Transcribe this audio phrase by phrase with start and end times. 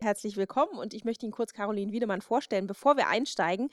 [0.00, 3.68] Herzlich willkommen und ich möchte Ihnen kurz Caroline Wiedemann vorstellen, bevor wir einsteigen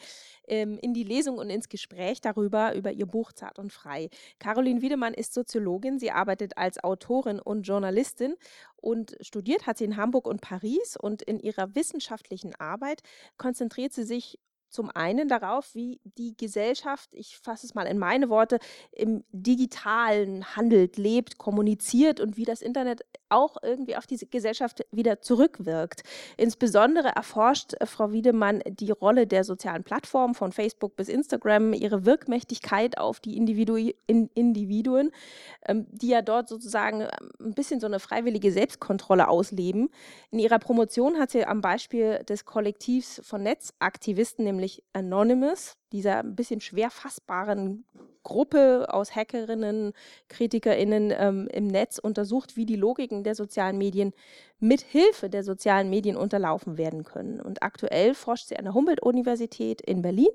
[0.47, 4.09] ähm, in die Lesung und ins Gespräch darüber, über ihr Buch Zart und Frei.
[4.39, 8.37] Caroline Wiedemann ist Soziologin, sie arbeitet als Autorin und Journalistin
[8.77, 13.03] und studiert hat sie in Hamburg und Paris und in ihrer wissenschaftlichen Arbeit
[13.37, 14.39] konzentriert sie sich
[14.75, 18.59] zum einen darauf, wie die Gesellschaft, ich fasse es mal in meine Worte,
[18.91, 25.21] im digitalen handelt, lebt, kommuniziert und wie das Internet auch irgendwie auf diese Gesellschaft wieder
[25.21, 26.03] zurückwirkt.
[26.37, 32.05] Insbesondere erforscht äh, Frau Wiedemann die Rolle der sozialen Plattformen von Facebook bis Instagram, ihre
[32.05, 33.75] Wirkmächtigkeit auf die Individu
[34.07, 35.11] in Individuen,
[35.67, 39.89] ähm, die ja dort sozusagen ähm, ein bisschen so eine freiwillige Selbstkontrolle ausleben.
[40.31, 46.35] In ihrer Promotion hat sie am Beispiel des Kollektivs von Netzaktivisten, nämlich Anonymous, dieser ein
[46.35, 47.85] bisschen schwer fassbaren
[48.23, 49.93] Gruppe aus Hackerinnen,
[50.29, 54.13] KritikerInnen ähm, im Netz untersucht, wie die Logiken der sozialen Medien
[54.59, 57.39] mit Hilfe der sozialen Medien unterlaufen werden können.
[57.39, 60.29] Und aktuell forscht sie an der Humboldt-Universität in Berlin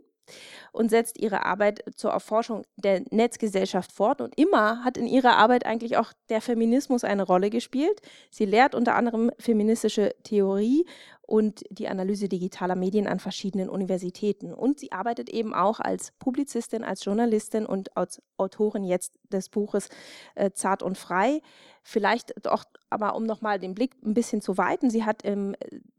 [0.73, 4.21] und setzt ihre Arbeit zur Erforschung der Netzgesellschaft fort.
[4.21, 8.01] Und immer hat in ihrer Arbeit eigentlich auch der Feminismus eine Rolle gespielt.
[8.31, 10.87] Sie lehrt unter anderem feministische Theorie
[11.31, 14.53] und die Analyse digitaler Medien an verschiedenen Universitäten.
[14.53, 19.91] Und sie arbeitet eben auch als Publizistin, als Journalistin und als Autorin jetzt des Buches
[20.35, 21.41] äh, Zart und Frei.
[21.85, 25.55] Vielleicht doch, aber um nochmal den Blick ein bisschen zu weiten, sie hat im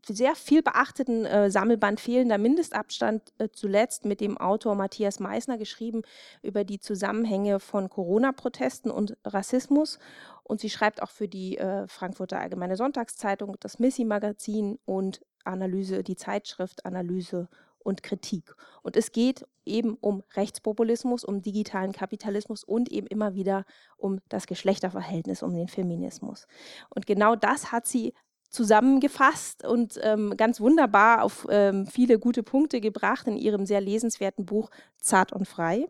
[0.06, 6.02] sehr viel beachteten äh, Sammelband Fehlender Mindestabstand äh, zuletzt mit dem Autor Matthias Meissner geschrieben
[6.42, 9.98] über die Zusammenhänge von Corona-Protesten und Rassismus.
[10.44, 16.16] Und sie schreibt auch für die äh, Frankfurter Allgemeine Sonntagszeitung, das Missy-Magazin und Analyse, die
[16.16, 17.47] Zeitschrift Analyse
[17.80, 18.56] und Kritik.
[18.84, 23.66] Und es geht eben um Rechtspopulismus, um digitalen Kapitalismus und eben immer wieder
[23.97, 26.47] um das Geschlechterverhältnis, um den Feminismus.
[26.89, 28.14] Und genau das hat sie
[28.50, 34.45] zusammengefasst und ähm, ganz wunderbar auf ähm, viele gute Punkte gebracht in ihrem sehr lesenswerten
[34.45, 34.69] Buch
[35.00, 35.88] Zart und Frei.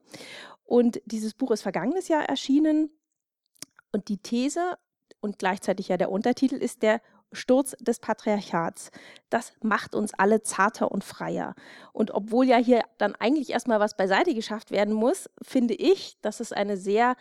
[0.63, 2.91] Und dieses Buch ist vergangenes Jahr erschienen
[3.91, 4.78] und die These
[5.19, 7.02] und gleichzeitig ja der Untertitel ist der
[7.34, 8.91] Sturz des Patriarchats.
[9.29, 11.56] Das macht uns alle zarter und freier.
[11.94, 16.40] Und obwohl ja hier dann eigentlich erstmal was beiseite geschafft werden muss, finde ich, dass
[16.40, 17.16] es eine sehr,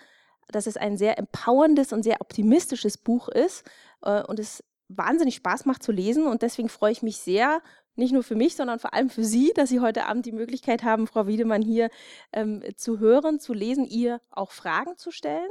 [0.48, 3.64] dass es ein sehr empowerndes und sehr optimistisches Buch ist
[4.02, 6.26] äh, und es wahnsinnig Spaß macht zu lesen.
[6.26, 7.62] Und deswegen freue ich mich sehr,
[7.97, 10.82] nicht nur für mich, sondern vor allem für Sie, dass Sie heute Abend die Möglichkeit
[10.82, 11.91] haben, Frau Wiedemann hier
[12.32, 15.50] ähm, zu hören, zu lesen, ihr auch Fragen zu stellen.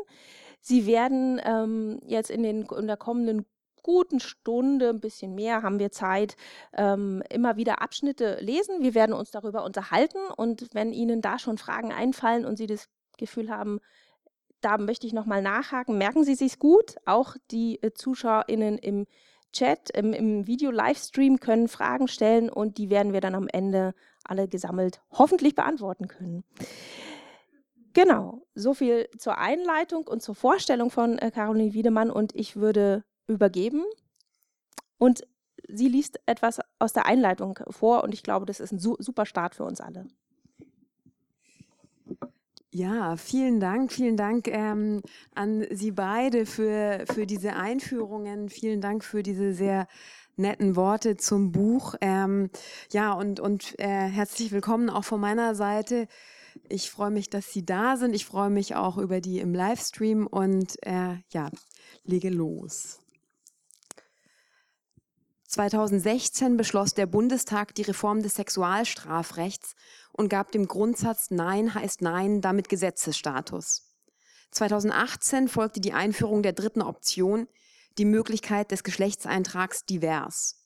[0.61, 3.45] Sie werden ähm, jetzt in, den, in der kommenden
[3.81, 6.35] guten Stunde, ein bisschen mehr, haben wir Zeit,
[6.73, 8.81] ähm, immer wieder Abschnitte lesen.
[8.81, 12.89] Wir werden uns darüber unterhalten und wenn Ihnen da schon Fragen einfallen und Sie das
[13.17, 13.79] Gefühl haben,
[14.61, 16.95] da möchte ich nochmal nachhaken, merken Sie sich gut.
[17.05, 19.07] Auch die äh, ZuschauerInnen im
[19.53, 24.47] Chat, im, im Video-Livestream können Fragen stellen und die werden wir dann am Ende alle
[24.47, 26.43] gesammelt hoffentlich beantworten können.
[28.01, 33.03] Genau, so viel zur Einleitung und zur Vorstellung von äh, Caroline Wiedemann und ich würde
[33.27, 33.83] übergeben
[34.97, 35.27] und
[35.67, 39.53] sie liest etwas aus der Einleitung vor und ich glaube, das ist ein super Start
[39.53, 40.07] für uns alle.
[42.71, 45.01] Ja, vielen Dank, vielen Dank ähm,
[45.35, 48.47] an Sie beide für, für diese Einführungen.
[48.47, 49.87] Vielen Dank für diese sehr
[50.37, 51.95] netten Worte zum Buch.
[51.99, 52.49] Ähm,
[52.93, 56.07] ja, und, und äh, herzlich willkommen auch von meiner Seite.
[56.67, 58.13] Ich freue mich, dass Sie da sind.
[58.13, 61.49] Ich freue mich auch über die im Livestream und äh, ja,
[62.03, 62.99] lege los.
[65.47, 69.75] 2016 beschloss der Bundestag die Reform des Sexualstrafrechts
[70.11, 73.89] und gab dem Grundsatz Nein heißt Nein damit Gesetzesstatus.
[74.51, 77.47] 2018 folgte die Einführung der dritten Option,
[77.97, 80.59] die Möglichkeit des Geschlechtseintrags divers.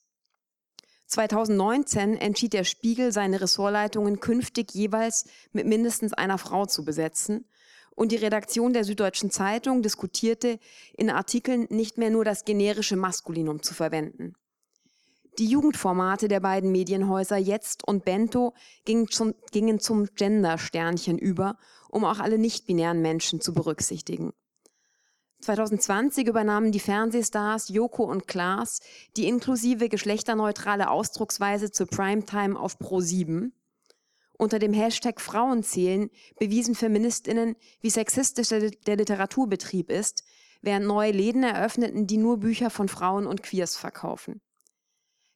[1.06, 7.46] 2019 entschied der Spiegel, seine Ressortleitungen künftig jeweils mit mindestens einer Frau zu besetzen
[7.94, 10.58] und die Redaktion der Süddeutschen Zeitung diskutierte,
[10.96, 14.34] in Artikeln nicht mehr nur das generische Maskulinum zu verwenden.
[15.38, 18.54] Die Jugendformate der beiden Medienhäuser Jetzt und Bento
[18.84, 21.58] gingen zum, gingen zum Gender-Sternchen über,
[21.90, 24.32] um auch alle nicht-binären Menschen zu berücksichtigen.
[25.44, 28.80] 2020 übernahmen die Fernsehstars Joko und Klaas
[29.16, 33.52] die inklusive geschlechterneutrale Ausdrucksweise zur Primetime auf Pro7.
[34.36, 40.24] Unter dem Hashtag Frauenzählen bewiesen Feministinnen, wie sexistisch der Literaturbetrieb ist,
[40.60, 44.40] während neue Läden eröffneten, die nur Bücher von Frauen und Queers verkaufen.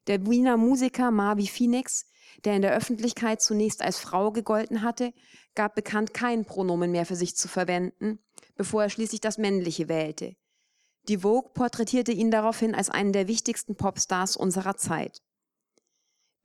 [0.09, 2.07] Der Wiener Musiker Marvi Phoenix,
[2.45, 5.13] der in der Öffentlichkeit zunächst als Frau gegolten hatte,
[5.55, 8.19] gab bekannt kein Pronomen mehr für sich zu verwenden,
[8.59, 10.37] bevor er schließlich das männliche wählte.
[11.09, 15.23] Die Vogue porträtierte ihn daraufhin als einen der wichtigsten Popstars unserer Zeit.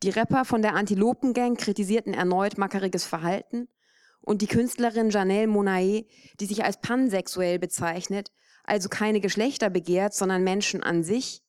[0.03, 3.67] Die Rapper von der Antilopen-Gang kritisierten erneut mackeriges Verhalten
[4.21, 6.05] und die Künstlerin Janelle Monae,
[6.39, 8.31] die sich als pansexuell bezeichnet,
[8.63, 11.41] also keine Geschlechter begehrt, sondern Menschen an sich,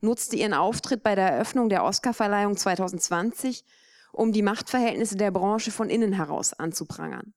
[0.00, 3.64] nutzte ihren Auftritt bei der Eröffnung der Oscarverleihung 2020,
[4.12, 7.34] um die Machtverhältnisse der Branche von innen heraus anzuprangern.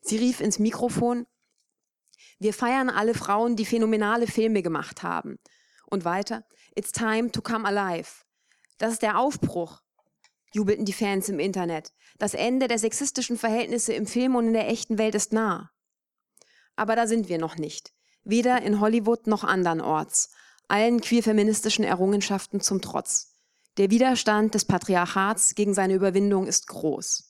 [0.00, 1.26] Sie rief ins Mikrofon,
[2.40, 5.38] wir feiern alle Frauen, die phänomenale Filme gemacht haben.
[5.86, 6.44] Und weiter,
[6.74, 8.24] it's time to come alive.
[8.78, 9.82] Das ist der Aufbruch,
[10.52, 11.92] jubelten die Fans im Internet.
[12.18, 15.70] Das Ende der sexistischen Verhältnisse im Film und in der echten Welt ist nah.
[16.76, 17.92] Aber da sind wir noch nicht.
[18.24, 20.30] Weder in Hollywood noch andernorts.
[20.66, 23.36] Allen queer-feministischen Errungenschaften zum Trotz.
[23.76, 27.29] Der Widerstand des Patriarchats gegen seine Überwindung ist groß.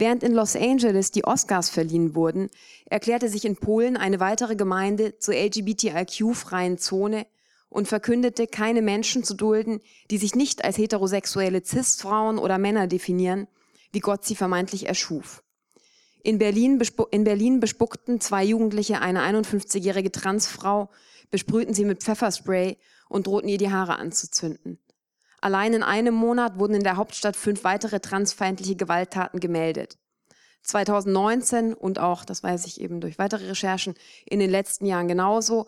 [0.00, 2.50] Während in Los Angeles die Oscars verliehen wurden,
[2.84, 7.26] erklärte sich in Polen eine weitere Gemeinde zur LGBTIQ-freien Zone
[7.68, 9.80] und verkündete, keine Menschen zu dulden,
[10.12, 13.48] die sich nicht als heterosexuelle Cis-Frauen oder Männer definieren,
[13.90, 15.42] wie Gott sie vermeintlich erschuf.
[16.22, 16.80] In Berlin,
[17.10, 20.90] in Berlin bespuckten zwei Jugendliche eine 51-jährige Transfrau,
[21.32, 22.76] besprühten sie mit Pfefferspray
[23.08, 24.78] und drohten ihr die Haare anzuzünden.
[25.40, 29.96] Allein in einem Monat wurden in der Hauptstadt fünf weitere transfeindliche Gewalttaten gemeldet.
[30.62, 33.94] 2019 und auch, das weiß ich eben durch weitere Recherchen,
[34.26, 35.66] in den letzten Jahren genauso,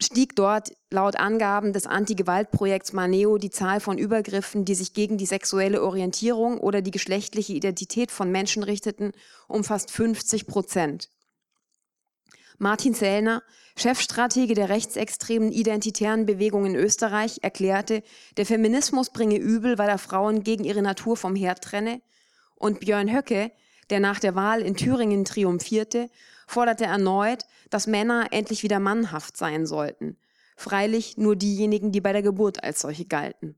[0.00, 5.26] stieg dort laut Angaben des Anti-Gewalt-Projekts Maneo die Zahl von Übergriffen, die sich gegen die
[5.26, 9.12] sexuelle Orientierung oder die geschlechtliche Identität von Menschen richteten,
[9.46, 11.10] um fast 50 Prozent.
[12.58, 13.42] Martin Zellner,
[13.76, 18.02] Chefstratege der rechtsextremen identitären Bewegung in Österreich, erklärte,
[18.36, 22.00] der Feminismus bringe Übel, weil er Frauen gegen ihre Natur vom Herd trenne.
[22.54, 23.50] Und Björn Höcke,
[23.90, 26.08] der nach der Wahl in Thüringen triumphierte,
[26.46, 30.16] forderte erneut, dass Männer endlich wieder mannhaft sein sollten.
[30.56, 33.56] Freilich nur diejenigen, die bei der Geburt als solche galten.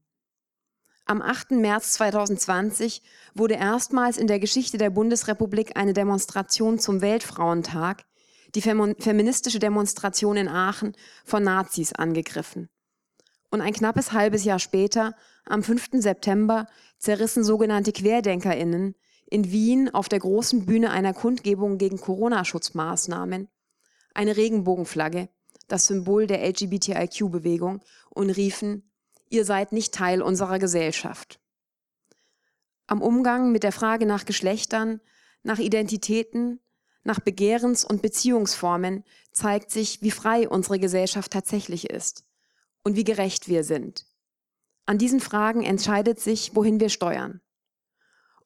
[1.04, 1.52] Am 8.
[1.52, 3.02] März 2020
[3.34, 8.04] wurde erstmals in der Geschichte der Bundesrepublik eine Demonstration zum Weltfrauentag,
[8.54, 12.68] die feministische Demonstration in Aachen, von Nazis angegriffen.
[13.50, 15.14] Und ein knappes halbes Jahr später,
[15.44, 15.88] am 5.
[15.92, 16.66] September,
[16.98, 18.94] zerrissen sogenannte Querdenkerinnen
[19.28, 23.48] in Wien auf der großen Bühne einer Kundgebung gegen Corona-Schutzmaßnahmen
[24.16, 25.28] eine Regenbogenflagge,
[25.68, 28.90] das Symbol der LGBTIQ-Bewegung, und riefen,
[29.28, 31.38] ihr seid nicht Teil unserer Gesellschaft.
[32.86, 35.00] Am Umgang mit der Frage nach Geschlechtern,
[35.42, 36.60] nach Identitäten,
[37.06, 42.24] nach Begehrens- und Beziehungsformen zeigt sich, wie frei unsere Gesellschaft tatsächlich ist
[42.84, 44.06] und wie gerecht wir sind.
[44.86, 47.40] An diesen Fragen entscheidet sich, wohin wir steuern.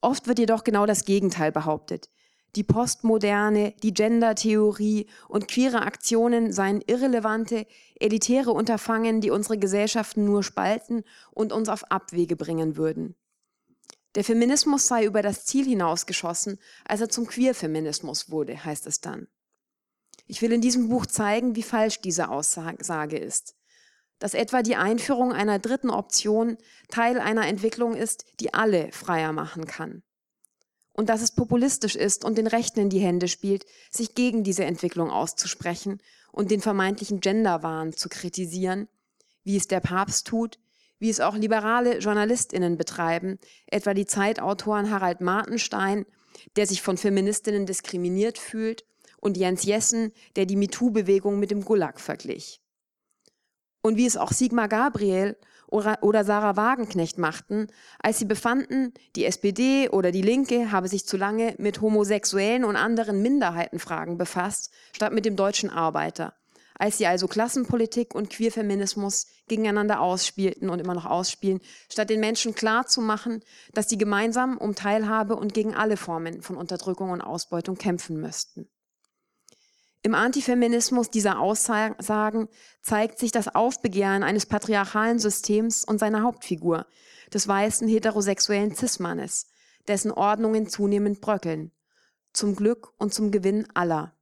[0.01, 2.09] Oft wird jedoch genau das Gegenteil behauptet.
[2.55, 7.65] Die Postmoderne, die Gender-Theorie und queere Aktionen seien irrelevante,
[7.99, 13.15] elitäre Unterfangen, die unsere Gesellschaften nur spalten und uns auf Abwege bringen würden.
[14.15, 19.27] Der Feminismus sei über das Ziel hinausgeschossen, als er zum Queer-Feminismus wurde, heißt es dann.
[20.27, 23.55] Ich will in diesem Buch zeigen, wie falsch diese Aussage ist
[24.21, 26.57] dass etwa die Einführung einer dritten Option
[26.89, 30.03] Teil einer Entwicklung ist, die alle freier machen kann.
[30.93, 34.63] Und dass es populistisch ist und den Rechten in die Hände spielt, sich gegen diese
[34.63, 38.87] Entwicklung auszusprechen und den vermeintlichen Genderwahn zu kritisieren,
[39.43, 40.59] wie es der Papst tut,
[41.01, 46.05] wie es auch liberale Journalistinnen betreiben, etwa die Zeitautoren Harald Martenstein,
[46.55, 48.85] der sich von Feministinnen diskriminiert fühlt,
[49.19, 52.61] und Jens Jessen, der die MeToo-Bewegung mit dem Gulag verglich.
[53.83, 57.67] Und wie es auch Sigmar Gabriel oder Sarah Wagenknecht machten,
[57.99, 62.75] als sie befanden, die SPD oder die Linke habe sich zu lange mit homosexuellen und
[62.75, 66.33] anderen Minderheitenfragen befasst, statt mit dem deutschen Arbeiter.
[66.81, 71.61] Als sie also Klassenpolitik und Queerfeminismus gegeneinander ausspielten und immer noch ausspielen,
[71.91, 77.11] statt den Menschen klarzumachen, dass sie gemeinsam um Teilhabe und gegen alle Formen von Unterdrückung
[77.11, 78.67] und Ausbeutung kämpfen müssten.
[80.01, 82.47] Im Antifeminismus dieser Aussagen
[82.81, 86.87] zeigt sich das Aufbegehren eines patriarchalen Systems und seiner Hauptfigur,
[87.31, 89.45] des weißen heterosexuellen Cis-Mannes,
[89.87, 91.69] dessen Ordnungen zunehmend bröckeln.
[92.33, 94.15] Zum Glück und zum Gewinn aller.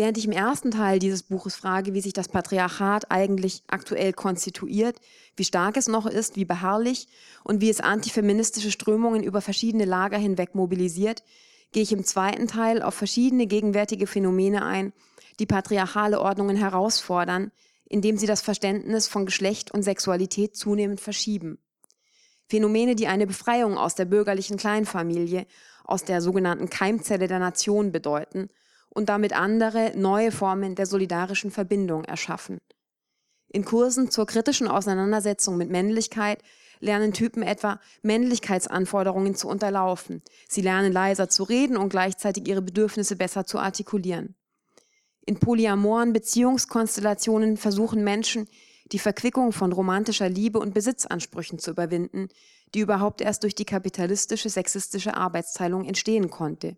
[0.00, 4.98] Während ich im ersten Teil dieses Buches frage, wie sich das Patriarchat eigentlich aktuell konstituiert,
[5.36, 7.06] wie stark es noch ist, wie beharrlich
[7.44, 11.22] und wie es antifeministische Strömungen über verschiedene Lager hinweg mobilisiert,
[11.72, 14.94] gehe ich im zweiten Teil auf verschiedene gegenwärtige Phänomene ein,
[15.38, 17.52] die patriarchale Ordnungen herausfordern,
[17.84, 21.58] indem sie das Verständnis von Geschlecht und Sexualität zunehmend verschieben.
[22.48, 25.46] Phänomene, die eine Befreiung aus der bürgerlichen Kleinfamilie,
[25.84, 28.48] aus der sogenannten Keimzelle der Nation bedeuten
[28.90, 32.58] und damit andere neue Formen der solidarischen Verbindung erschaffen.
[33.48, 36.42] In Kursen zur kritischen Auseinandersetzung mit Männlichkeit
[36.80, 40.22] lernen Typen etwa Männlichkeitsanforderungen zu unterlaufen.
[40.48, 44.34] Sie lernen leiser zu reden und gleichzeitig ihre Bedürfnisse besser zu artikulieren.
[45.26, 48.48] In polyamoren Beziehungskonstellationen versuchen Menschen,
[48.92, 52.28] die Verquickung von romantischer Liebe und Besitzansprüchen zu überwinden,
[52.74, 56.76] die überhaupt erst durch die kapitalistische, sexistische Arbeitsteilung entstehen konnte.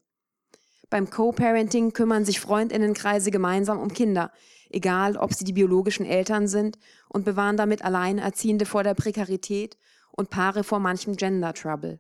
[0.93, 4.31] Beim Co-Parenting kümmern sich Freundinnenkreise gemeinsam um Kinder,
[4.69, 9.79] egal ob sie die biologischen Eltern sind, und bewahren damit Alleinerziehende vor der Prekarität
[10.11, 11.99] und Paare vor manchem Gender Trouble.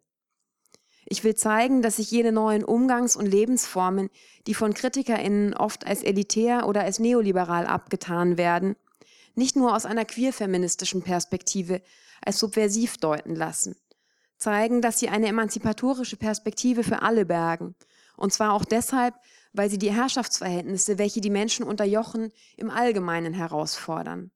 [1.06, 4.10] Ich will zeigen, dass sich jene neuen Umgangs- und Lebensformen,
[4.46, 8.76] die von KritikerInnen oft als elitär oder als neoliberal abgetan werden,
[9.34, 11.80] nicht nur aus einer queerfeministischen Perspektive
[12.22, 13.74] als subversiv deuten lassen.
[14.36, 17.74] Zeigen, dass sie eine emanzipatorische Perspektive für alle bergen.
[18.16, 19.14] Und zwar auch deshalb,
[19.52, 24.30] weil sie die Herrschaftsverhältnisse, welche die Menschen unterjochen, im Allgemeinen herausfordern.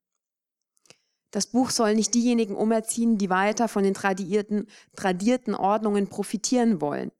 [1.30, 7.10] Das Buch soll nicht diejenigen umerziehen, die weiter von den tradierten, tradierten Ordnungen profitieren wollen.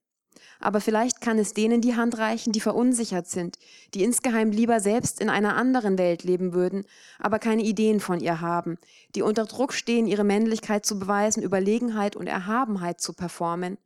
[0.58, 3.58] Aber vielleicht kann es denen die Hand reichen, die verunsichert sind,
[3.94, 6.84] die insgeheim lieber selbst in einer anderen Welt leben würden,
[7.18, 8.78] aber keine Ideen von ihr haben,
[9.14, 13.76] die unter Druck stehen, ihre Männlichkeit zu beweisen, Überlegenheit und Erhabenheit zu performen,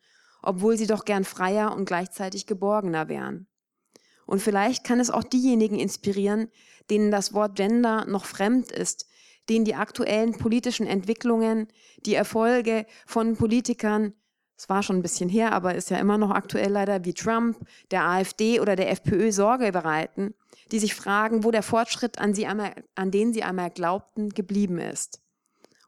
[0.43, 3.47] obwohl sie doch gern freier und gleichzeitig geborgener wären.
[4.27, 6.49] Und vielleicht kann es auch diejenigen inspirieren,
[6.89, 9.07] denen das Wort Gender noch fremd ist,
[9.49, 11.69] denen die aktuellen politischen Entwicklungen,
[12.07, 14.15] die Erfolge von Politikern,
[14.57, 17.57] es war schon ein bisschen her, aber ist ja immer noch aktuell leider, wie Trump,
[17.91, 20.35] der AfD oder der FPÖ Sorge bereiten,
[20.71, 24.79] die sich fragen, wo der Fortschritt, an, sie einmal, an den sie einmal glaubten, geblieben
[24.79, 25.23] ist.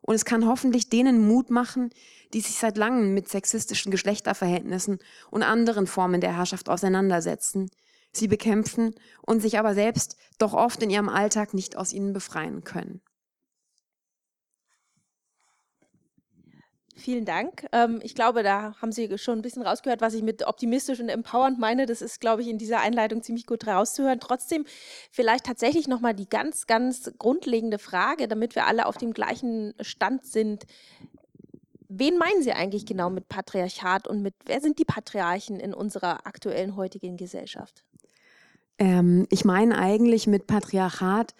[0.02, 1.90] Und es kann hoffentlich denen Mut machen,
[2.34, 4.98] die sich seit langem mit sexistischen Geschlechterverhältnissen
[5.30, 7.70] und anderen Formen der Herrschaft auseinandersetzen,
[8.12, 12.64] sie bekämpfen und sich aber selbst doch oft in ihrem Alltag nicht aus ihnen befreien
[12.64, 13.00] können.
[17.02, 17.66] Vielen Dank.
[17.72, 21.08] Ähm, ich glaube, da haben Sie schon ein bisschen rausgehört, was ich mit optimistisch und
[21.08, 21.84] empowernd meine.
[21.84, 24.20] Das ist, glaube ich, in dieser Einleitung ziemlich gut rauszuhören.
[24.20, 24.64] Trotzdem
[25.10, 30.24] vielleicht tatsächlich nochmal die ganz, ganz grundlegende Frage, damit wir alle auf dem gleichen Stand
[30.26, 30.62] sind.
[31.88, 36.24] Wen meinen Sie eigentlich genau mit Patriarchat und mit wer sind die Patriarchen in unserer
[36.24, 37.82] aktuellen heutigen Gesellschaft?
[38.78, 41.34] Ähm, ich meine eigentlich mit Patriarchat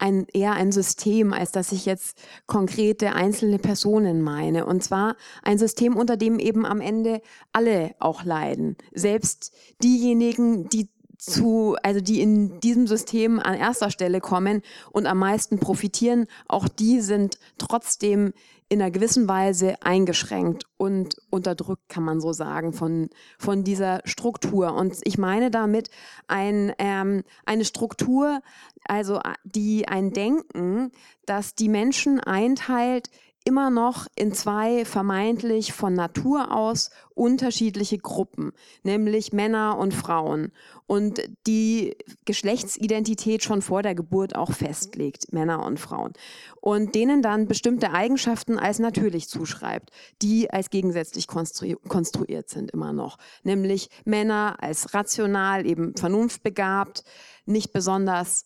[0.00, 4.66] ein, eher ein System, als dass ich jetzt konkrete einzelne Personen meine.
[4.66, 8.76] Und zwar ein System, unter dem eben am Ende alle auch leiden.
[8.92, 9.52] Selbst
[9.82, 10.88] diejenigen, die
[11.18, 16.66] zu, also die in diesem System an erster Stelle kommen und am meisten profitieren, auch
[16.66, 18.32] die sind trotzdem
[18.70, 24.74] in einer gewissen Weise eingeschränkt und unterdrückt, kann man so sagen, von, von dieser Struktur.
[24.74, 25.90] Und ich meine damit
[26.28, 28.40] ein, ähm, eine Struktur,
[28.84, 30.92] also die ein Denken,
[31.26, 33.10] das die Menschen einteilt
[33.44, 40.52] immer noch in zwei vermeintlich von Natur aus unterschiedliche Gruppen, nämlich Männer und Frauen
[40.86, 46.12] und die Geschlechtsidentität schon vor der Geburt auch festlegt, Männer und Frauen,
[46.60, 52.92] und denen dann bestimmte Eigenschaften als natürlich zuschreibt, die als gegensätzlich konstru konstruiert sind immer
[52.92, 57.04] noch, nämlich Männer als rational, eben vernunftbegabt,
[57.46, 58.44] nicht besonders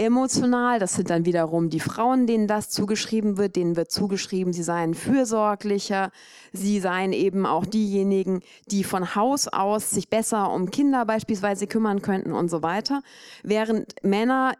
[0.00, 0.78] emotional.
[0.78, 3.56] Das sind dann wiederum die Frauen, denen das zugeschrieben wird.
[3.56, 6.10] Denen wird zugeschrieben, sie seien fürsorglicher.
[6.52, 8.40] Sie seien eben auch diejenigen,
[8.70, 13.02] die von Haus aus sich besser um Kinder beispielsweise kümmern könnten und so weiter.
[13.42, 14.54] Während Männer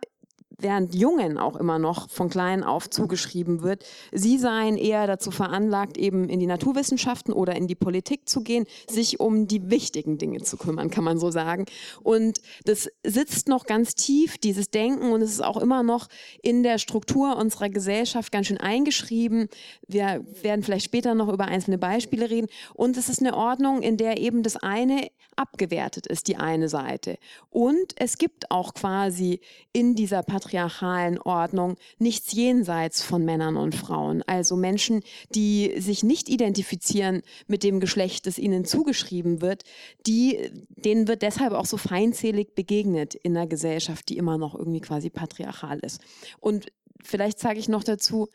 [0.63, 5.97] während Jungen auch immer noch von klein auf zugeschrieben wird, sie seien eher dazu veranlagt,
[5.99, 10.41] eben in die Naturwissenschaften oder in die Politik zu gehen, sich um die wichtigen Dinge
[10.43, 11.67] zu kümmern, kann man so sagen.
[12.03, 16.09] Und das sitzt noch ganz tief, dieses Denken, und es ist auch immer noch
[16.43, 19.49] in der Struktur unserer Gesellschaft ganz schön eingeschrieben.
[19.87, 22.49] Wir werden vielleicht später noch über einzelne Beispiele reden.
[22.75, 27.19] Und es ist eine Ordnung, in der eben das eine abgewertet ist, die eine Seite.
[27.49, 29.41] Und es gibt auch quasi
[29.73, 34.23] in dieser patriarchalen Ordnung nichts jenseits von Männern und Frauen.
[34.27, 35.03] Also Menschen,
[35.33, 39.63] die sich nicht identifizieren mit dem Geschlecht, das ihnen zugeschrieben wird,
[40.07, 44.81] die, denen wird deshalb auch so feindselig begegnet in einer Gesellschaft, die immer noch irgendwie
[44.81, 46.01] quasi patriarchal ist.
[46.41, 46.67] Und
[47.01, 48.29] vielleicht sage ich noch dazu,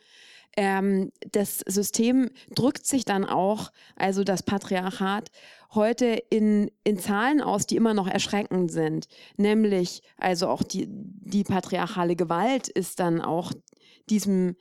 [0.56, 5.32] ähm, das System drückt sich dann auch, also das Patriarchat,
[5.76, 9.08] heute in, in Zahlen aus, die immer noch erschreckend sind.
[9.38, 13.52] Nämlich, also auch die, die patriarchale Gewalt ist dann auch
[14.10, 14.56] diesem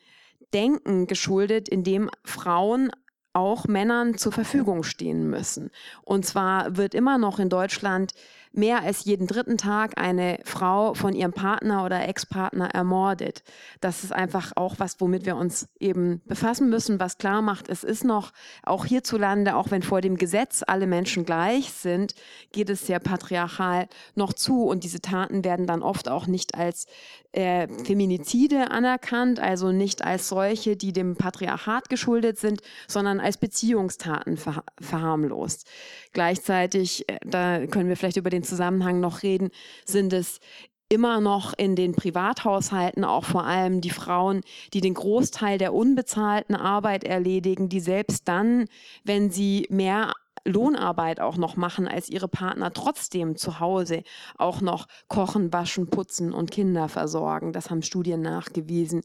[0.53, 2.91] Denken geschuldet, in dem Frauen
[3.33, 5.71] auch Männern zur Verfügung stehen müssen.
[6.03, 8.13] Und zwar wird immer noch in Deutschland
[8.57, 13.43] mehr als jeden dritten Tag eine Frau von ihrem Partner oder Ex-Partner ermordet.
[13.81, 17.85] Das ist einfach auch was, womit wir uns eben befassen müssen, was klar macht, es
[17.85, 18.33] ist noch
[18.63, 22.15] auch hierzulande, auch wenn vor dem Gesetz alle Menschen gleich sind,
[22.53, 26.87] geht es sehr patriarchal noch zu und diese Taten werden dann oft auch nicht als
[27.35, 34.37] äh, Feminizide anerkannt, also nicht als solche, die dem Patriarchat geschuldet sind, sondern als Beziehungstaten
[34.37, 35.67] ver verharmlost.
[36.13, 39.51] Gleichzeitig, äh, da können wir vielleicht über den Zusammenhang noch reden,
[39.85, 40.41] sind es
[40.89, 46.55] immer noch in den Privathaushalten auch vor allem die Frauen, die den Großteil der unbezahlten
[46.55, 48.67] Arbeit erledigen, die selbst dann,
[49.03, 50.13] wenn sie mehr
[50.45, 54.03] Lohnarbeit auch noch machen als ihre Partner, trotzdem zu Hause
[54.37, 57.53] auch noch kochen, waschen, putzen und Kinder versorgen.
[57.53, 59.03] Das haben Studien nachgewiesen.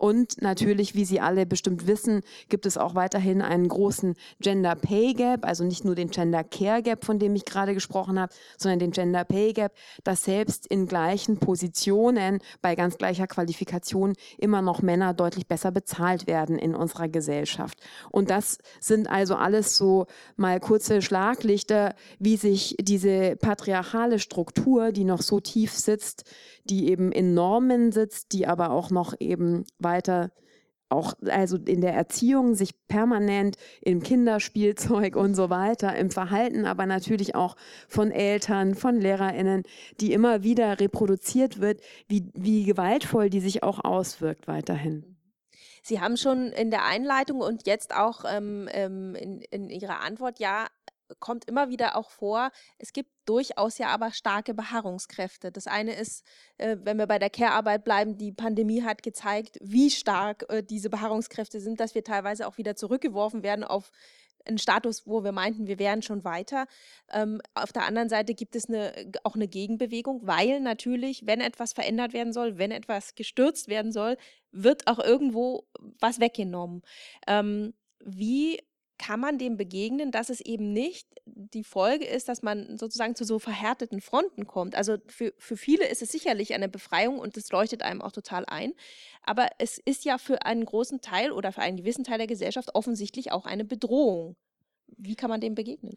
[0.00, 5.12] Und natürlich, wie Sie alle bestimmt wissen, gibt es auch weiterhin einen großen Gender Pay
[5.12, 8.78] Gap, also nicht nur den Gender Care Gap, von dem ich gerade gesprochen habe, sondern
[8.78, 14.80] den Gender Pay Gap, dass selbst in gleichen Positionen bei ganz gleicher Qualifikation immer noch
[14.80, 17.78] Männer deutlich besser bezahlt werden in unserer Gesellschaft.
[18.10, 25.04] Und das sind also alles so mal kurze Schlaglichter, wie sich diese patriarchale Struktur, die
[25.04, 26.24] noch so tief sitzt,
[26.70, 30.30] die eben in Normen sitzt, die aber auch noch eben weiter
[30.90, 36.84] auch also in der Erziehung sich permanent im Kinderspielzeug und so weiter, im Verhalten, aber
[36.84, 37.56] natürlich auch
[37.88, 39.62] von Eltern, von Lehrerinnen,
[40.00, 45.16] die immer wieder reproduziert wird, wie, wie gewaltvoll die sich auch auswirkt weiterhin.
[45.82, 50.38] Sie haben schon in der Einleitung und jetzt auch ähm, ähm in, in Ihrer Antwort
[50.38, 50.66] ja
[51.18, 55.52] kommt immer wieder auch vor, es gibt durchaus ja aber starke Beharrungskräfte.
[55.52, 56.24] Das eine ist,
[56.58, 60.90] äh, wenn wir bei der Care-Arbeit bleiben, die Pandemie hat gezeigt, wie stark äh, diese
[60.90, 63.90] Beharrungskräfte sind, dass wir teilweise auch wieder zurückgeworfen werden auf
[64.44, 66.66] einen Status, wo wir meinten, wir wären schon weiter.
[67.12, 68.92] Ähm, auf der anderen Seite gibt es eine,
[69.24, 74.16] auch eine Gegenbewegung, weil natürlich, wenn etwas verändert werden soll, wenn etwas gestürzt werden soll,
[74.50, 75.66] wird auch irgendwo
[76.00, 76.82] was weggenommen.
[77.26, 77.74] Ähm,
[78.04, 78.60] wie
[79.00, 83.24] kann man dem begegnen, dass es eben nicht die Folge ist, dass man sozusagen zu
[83.24, 84.74] so verhärteten Fronten kommt.
[84.74, 88.44] Also für, für viele ist es sicherlich eine Befreiung und es leuchtet einem auch total
[88.44, 88.74] ein.
[89.22, 92.74] Aber es ist ja für einen großen Teil oder für einen gewissen Teil der Gesellschaft
[92.74, 94.36] offensichtlich auch eine Bedrohung.
[94.98, 95.94] Wie kann man dem begegnen?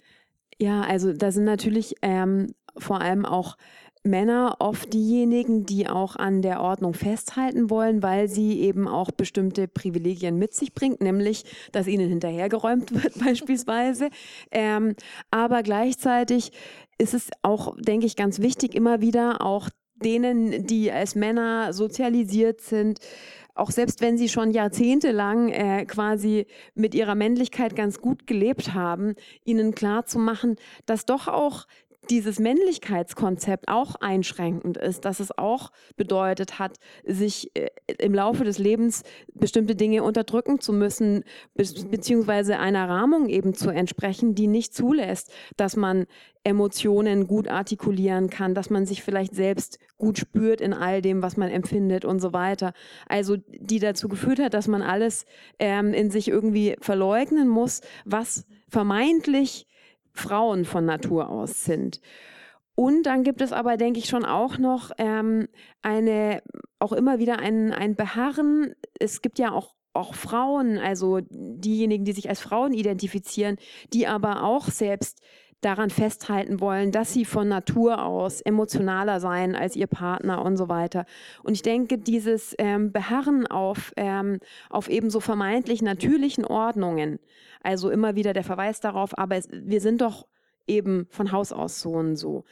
[0.58, 3.58] Ja, also da sind natürlich ähm, vor allem auch
[4.04, 9.68] Männer oft diejenigen, die auch an der Ordnung festhalten wollen, weil sie eben auch bestimmte
[9.68, 14.10] Privilegien mit sich bringt, nämlich, dass ihnen hinterhergeräumt wird beispielsweise.
[14.52, 14.96] Ähm,
[15.32, 16.52] aber gleichzeitig
[16.98, 22.62] ist es auch, denke ich, ganz wichtig, immer wieder auch denen, die als Männer sozialisiert
[22.62, 23.00] sind,
[23.56, 29.14] auch selbst wenn sie schon jahrzehntelang äh, quasi mit ihrer Männlichkeit ganz gut gelebt haben,
[29.46, 31.68] ihnen klar zu machen, dass doch auch
[32.10, 38.58] dieses Männlichkeitskonzept auch einschränkend ist, dass es auch bedeutet hat, sich äh, im Laufe des
[38.58, 41.24] Lebens bestimmte Dinge unterdrücken zu müssen,
[41.56, 46.06] beziehungsweise einer Rahmung eben zu entsprechen, die nicht zulässt, dass man
[46.44, 51.38] Emotionen gut artikulieren kann, dass man sich vielleicht selbst gut spürt in all dem, was
[51.38, 52.74] man empfindet und so weiter.
[53.08, 55.26] Also die dazu geführt hat, dass man alles
[55.60, 59.68] ähm, in sich irgendwie verleugnen muss, was vermeintlich
[60.14, 62.00] Frauen von Natur aus sind.
[62.76, 65.48] Und dann gibt es aber, denke ich, schon auch noch ähm,
[65.82, 66.42] eine,
[66.80, 68.74] auch immer wieder ein, ein Beharren.
[69.00, 73.58] Es gibt ja auch auch Frauen, also diejenigen, die sich als Frauen identifizieren,
[73.94, 75.22] die aber auch selbst
[75.64, 80.70] daran festhalten wollen, dass sie von Natur aus emotionaler seien als ihr Partner und so
[80.70, 81.06] weiter.
[81.44, 87.20] Und ich denke, dieses ähm, Beharren auf, ähm, auf eben so vermeintlich natürlichen Ordnungen,
[87.62, 90.28] also immer wieder der Verweis darauf, aber es, wir sind doch
[90.68, 92.44] eben von Haus aus so und so.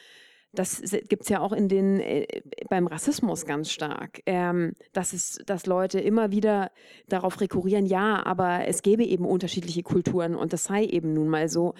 [0.54, 5.40] Das gibt es ja auch in den, äh, beim Rassismus ganz stark, ähm, dass, es,
[5.46, 6.72] dass Leute immer wieder
[7.08, 11.48] darauf rekurrieren, ja, aber es gäbe eben unterschiedliche Kulturen und das sei eben nun mal
[11.48, 11.74] so.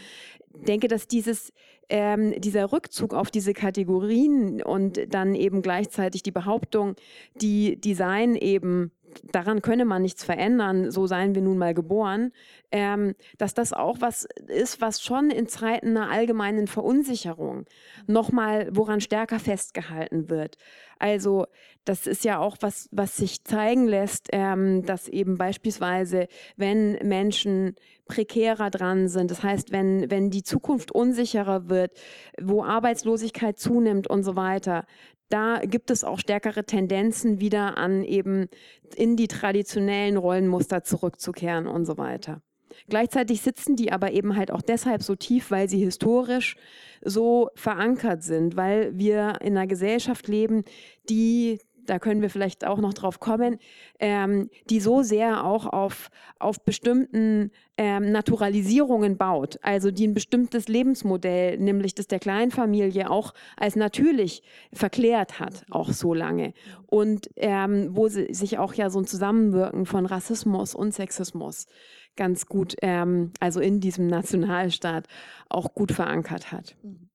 [0.54, 1.52] Ich denke, dass dieses,
[1.90, 6.96] ähm, dieser Rückzug auf diese Kategorien und dann eben gleichzeitig die Behauptung,
[7.36, 8.92] die, die seien eben
[9.32, 12.32] daran könne man nichts verändern, so seien wir nun mal geboren,
[12.72, 17.66] ähm, dass das auch was ist, was schon in Zeiten einer allgemeinen Verunsicherung
[18.08, 20.58] nochmal woran stärker festgehalten wird.
[21.00, 21.48] Also
[21.84, 27.76] das ist ja auch was, was sich zeigen lässt, ähm, dass eben beispielsweise, wenn Menschen
[28.08, 32.00] prekärer dran sind, das heißt, wenn, wenn die Zukunft unsicherer wird,
[32.40, 34.86] wo Arbeitslosigkeit zunimmt und so weiter,
[35.34, 38.48] da gibt es auch stärkere Tendenzen wieder an eben
[38.96, 42.42] in die traditionellen Rollenmuster zurückzukehren und so weiter.
[42.88, 46.56] Gleichzeitig sitzen die aber eben halt auch deshalb so tief, weil sie historisch
[47.04, 50.64] so verankert sind, weil wir in einer Gesellschaft leben,
[51.10, 53.58] die da können wir vielleicht auch noch drauf kommen,
[54.00, 60.68] ähm, die so sehr auch auf, auf bestimmten ähm, Naturalisierungen baut, also die ein bestimmtes
[60.68, 66.54] Lebensmodell, nämlich das der Kleinfamilie, auch als natürlich verklärt hat, auch so lange.
[66.88, 71.68] Und ähm, wo sie, sich auch ja so ein Zusammenwirken von Rassismus und Sexismus
[72.16, 75.08] ganz gut, ähm, also in diesem Nationalstaat
[75.50, 76.76] auch gut verankert hat.
[76.84, 77.11] Mhm.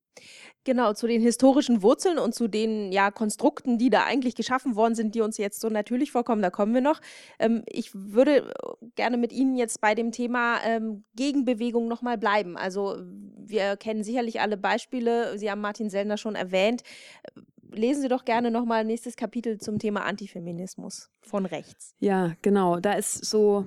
[0.67, 4.97] Genau, zu den historischen Wurzeln und zu den ja, Konstrukten, die da eigentlich geschaffen worden
[4.97, 7.01] sind, die uns jetzt so natürlich vorkommen, da kommen wir noch.
[7.39, 8.51] Ähm, ich würde äh,
[8.97, 12.57] gerne mit Ihnen jetzt bei dem Thema ähm, Gegenbewegung nochmal bleiben.
[12.57, 16.83] Also wir kennen sicherlich alle Beispiele, Sie haben Martin Sellner schon erwähnt.
[17.71, 21.95] Lesen Sie doch gerne nochmal nächstes Kapitel zum Thema Antifeminismus von rechts.
[22.01, 22.81] Ja, genau.
[22.81, 23.65] Da ist so,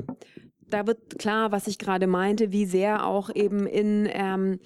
[0.70, 4.60] da wird klar, was ich gerade meinte, wie sehr auch eben in ähm,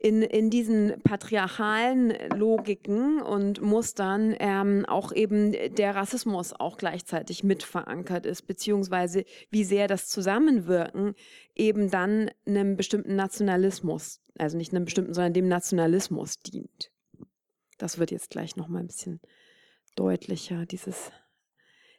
[0.00, 7.62] in, in diesen patriarchalen Logiken und Mustern ähm, auch eben der Rassismus auch gleichzeitig mit
[7.62, 11.14] verankert ist, beziehungsweise wie sehr das Zusammenwirken
[11.56, 16.92] eben dann einem bestimmten Nationalismus, also nicht einem bestimmten, sondern dem Nationalismus dient.
[17.78, 19.20] Das wird jetzt gleich noch mal ein bisschen
[19.96, 21.10] deutlicher, dieses,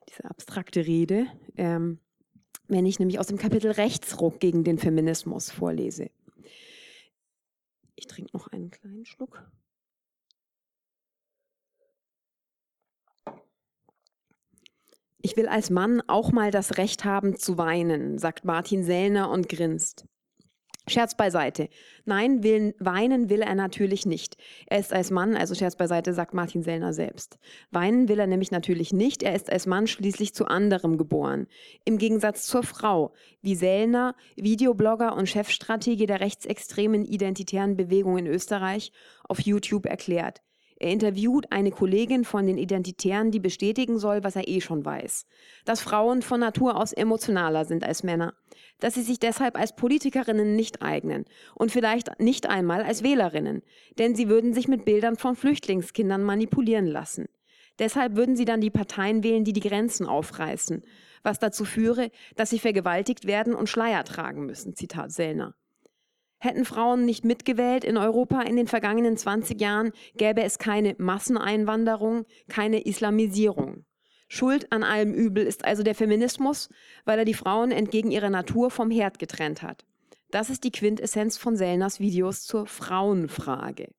[0.09, 1.99] diese abstrakte Rede, ähm,
[2.67, 6.12] wenn ich nämlich aus dem Kapitel Rechtsruck gegen den Feminismus vorlese.
[7.99, 9.51] Ich trinke noch einen kleinen Schluck.
[15.17, 19.49] Ich will als Mann auch mal das Recht haben zu weinen, sagt Martin Sellner und
[19.49, 20.05] grinst.
[20.89, 21.69] Scherz beiseite.
[22.06, 24.38] Nein, will, weinen will er natürlich nicht.
[24.67, 27.38] Er ist als Mann, also Scherz beiseite, sagt Martin Sellner selbst.
[27.71, 29.23] Weinen will er nämlich natürlich nicht.
[29.23, 31.47] Er ist als Mann schließlich zu anderem geboren.
[31.86, 38.91] Im Gegensatz zur Frau, wie Sellner, Videoblogger und Chefstratege der rechtsextremen identitären Bewegung in Österreich,
[39.28, 40.41] auf YouTube erklärt.
[40.80, 45.26] Er interviewt eine Kollegin von den Identitären, die bestätigen soll, was er eh schon weiß.
[45.65, 48.34] Dass Frauen von Natur aus emotionaler sind als Männer
[48.80, 53.62] dass sie sich deshalb als Politikerinnen nicht eignen und vielleicht nicht einmal als Wählerinnen,
[53.98, 57.28] denn sie würden sich mit Bildern von Flüchtlingskindern manipulieren lassen.
[57.78, 60.84] Deshalb würden sie dann die Parteien wählen, die die Grenzen aufreißen,
[61.24, 64.76] was dazu führe, dass sie vergewaltigt werden und Schleier tragen müssen.
[64.76, 65.56] Zitat Sellner.
[66.39, 72.25] Hätten Frauen nicht mitgewählt in Europa in den vergangenen 20 Jahren, gäbe es keine Masseneinwanderung,
[72.47, 73.86] keine Islamisierung.
[74.30, 76.69] Schuld an allem Übel ist also der Feminismus,
[77.04, 79.86] weil er die Frauen entgegen ihrer Natur vom Herd getrennt hat.
[80.32, 83.89] Das ist die Quintessenz von Sellners Videos zur Frauenfrage.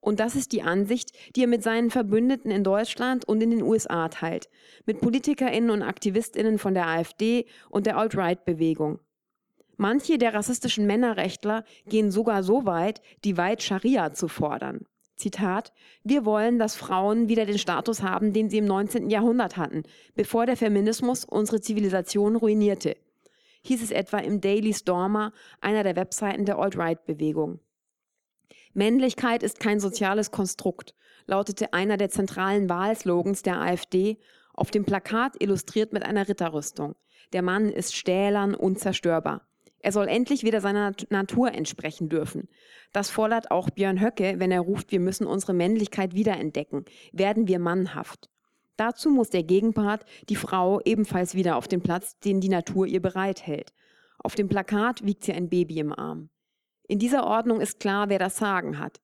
[0.00, 3.62] Und das ist die Ansicht, die er mit seinen Verbündeten in Deutschland und in den
[3.62, 4.48] USA teilt,
[4.86, 9.00] mit Politikerinnen und Aktivistinnen von der AfD und der Alt-Right-Bewegung.
[9.76, 14.86] Manche der rassistischen Männerrechtler gehen sogar so weit, die Weit Scharia zu fordern.
[15.16, 19.10] Zitat, wir wollen, dass Frauen wieder den Status haben, den sie im 19.
[19.10, 19.82] Jahrhundert hatten,
[20.14, 22.96] bevor der Feminismus unsere Zivilisation ruinierte,
[23.62, 27.60] hieß es etwa im Daily Stormer, einer der Webseiten der Alt-Right-Bewegung.
[28.74, 30.94] Männlichkeit ist kein soziales Konstrukt,
[31.26, 34.18] lautete einer der zentralen Wahlslogans der AfD,
[34.52, 36.94] auf dem Plakat illustriert mit einer Ritterrüstung.
[37.32, 39.46] Der Mann ist stählern, unzerstörbar.
[39.86, 42.48] Er soll endlich wieder seiner Natur entsprechen dürfen.
[42.92, 46.84] Das fordert auch Björn Höcke, wenn er ruft, wir müssen unsere Männlichkeit wiederentdecken.
[47.12, 48.28] Werden wir mannhaft.
[48.76, 53.00] Dazu muss der Gegenpart, die Frau, ebenfalls wieder auf den Platz, den die Natur ihr
[53.00, 53.72] bereithält.
[54.18, 56.30] Auf dem Plakat wiegt sie ein Baby im Arm.
[56.88, 59.00] In dieser Ordnung ist klar, wer das Sagen hat.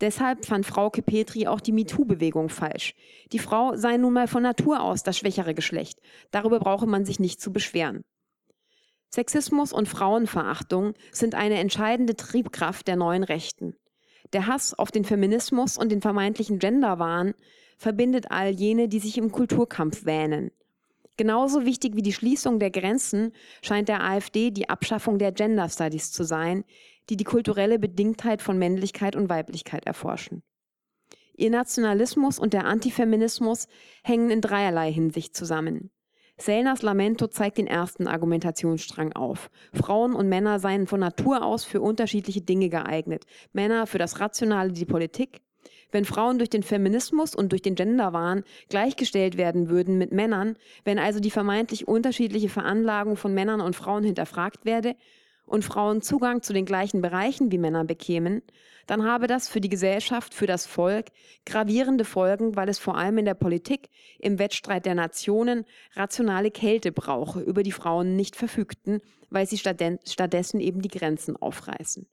[0.00, 2.94] Deshalb fand Frauke Petri auch die MeToo-Bewegung falsch.
[3.32, 6.00] Die Frau sei nun mal von Natur aus das schwächere Geschlecht.
[6.30, 8.02] Darüber brauche man sich nicht zu beschweren.
[9.14, 13.76] Sexismus und Frauenverachtung sind eine entscheidende Triebkraft der neuen Rechten.
[14.32, 17.34] Der Hass auf den Feminismus und den vermeintlichen Genderwahn
[17.76, 20.50] verbindet all jene, die sich im Kulturkampf wähnen.
[21.18, 26.10] Genauso wichtig wie die Schließung der Grenzen scheint der AfD die Abschaffung der Gender Studies
[26.10, 26.64] zu sein,
[27.10, 30.42] die die kulturelle Bedingtheit von Männlichkeit und Weiblichkeit erforschen.
[31.36, 33.66] Ihr Nationalismus und der Antifeminismus
[34.02, 35.90] hängen in dreierlei Hinsicht zusammen.
[36.42, 39.48] Sellners Lamento zeigt den ersten Argumentationsstrang auf.
[39.72, 43.26] Frauen und Männer seien von Natur aus für unterschiedliche Dinge geeignet.
[43.52, 45.40] Männer für das Rationale, die Politik.
[45.92, 50.98] Wenn Frauen durch den Feminismus und durch den Genderwahn gleichgestellt werden würden mit Männern, wenn
[50.98, 54.96] also die vermeintlich unterschiedliche Veranlagung von Männern und Frauen hinterfragt werde,
[55.52, 58.40] und Frauen Zugang zu den gleichen Bereichen wie Männer bekämen,
[58.86, 61.08] dann habe das für die Gesellschaft, für das Volk
[61.44, 66.90] gravierende Folgen, weil es vor allem in der Politik, im Wettstreit der Nationen rationale Kälte
[66.90, 72.08] brauche, über die Frauen nicht verfügten, weil sie stattdessen eben die Grenzen aufreißen.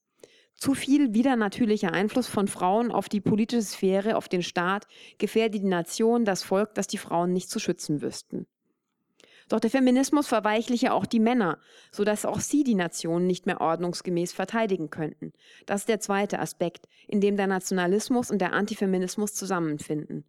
[0.55, 4.85] Zu viel widernatürlicher Einfluss von Frauen auf die politische Sphäre, auf den Staat,
[5.17, 8.47] gefährde die Nation, das Volk, das die Frauen nicht zu schützen wüssten.
[9.49, 11.57] Doch der Feminismus verweichliche auch die Männer,
[11.91, 15.33] sodass auch sie die Nation nicht mehr ordnungsgemäß verteidigen könnten.
[15.65, 20.23] Das ist der zweite Aspekt, in dem der Nationalismus und der Antifeminismus zusammenfinden.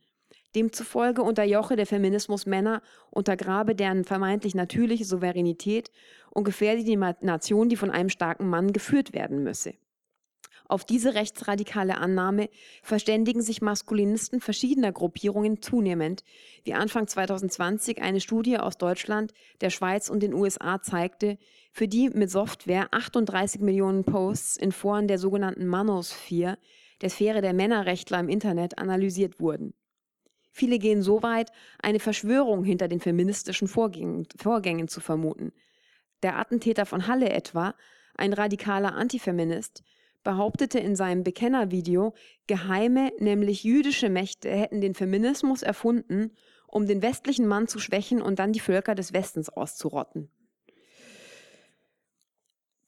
[0.57, 5.93] Demzufolge unterjoche der Feminismus Männer, untergrabe deren vermeintlich natürliche Souveränität
[6.31, 9.75] und gefährde die Nation, die von einem starken Mann geführt werden müsse.
[10.71, 12.49] Auf diese rechtsradikale Annahme
[12.85, 16.23] verständigen sich Maskulinisten verschiedener Gruppierungen zunehmend,
[16.63, 21.39] wie Anfang 2020 eine Studie aus Deutschland, der Schweiz und den USA zeigte,
[21.73, 26.57] für die mit Software 38 Millionen Posts in Foren der sogenannten Manosphere,
[27.01, 29.75] der Sphäre der Männerrechtler im Internet, analysiert wurden.
[30.53, 31.51] Viele gehen so weit,
[31.83, 35.51] eine Verschwörung hinter den feministischen Vorgängen, Vorgängen zu vermuten.
[36.23, 37.75] Der Attentäter von Halle etwa,
[38.15, 39.83] ein radikaler Antifeminist,
[40.23, 42.15] behauptete in seinem Bekennervideo,
[42.47, 46.33] geheime, nämlich jüdische Mächte hätten den Feminismus erfunden,
[46.67, 50.31] um den westlichen Mann zu schwächen und dann die Völker des Westens auszurotten.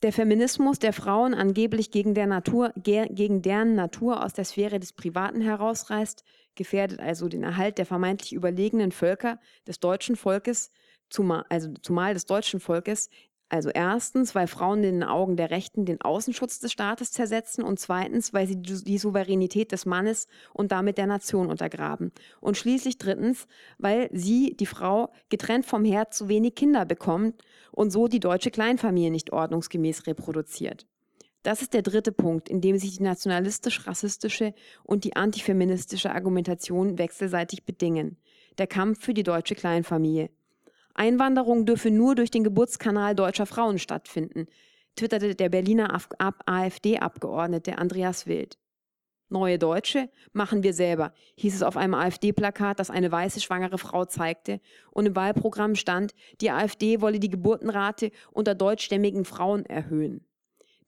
[0.03, 4.92] Der Feminismus der Frauen angeblich gegen, der Natur, gegen deren Natur aus der Sphäre des
[4.92, 6.25] Privaten herausreißt,
[6.57, 10.73] gefährdet also den Erhalt der vermeintlich überlegenen Völker des deutschen Volkes,
[11.09, 13.11] zumal, also zumal des deutschen Volkes,
[13.52, 17.78] also erstens, weil Frauen in den Augen der Rechten den Außenschutz des Staates zersetzen und
[17.78, 22.12] zweitens, weil sie die Souveränität des Mannes und damit der Nation untergraben.
[22.40, 27.90] Und schließlich drittens, weil sie, die Frau, getrennt vom Herd zu wenig Kinder bekommt und
[27.90, 30.86] so die deutsche Kleinfamilie nicht ordnungsgemäß reproduziert.
[31.42, 37.64] Das ist der dritte Punkt, in dem sich die nationalistisch-rassistische und die antifeministische Argumentation wechselseitig
[37.64, 38.16] bedingen.
[38.56, 40.30] Der Kampf für die deutsche Kleinfamilie.
[40.94, 44.46] Einwanderung dürfe nur durch den Geburtskanal deutscher Frauen stattfinden,
[44.96, 45.98] twitterte der Berliner
[46.46, 48.59] AfD-Abgeordnete Andreas Wild.
[49.33, 54.05] Neue Deutsche machen wir selber, hieß es auf einem AfD-Plakat, das eine weiße schwangere Frau
[54.05, 60.26] zeigte, und im Wahlprogramm stand, die AfD wolle die Geburtenrate unter deutschstämmigen Frauen erhöhen.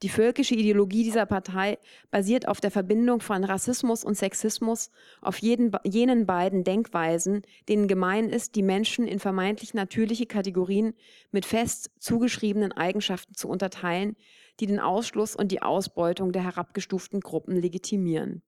[0.05, 1.79] Die völkische Ideologie dieser Partei
[2.11, 4.91] basiert auf der Verbindung von Rassismus und Sexismus,
[5.23, 7.41] auf jeden, jenen beiden Denkweisen,
[7.71, 10.93] denen gemein ist, die Menschen in vermeintlich natürliche Kategorien
[11.31, 14.15] mit fest zugeschriebenen Eigenschaften zu unterteilen,
[14.61, 18.43] die den Ausschluss und die Ausbeutung der herabgestuften Gruppen legitimieren.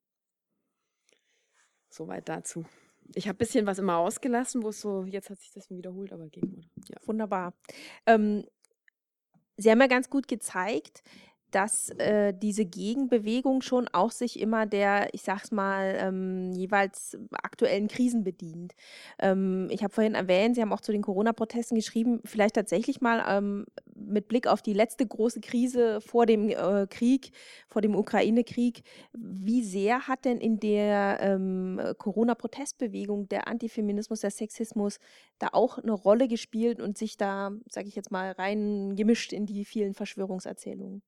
[1.88, 2.66] Soweit dazu.
[3.14, 6.12] Ich habe ein bisschen was immer ausgelassen, wo es so, jetzt hat sich das wiederholt,
[6.12, 6.69] aber ging.
[6.90, 6.99] Ja.
[7.07, 7.55] Wunderbar.
[8.05, 8.45] Ähm,
[9.59, 11.03] Sie haben ja ganz gut gezeigt,
[11.51, 17.89] dass äh, diese Gegenbewegung schon auch sich immer der, ich sag's mal, ähm, jeweils aktuellen
[17.89, 18.75] Krisen bedient.
[19.19, 23.25] Ähm, ich habe vorhin erwähnt, Sie haben auch zu den Corona-Protesten geschrieben, vielleicht tatsächlich mal
[23.29, 27.31] ähm, mit Blick auf die letzte große Krise vor dem äh, Krieg,
[27.69, 28.83] vor dem Ukraine-Krieg,
[29.13, 34.99] wie sehr hat denn in der ähm, Corona-Protestbewegung der Antifeminismus, der Sexismus
[35.39, 39.47] da auch eine Rolle gespielt und sich da, sage ich jetzt mal, rein gemischt in
[39.47, 41.03] die vielen Verschwörungserzählungen?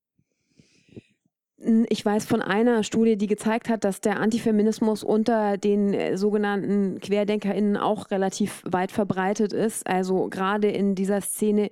[1.61, 7.01] Ich weiß von einer Studie, die gezeigt hat, dass der Antifeminismus unter den äh, sogenannten
[7.01, 9.85] QuerdenkerInnen auch relativ weit verbreitet ist.
[9.85, 11.71] Also gerade in dieser Szene,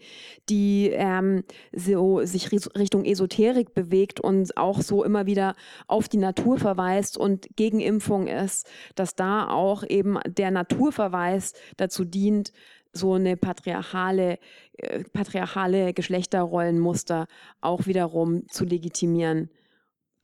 [0.48, 5.54] die ähm, so sich Richtung Esoterik bewegt und auch so immer wieder
[5.86, 12.04] auf die Natur verweist und gegen Impfung ist, dass da auch eben der Naturverweis dazu
[12.04, 12.52] dient,
[12.92, 14.40] so eine patriarchale,
[14.78, 17.28] äh, patriarchale Geschlechterrollenmuster
[17.60, 19.48] auch wiederum zu legitimieren.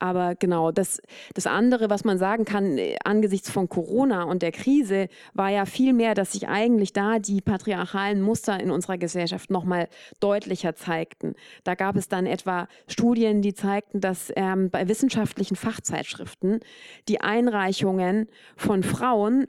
[0.03, 1.01] Aber genau, das,
[1.33, 5.65] das andere, was man sagen kann, äh, angesichts von Corona und der Krise, war ja
[5.65, 9.87] viel mehr, dass sich eigentlich da die patriarchalen Muster in unserer Gesellschaft nochmal
[10.19, 11.35] deutlicher zeigten.
[11.62, 16.59] Da gab es dann etwa Studien, die zeigten, dass ähm, bei wissenschaftlichen Fachzeitschriften
[17.07, 19.47] die Einreichungen von Frauen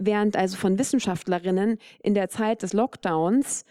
[0.00, 3.64] während also von Wissenschaftlerinnen in der Zeit des Lockdowns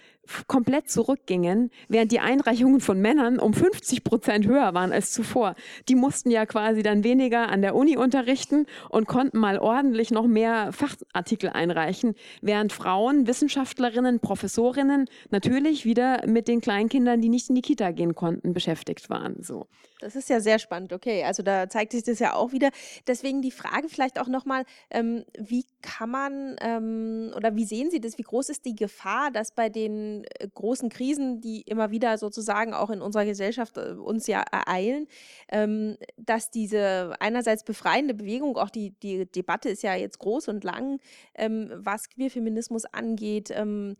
[0.47, 5.55] komplett zurückgingen, während die Einreichungen von Männern um 50 Prozent höher waren als zuvor.
[5.89, 10.27] Die mussten ja quasi dann weniger an der Uni unterrichten und konnten mal ordentlich noch
[10.27, 17.55] mehr Fachartikel einreichen, während Frauen, Wissenschaftlerinnen, Professorinnen natürlich wieder mit den Kleinkindern, die nicht in
[17.55, 19.43] die Kita gehen konnten, beschäftigt waren.
[19.43, 19.67] So.
[19.99, 21.23] Das ist ja sehr spannend, okay.
[21.23, 22.69] Also da zeigt sich das ja auch wieder.
[23.07, 27.99] Deswegen die Frage vielleicht auch nochmal, ähm, wie kann man ähm, oder wie sehen Sie
[27.99, 31.91] das, wie groß ist die Gefahr, dass bei den den äh, großen Krisen, die immer
[31.91, 35.07] wieder sozusagen auch in unserer Gesellschaft äh, uns ja ereilen,
[35.49, 40.63] ähm, dass diese einerseits befreiende Bewegung, auch die, die Debatte ist ja jetzt groß und
[40.63, 40.99] lang,
[41.35, 43.95] ähm, was Queerfeminismus angeht, ähm,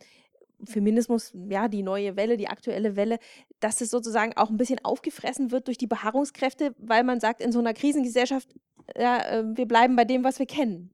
[0.65, 3.19] Feminismus, ja, die neue Welle, die aktuelle Welle,
[3.59, 7.51] dass es sozusagen auch ein bisschen aufgefressen wird durch die Beharrungskräfte, weil man sagt, in
[7.51, 8.49] so einer Krisengesellschaft,
[8.97, 10.91] ja, äh, wir bleiben bei dem, was wir kennen.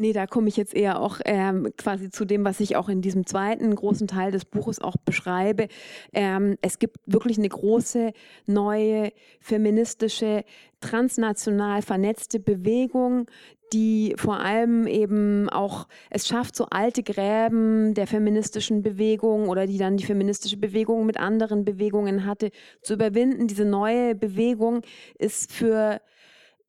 [0.00, 3.02] Nee, da komme ich jetzt eher auch ähm, quasi zu dem, was ich auch in
[3.02, 5.68] diesem zweiten großen Teil des Buches auch beschreibe.
[6.14, 8.14] Ähm, es gibt wirklich eine große,
[8.46, 10.44] neue, feministische,
[10.80, 13.26] transnational vernetzte Bewegung,
[13.74, 19.76] die vor allem eben auch es schafft, so alte Gräben der feministischen Bewegung oder die
[19.76, 23.48] dann die feministische Bewegung mit anderen Bewegungen hatte, zu überwinden.
[23.48, 24.80] Diese neue Bewegung
[25.18, 26.00] ist für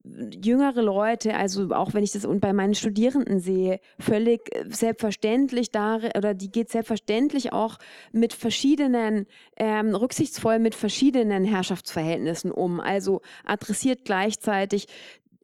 [0.03, 5.99] jüngere Leute, also auch wenn ich das bei meinen Studierenden sehe, völlig äh, selbstverständlich da
[6.17, 7.77] oder die geht selbstverständlich auch
[8.11, 12.79] mit verschiedenen ähm, rücksichtsvoll mit verschiedenen Herrschaftsverhältnissen um.
[12.79, 14.87] Also adressiert gleichzeitig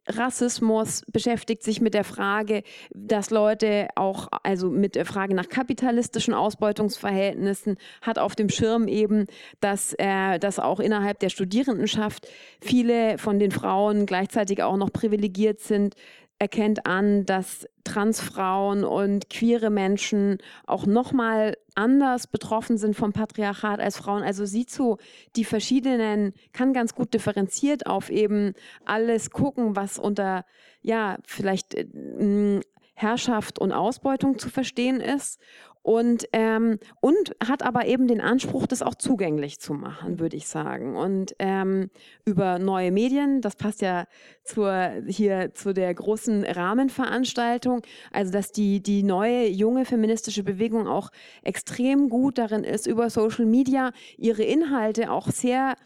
[0.08, 6.34] Rassismus beschäftigt sich mit der Frage, dass Leute auch, also mit der Frage nach kapitalistischen
[6.34, 9.26] Ausbeutungsverhältnissen, hat auf dem Schirm eben,
[9.60, 12.26] dass, äh, dass auch innerhalb der Studierendenschaft
[12.60, 15.94] viele von den Frauen gleichzeitig auch noch privilegiert sind,
[16.38, 23.96] erkennt an, dass Transfrauen und queere Menschen auch nochmal anders betroffen sind vom Patriarchat als
[23.96, 24.22] Frauen.
[24.22, 24.98] Also sieht so
[25.36, 30.44] die verschiedenen, kann ganz gut differenziert auf eben alles gucken, was unter,
[30.80, 32.60] ja, vielleicht äh,
[32.94, 35.40] Herrschaft und Ausbeutung zu verstehen ist
[35.82, 40.48] und, ähm, und hat aber eben den Anspruch, das auch zugänglich zu machen, würde ich
[40.48, 40.96] sagen.
[40.96, 41.90] Und ähm,
[42.24, 44.06] über neue Medien, das passt ja
[44.44, 51.10] zur, hier zu der großen Rahmenveranstaltung, also dass die, die neue junge feministische Bewegung auch
[51.42, 55.76] extrem gut darin ist, über Social Media ihre Inhalte auch sehr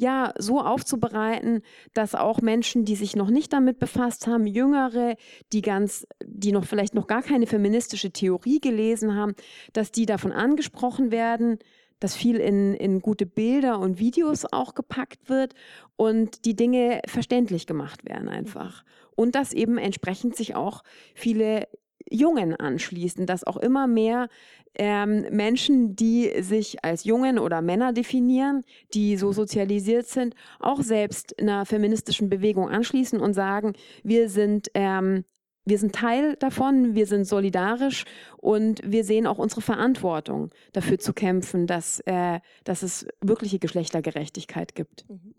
[0.00, 1.62] ja so aufzubereiten,
[1.94, 5.16] dass auch Menschen, die sich noch nicht damit befasst haben, Jüngere,
[5.52, 9.34] die ganz, die noch vielleicht noch gar keine feministische Theorie gelesen haben,
[9.72, 11.58] dass die davon angesprochen werden,
[12.00, 15.54] dass viel in, in gute Bilder und Videos auch gepackt wird
[15.96, 18.84] und die Dinge verständlich gemacht werden einfach.
[19.14, 20.82] Und dass eben entsprechend sich auch
[21.14, 21.68] viele
[22.08, 24.28] Jungen anschließen, dass auch immer mehr
[24.74, 31.38] ähm, Menschen, die sich als Jungen oder Männer definieren, die so sozialisiert sind, auch selbst
[31.40, 35.24] einer feministischen Bewegung anschließen und sagen, wir sind ähm,
[35.64, 38.04] wir sind Teil davon, wir sind solidarisch
[38.38, 44.74] und wir sehen auch unsere Verantwortung, dafür zu kämpfen, dass, äh, dass es wirkliche Geschlechtergerechtigkeit
[44.74, 45.08] gibt.
[45.08, 45.34] Mhm.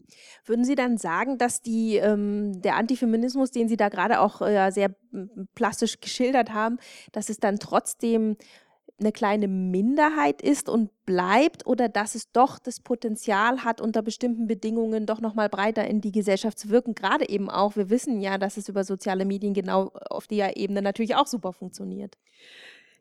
[0.45, 4.71] Würden Sie dann sagen, dass die, ähm, der Antifeminismus, den Sie da gerade auch äh,
[4.71, 4.95] sehr
[5.55, 6.77] plastisch geschildert haben,
[7.11, 8.37] dass es dann trotzdem
[9.01, 14.47] eine kleine Minderheit ist und bleibt oder dass es doch das Potenzial hat, unter bestimmten
[14.47, 16.95] Bedingungen doch noch mal breiter in die Gesellschaft zu wirken.
[16.95, 20.81] Gerade eben auch, wir wissen ja, dass es über soziale Medien genau auf der Ebene
[20.81, 22.17] natürlich auch super funktioniert.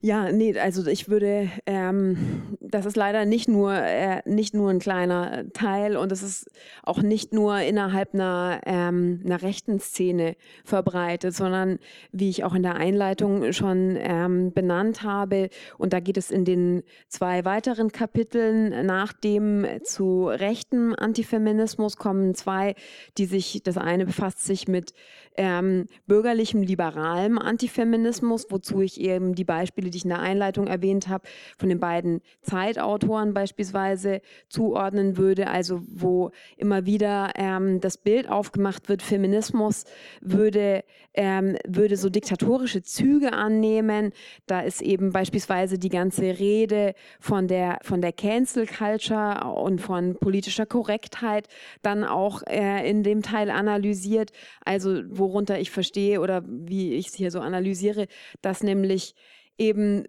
[0.03, 4.79] Ja, nee, also ich würde, ähm, das ist leider nicht nur, äh, nicht nur ein
[4.79, 6.51] kleiner Teil und es ist
[6.83, 11.79] auch nicht nur innerhalb einer, ähm, einer rechten Szene verbreitet, sondern
[12.13, 16.47] wie ich auch in der Einleitung schon ähm, benannt habe, und da geht es in
[16.47, 22.75] den zwei weiteren Kapiteln nach dem zu rechten Antifeminismus kommen zwei,
[23.19, 24.95] die sich, das eine befasst sich mit
[25.41, 31.09] ähm, bürgerlichem, liberalem Antifeminismus, wozu ich eben die Beispiele, die ich in der Einleitung erwähnt
[31.09, 31.27] habe,
[31.57, 38.91] von den beiden Zeitautoren beispielsweise zuordnen würde, also wo immer wieder ähm, das Bild aufgemacht
[38.91, 39.85] wird, Feminismus
[40.21, 44.13] würde, ähm, würde so diktatorische Züge annehmen.
[44.47, 50.17] Da ist eben beispielsweise die ganze Rede von der, von der Cancel Culture und von
[50.17, 51.49] politischer Korrektheit
[51.81, 54.33] dann auch äh, in dem Teil analysiert.
[54.67, 55.01] Also
[55.31, 58.07] worunter ich verstehe oder wie ich es hier so analysiere,
[58.43, 59.15] dass nämlich
[59.59, 60.05] eben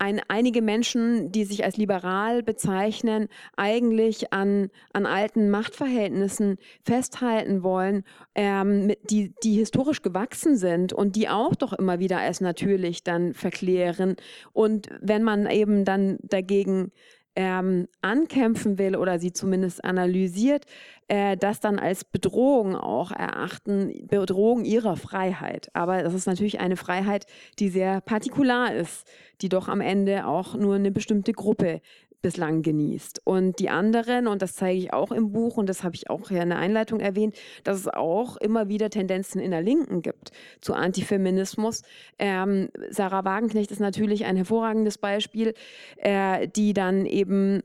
[0.00, 8.04] ein, einige Menschen, die sich als liberal bezeichnen, eigentlich an, an alten Machtverhältnissen festhalten wollen,
[8.34, 13.34] ähm, die, die historisch gewachsen sind und die auch doch immer wieder als natürlich dann
[13.34, 14.16] verklären.
[14.54, 16.92] Und wenn man eben dann dagegen
[17.36, 20.64] ähm, ankämpfen will oder sie zumindest analysiert,
[21.08, 25.70] äh, das dann als Bedrohung auch erachten, Bedrohung ihrer Freiheit.
[25.72, 27.26] Aber das ist natürlich eine Freiheit,
[27.58, 29.06] die sehr partikular ist,
[29.40, 31.80] die doch am Ende auch nur eine bestimmte Gruppe
[32.22, 33.22] bislang genießt.
[33.24, 36.30] Und die anderen, und das zeige ich auch im Buch und das habe ich auch
[36.30, 40.32] ja in der Einleitung erwähnt, dass es auch immer wieder Tendenzen in der Linken gibt
[40.60, 41.82] zu Antifeminismus.
[42.18, 45.54] Ähm, Sarah Wagenknecht ist natürlich ein hervorragendes Beispiel,
[45.96, 47.62] äh, die dann eben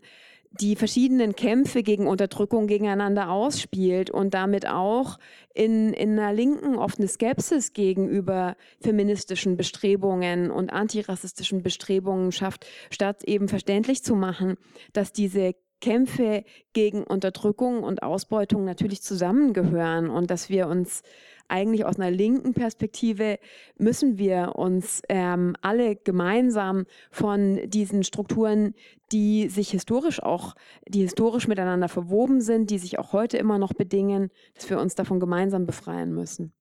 [0.59, 5.17] die verschiedenen Kämpfe gegen Unterdrückung gegeneinander ausspielt und damit auch
[5.53, 13.47] in, in einer Linken offene Skepsis gegenüber feministischen Bestrebungen und antirassistischen Bestrebungen schafft, statt eben
[13.47, 14.55] verständlich zu machen,
[14.93, 16.43] dass diese Kämpfe
[16.73, 21.03] gegen Unterdrückung und Ausbeutung natürlich zusammengehören und dass wir uns
[21.47, 23.39] eigentlich aus einer linken Perspektive
[23.77, 28.73] müssen wir uns ähm, alle gemeinsam von diesen Strukturen,
[29.11, 30.55] die sich historisch auch,
[30.87, 34.95] die historisch miteinander verwoben sind, die sich auch heute immer noch bedingen, dass wir uns
[34.95, 36.53] davon gemeinsam befreien müssen.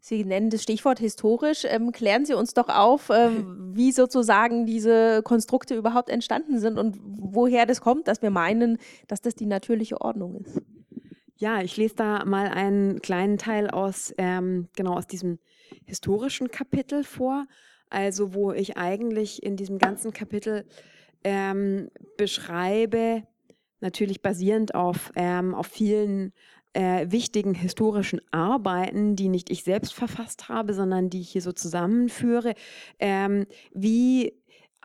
[0.00, 1.64] Sie nennen das Stichwort historisch.
[1.68, 6.96] Ähm, klären Sie uns doch auf, ähm, wie sozusagen diese Konstrukte überhaupt entstanden sind und
[7.02, 10.62] woher das kommt, dass wir meinen, dass das die natürliche Ordnung ist.
[11.38, 15.38] Ja, ich lese da mal einen kleinen Teil aus, ähm, genau aus diesem
[15.84, 17.46] historischen Kapitel vor.
[17.90, 20.66] Also, wo ich eigentlich in diesem ganzen Kapitel
[21.24, 23.22] ähm, beschreibe,
[23.80, 26.32] natürlich basierend auf, ähm, auf vielen
[26.72, 31.52] äh, wichtigen historischen Arbeiten, die nicht ich selbst verfasst habe, sondern die ich hier so
[31.52, 32.54] zusammenführe,
[32.98, 34.32] ähm, wie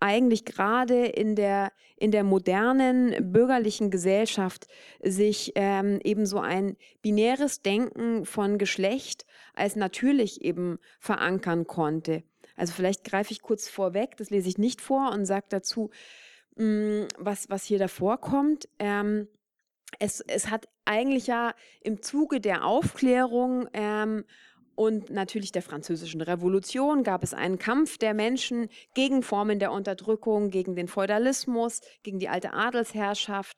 [0.01, 4.67] eigentlich gerade in der, in der modernen bürgerlichen Gesellschaft
[5.01, 12.23] sich ähm, eben so ein binäres Denken von Geschlecht als natürlich eben verankern konnte.
[12.55, 15.91] Also vielleicht greife ich kurz vorweg, das lese ich nicht vor und sage dazu,
[16.55, 18.67] mh, mm, was, was hier davor kommt.
[18.79, 19.27] Ähm,
[19.99, 24.25] es, es hat eigentlich ja im Zuge der Aufklärung ähm,
[24.81, 30.49] und natürlich der Französischen Revolution gab es einen Kampf der Menschen gegen Formen der Unterdrückung,
[30.49, 33.57] gegen den Feudalismus, gegen die alte Adelsherrschaft,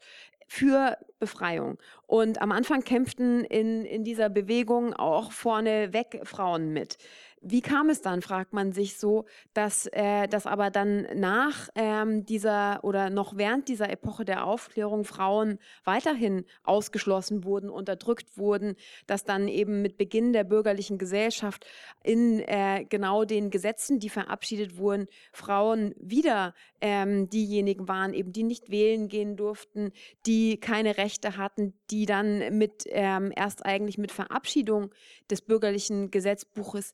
[0.50, 1.78] für Befreiung.
[2.08, 6.98] Und am Anfang kämpften in, in dieser Bewegung auch vorneweg Frauen mit.
[7.46, 12.26] Wie kam es dann, fragt man sich so, dass, äh, dass aber dann nach ähm,
[12.26, 18.78] dieser oder noch während dieser Epoche der Aufklärung Frauen weiterhin ausgeschlossen wurden, unterdrückt wurden,
[19.08, 21.66] dass dann eben mit Beginn der bürgerlichen Gesellschaft
[22.02, 28.44] in äh, genau den Gesetzen, die verabschiedet wurden, Frauen wieder ähm, diejenigen waren, eben die
[28.44, 29.92] nicht wählen gehen durften,
[30.26, 34.92] die keine Rechte hatten, die dann mit ähm, erst eigentlich mit Verabschiedung
[35.30, 36.94] des bürgerlichen Gesetzbuches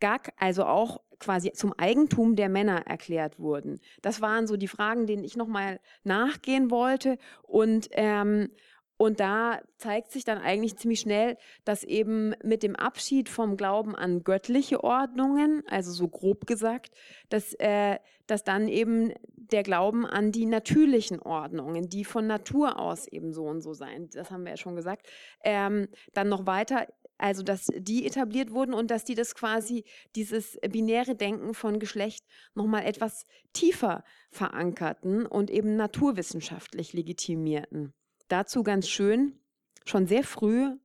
[0.00, 3.80] gar, also auch quasi zum Eigentum der Männer erklärt wurden.
[4.02, 7.18] Das waren so die Fragen, denen ich nochmal nachgehen wollte.
[7.42, 8.50] Und, ähm,
[8.98, 13.94] und da zeigt sich dann eigentlich ziemlich schnell, dass eben mit dem Abschied vom Glauben
[13.94, 16.94] an göttliche Ordnungen, also so grob gesagt,
[17.28, 23.06] dass, äh, dass dann eben der Glauben an die natürlichen Ordnungen, die von Natur aus
[23.06, 25.06] eben so und so sein, das haben wir ja schon gesagt,
[25.44, 26.88] ähm, dann noch weiter
[27.20, 29.84] also, dass die etabliert wurden und dass die das quasi,
[30.14, 32.24] dieses binäre Denken von Geschlecht
[32.54, 37.92] nochmal etwas tiefer verankerten und eben naturwissenschaftlich legitimierten.
[38.28, 39.38] Dazu ganz schön,
[39.84, 40.76] schon sehr früh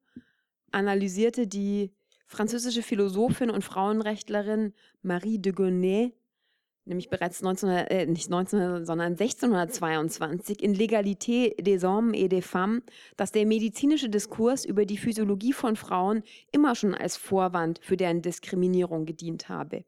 [0.72, 1.94] analysierte die
[2.26, 6.14] französische Philosophin und Frauenrechtlerin Marie de Gonnet
[6.86, 12.82] nämlich bereits 1900, äh, nicht 1900, sondern 1622 in Legalité des Hommes et des Femmes,
[13.18, 18.22] dass der medizinische Diskurs über die Physiologie von Frauen immer schon als Vorwand für deren
[18.22, 19.86] Diskriminierung gedient habe.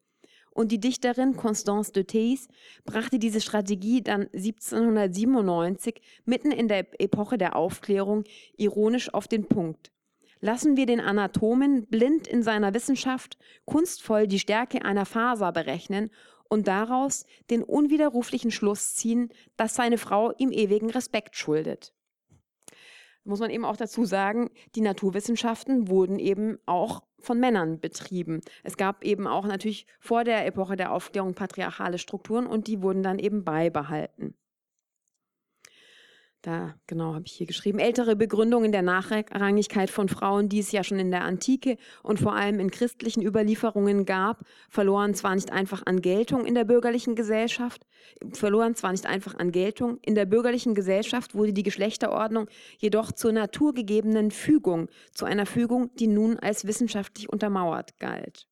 [0.56, 2.48] Und die Dichterin Constance de Theys
[2.86, 8.24] brachte diese Strategie dann 1797 mitten in der Epoche der Aufklärung
[8.56, 9.92] ironisch auf den Punkt.
[10.40, 16.10] Lassen wir den Anatomen blind in seiner Wissenschaft kunstvoll die Stärke einer Faser berechnen
[16.48, 21.95] und daraus den unwiderruflichen Schluss ziehen, dass seine Frau ihm ewigen Respekt schuldet.
[23.26, 28.42] Muss man eben auch dazu sagen, die Naturwissenschaften wurden eben auch von Männern betrieben.
[28.64, 33.02] Es gab eben auch natürlich vor der Epoche der Aufklärung patriarchale Strukturen und die wurden
[33.02, 34.36] dann eben beibehalten.
[36.46, 37.80] Da, genau, habe ich hier geschrieben.
[37.80, 42.36] Ältere Begründungen der Nachrangigkeit von Frauen, die es ja schon in der Antike und vor
[42.36, 47.88] allem in christlichen Überlieferungen gab, verloren zwar nicht einfach an Geltung in der bürgerlichen Gesellschaft,
[48.32, 53.32] verloren zwar nicht einfach an Geltung, in der bürgerlichen Gesellschaft wurde die Geschlechterordnung jedoch zur
[53.32, 58.46] naturgegebenen Fügung, zu einer Fügung, die nun als wissenschaftlich untermauert galt.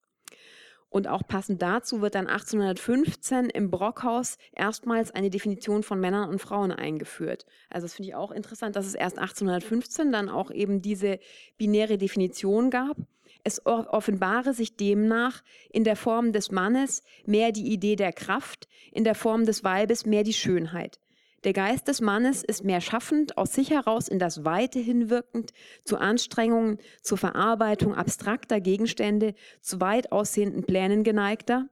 [0.94, 6.38] Und auch passend dazu wird dann 1815 im Brockhaus erstmals eine Definition von Männern und
[6.38, 7.48] Frauen eingeführt.
[7.72, 11.18] Also das finde ich auch interessant, dass es erst 1815 dann auch eben diese
[11.58, 12.96] binäre Definition gab.
[13.44, 15.42] Es offenbare sich demnach
[15.72, 20.06] in der Form des Mannes mehr die Idee der Kraft, in der Form des Weibes
[20.06, 21.00] mehr die Schönheit.
[21.44, 25.52] Der Geist des Mannes ist mehr schaffend, aus sich heraus in das Weite hinwirkend,
[25.84, 31.68] zu Anstrengungen, zur Verarbeitung abstrakter Gegenstände, zu weit aussehenden Plänen geneigter.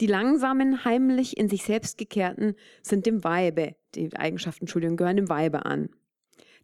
[0.00, 5.28] Die langsamen, heimlich in sich selbst gekehrten sind dem Weibe, die Eigenschaften, Entschuldigung, gehören dem
[5.28, 5.90] Weibe an.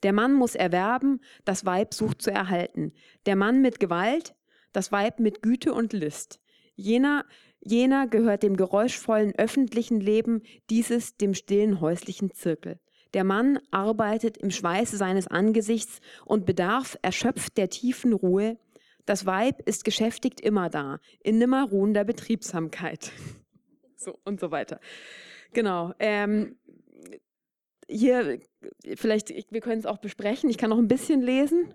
[0.03, 2.93] Der Mann muss erwerben, das Weib sucht zu erhalten.
[3.27, 4.35] Der Mann mit Gewalt,
[4.73, 6.41] das Weib mit Güte und List.
[6.75, 7.27] Jener,
[7.61, 12.79] jener gehört dem geräuschvollen öffentlichen Leben, dieses dem stillen häuslichen Zirkel.
[13.15, 18.57] Der Mann arbeitet im Schweiße seines Angesichts und bedarf erschöpft der tiefen Ruhe.
[19.05, 23.13] Das Weib ist geschäftigt immer da, in nimmer ruhender Betriebsamkeit.
[24.03, 24.81] So und so weiter.
[25.53, 25.93] Genau.
[25.99, 26.57] Ähm,
[27.87, 28.41] hier,
[28.97, 30.49] vielleicht, wir können es auch besprechen.
[30.49, 31.75] Ich kann noch ein bisschen lesen.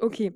[0.00, 0.32] Okay.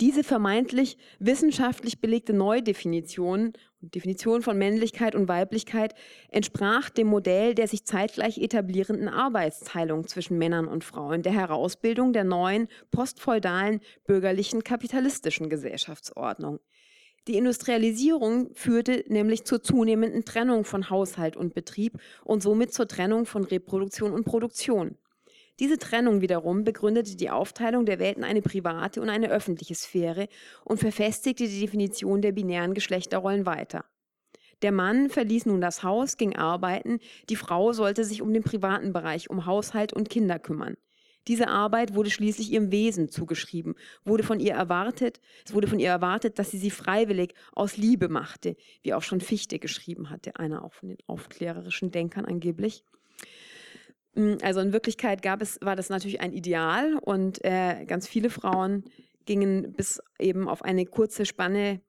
[0.00, 5.94] Diese vermeintlich wissenschaftlich belegte Neudefinition Definition von Männlichkeit und Weiblichkeit
[6.30, 12.24] entsprach dem Modell der sich zeitgleich etablierenden Arbeitsteilung zwischen Männern und Frauen, der Herausbildung der
[12.24, 16.60] neuen postfeudalen bürgerlichen kapitalistischen Gesellschaftsordnung.
[17.26, 23.26] Die Industrialisierung führte nämlich zur zunehmenden Trennung von Haushalt und Betrieb und somit zur Trennung
[23.26, 24.96] von Reproduktion und Produktion.
[25.60, 30.26] Diese Trennung wiederum begründete die Aufteilung der Welt in eine private und eine öffentliche Sphäre
[30.64, 33.84] und verfestigte die Definition der binären Geschlechterrollen weiter.
[34.62, 36.98] Der Mann verließ nun das Haus, ging arbeiten,
[37.28, 40.76] die Frau sollte sich um den privaten Bereich, um Haushalt und Kinder kümmern.
[41.28, 45.90] Diese Arbeit wurde schließlich ihrem Wesen zugeschrieben, wurde von ihr erwartet, es wurde von ihr
[45.90, 50.64] erwartet, dass sie sie freiwillig aus Liebe machte, wie auch schon Fichte geschrieben hatte, einer
[50.64, 52.82] auch von den aufklärerischen Denkern angeblich.
[54.14, 58.30] Hm, also in Wirklichkeit gab es, war das natürlich ein Ideal und äh, ganz viele
[58.30, 58.84] Frauen
[59.24, 61.80] gingen bis eben auf eine kurze Spanne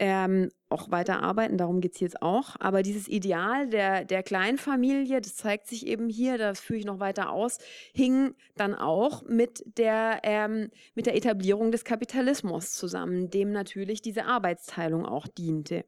[0.00, 2.56] ähm, auch weiter arbeiten, darum geht es jetzt auch.
[2.58, 7.00] Aber dieses Ideal der, der Kleinfamilie, das zeigt sich eben hier, das führe ich noch
[7.00, 7.58] weiter aus,
[7.92, 14.24] hing dann auch mit der, ähm, mit der Etablierung des Kapitalismus zusammen, dem natürlich diese
[14.24, 15.84] Arbeitsteilung auch diente.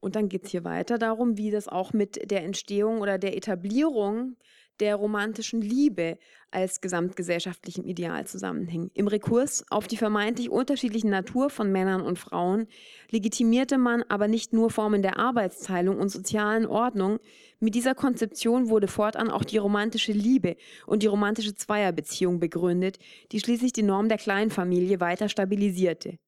[0.00, 3.36] Und dann geht es hier weiter darum, wie das auch mit der Entstehung oder der
[3.36, 4.36] Etablierung
[4.80, 6.18] der romantischen Liebe
[6.50, 8.90] als gesamtgesellschaftlichem Ideal zusammenhing.
[8.94, 12.66] Im Rekurs auf die vermeintlich unterschiedliche Natur von Männern und Frauen
[13.10, 17.18] legitimierte man aber nicht nur Formen der Arbeitsteilung und sozialen Ordnung,
[17.58, 22.98] mit dieser Konzeption wurde fortan auch die romantische Liebe und die romantische Zweierbeziehung begründet,
[23.32, 26.18] die schließlich die Norm der Kleinfamilie weiter stabilisierte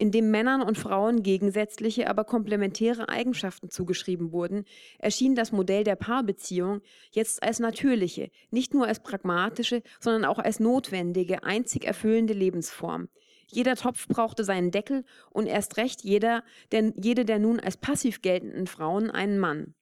[0.00, 4.64] in dem Männern und Frauen gegensätzliche, aber komplementäre Eigenschaften zugeschrieben wurden,
[4.98, 6.80] erschien das Modell der Paarbeziehung
[7.10, 13.10] jetzt als natürliche, nicht nur als pragmatische, sondern auch als notwendige, einzig erfüllende Lebensform.
[13.46, 18.22] Jeder Topf brauchte seinen Deckel und erst recht jeder, denn jede der nun als passiv
[18.22, 19.74] geltenden Frauen einen Mann.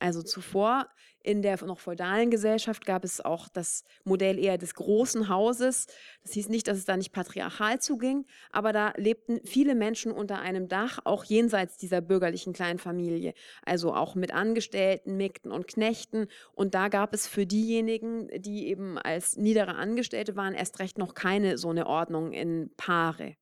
[0.00, 0.88] Also zuvor
[1.24, 5.86] in der noch feudalen Gesellschaft gab es auch das Modell eher des großen Hauses.
[6.22, 10.40] Das hieß nicht, dass es da nicht patriarchal zuging, aber da lebten viele Menschen unter
[10.40, 13.32] einem Dach, auch jenseits dieser bürgerlichen Kleinfamilie.
[13.64, 16.28] Also auch mit Angestellten, Mägden und Knechten.
[16.52, 21.14] Und da gab es für diejenigen, die eben als niedere Angestellte waren, erst recht noch
[21.14, 23.36] keine so eine Ordnung in Paare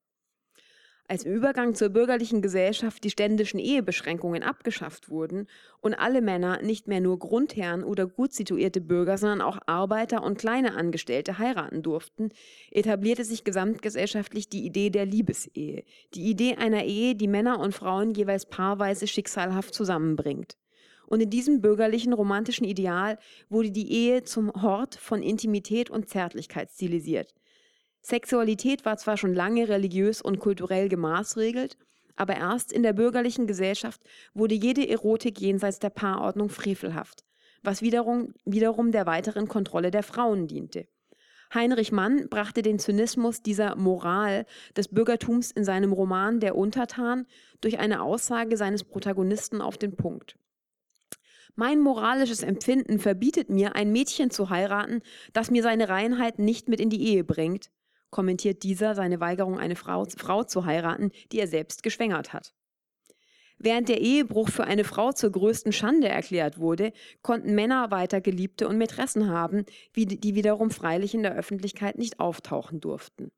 [1.07, 5.47] als im Übergang zur bürgerlichen Gesellschaft die ständischen Ehebeschränkungen abgeschafft wurden
[5.81, 10.37] und alle Männer nicht mehr nur Grundherren oder gut situierte Bürger, sondern auch Arbeiter und
[10.37, 12.29] kleine Angestellte heiraten durften,
[12.71, 15.83] etablierte sich gesamtgesellschaftlich die Idee der Liebesehe,
[16.13, 20.57] die Idee einer Ehe, die Männer und Frauen jeweils paarweise schicksalhaft zusammenbringt.
[21.05, 26.71] Und in diesem bürgerlichen romantischen Ideal wurde die Ehe zum Hort von Intimität und Zärtlichkeit
[26.71, 27.35] stilisiert.
[28.03, 31.77] Sexualität war zwar schon lange religiös und kulturell gemaßregelt,
[32.17, 34.01] aber erst in der bürgerlichen Gesellschaft
[34.33, 37.23] wurde jede Erotik jenseits der Paarordnung frevelhaft,
[37.63, 40.85] was wiederum, wiederum der weiteren Kontrolle der Frauen diente.
[41.53, 44.45] Heinrich Mann brachte den Zynismus dieser Moral
[44.75, 47.25] des Bürgertums in seinem Roman Der Untertan
[47.61, 50.35] durch eine Aussage seines Protagonisten auf den Punkt.
[51.55, 55.01] Mein moralisches Empfinden verbietet mir, ein Mädchen zu heiraten,
[55.31, 57.69] das mir seine Reinheit nicht mit in die Ehe bringt,
[58.13, 62.53] kommentiert dieser seine Weigerung, eine Frau, Frau zu heiraten, die er selbst geschwängert hat.
[63.57, 68.67] Während der Ehebruch für eine Frau zur größten Schande erklärt wurde, konnten Männer weiter Geliebte
[68.67, 73.31] und Mätressen haben, die wiederum freilich in der Öffentlichkeit nicht auftauchen durften.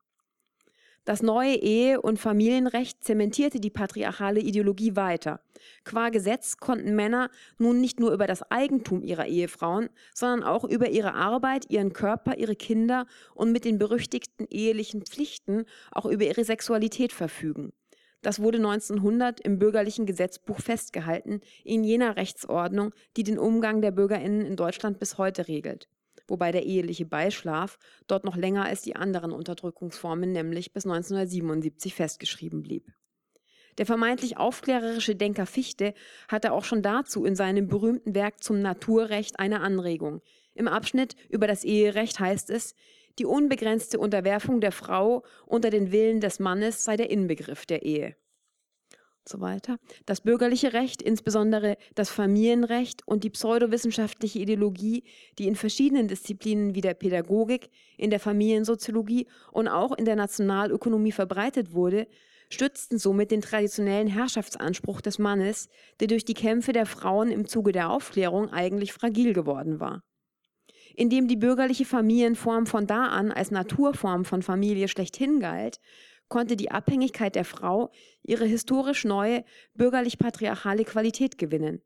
[1.06, 5.40] Das neue Ehe- und Familienrecht zementierte die patriarchale Ideologie weiter.
[5.84, 10.90] Qua Gesetz konnten Männer nun nicht nur über das Eigentum ihrer Ehefrauen, sondern auch über
[10.90, 16.42] ihre Arbeit, ihren Körper, ihre Kinder und mit den berüchtigten ehelichen Pflichten auch über ihre
[16.42, 17.72] Sexualität verfügen.
[18.22, 24.44] Das wurde 1900 im bürgerlichen Gesetzbuch festgehalten, in jener Rechtsordnung, die den Umgang der Bürgerinnen
[24.44, 25.86] in Deutschland bis heute regelt.
[26.28, 32.62] Wobei der eheliche Beischlaf dort noch länger als die anderen Unterdrückungsformen, nämlich bis 1977 festgeschrieben
[32.62, 32.92] blieb.
[33.78, 35.94] Der vermeintlich aufklärerische Denker Fichte
[36.28, 40.22] hatte auch schon dazu in seinem berühmten Werk zum Naturrecht eine Anregung.
[40.54, 42.74] Im Abschnitt über das Eherecht heißt es,
[43.18, 48.16] die unbegrenzte Unterwerfung der Frau unter den Willen des Mannes sei der Inbegriff der Ehe.
[49.28, 49.78] So weiter.
[50.04, 55.02] Das bürgerliche Recht, insbesondere das Familienrecht und die pseudowissenschaftliche Ideologie,
[55.40, 61.10] die in verschiedenen Disziplinen wie der Pädagogik, in der Familiensoziologie und auch in der Nationalökonomie
[61.10, 62.06] verbreitet wurde,
[62.50, 65.68] stützten somit den traditionellen Herrschaftsanspruch des Mannes,
[65.98, 70.04] der durch die Kämpfe der Frauen im Zuge der Aufklärung eigentlich fragil geworden war.
[70.94, 75.78] Indem die bürgerliche Familienform von da an als Naturform von Familie schlechthin galt,
[76.28, 77.90] konnte die Abhängigkeit der Frau
[78.22, 81.82] ihre historisch neue bürgerlich-patriarchale Qualität gewinnen.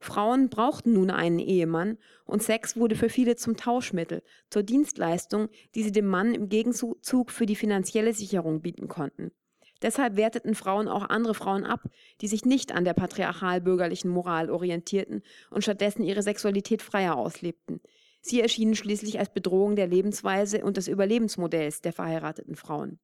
[0.00, 1.96] Frauen brauchten nun einen Ehemann
[2.26, 7.30] und Sex wurde für viele zum Tauschmittel, zur Dienstleistung, die sie dem Mann im Gegenzug
[7.30, 9.32] für die finanzielle Sicherung bieten konnten.
[9.80, 11.88] Deshalb werteten Frauen auch andere Frauen ab,
[12.20, 17.80] die sich nicht an der patriarchal-bürgerlichen Moral orientierten und stattdessen ihre Sexualität freier auslebten.
[18.20, 22.98] Sie erschienen schließlich als Bedrohung der Lebensweise und des Überlebensmodells der verheirateten Frauen.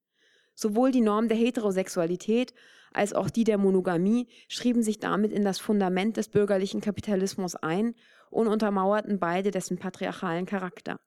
[0.61, 2.53] Sowohl die Norm der Heterosexualität
[2.93, 7.95] als auch die der Monogamie schrieben sich damit in das Fundament des bürgerlichen Kapitalismus ein
[8.29, 11.01] und untermauerten beide dessen patriarchalen Charakter.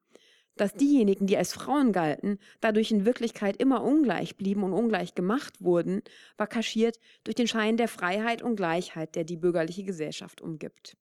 [0.55, 5.61] Dass diejenigen, die als Frauen galten, dadurch in Wirklichkeit immer ungleich blieben und ungleich gemacht
[5.61, 6.01] wurden,
[6.35, 10.97] war kaschiert durch den Schein der Freiheit und Gleichheit, der die bürgerliche Gesellschaft umgibt.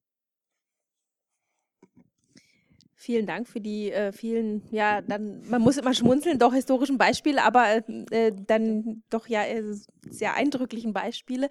[3.03, 7.43] Vielen Dank für die äh, vielen, ja, dann, man muss immer schmunzeln, doch historischen Beispiele,
[7.43, 7.83] aber
[8.13, 9.65] äh, dann doch ja äh,
[10.09, 11.49] sehr eindrücklichen Beispiele.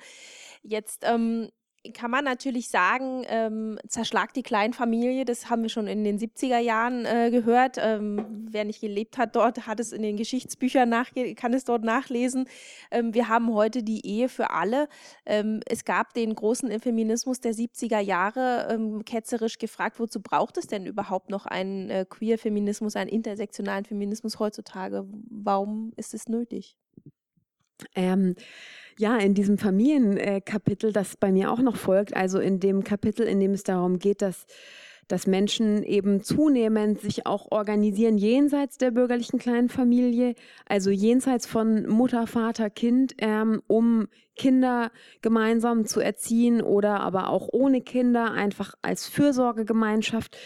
[0.64, 1.49] Jetzt ähm,
[1.94, 6.60] kann man natürlich sagen, ähm, zerschlagt die Kleinfamilie, das haben wir schon in den 70er
[6.60, 7.78] Jahren äh, gehört.
[7.80, 11.84] Ähm, wer nicht gelebt hat dort, hat es in den Geschichtsbüchern nachge kann es dort
[11.84, 12.48] nachlesen.
[12.92, 14.88] Ähm, wir haben heute die Ehe für alle.
[15.26, 20.68] Ähm, es gab den großen Feminismus der 70er Jahre, ähm, ketzerisch gefragt, wozu braucht es
[20.68, 25.06] denn überhaupt noch einen äh, Queer-Feminismus, einen intersektionalen Feminismus heutzutage?
[25.30, 26.78] Warum ist es nötig?
[27.96, 28.36] Ähm,
[28.98, 33.40] ja, in diesem Familienkapitel, das bei mir auch noch folgt, also in dem Kapitel, in
[33.40, 34.46] dem es darum geht, dass
[35.12, 40.36] dass Menschen eben zunehmend sich auch organisieren jenseits der bürgerlichen kleinen Familie,
[40.66, 44.07] also jenseits von Mutter, Vater, Kind, ähm, um
[44.38, 44.91] Kinder
[45.22, 50.38] gemeinsam zu erziehen oder aber auch ohne Kinder, einfach als Fürsorgegemeinschaft.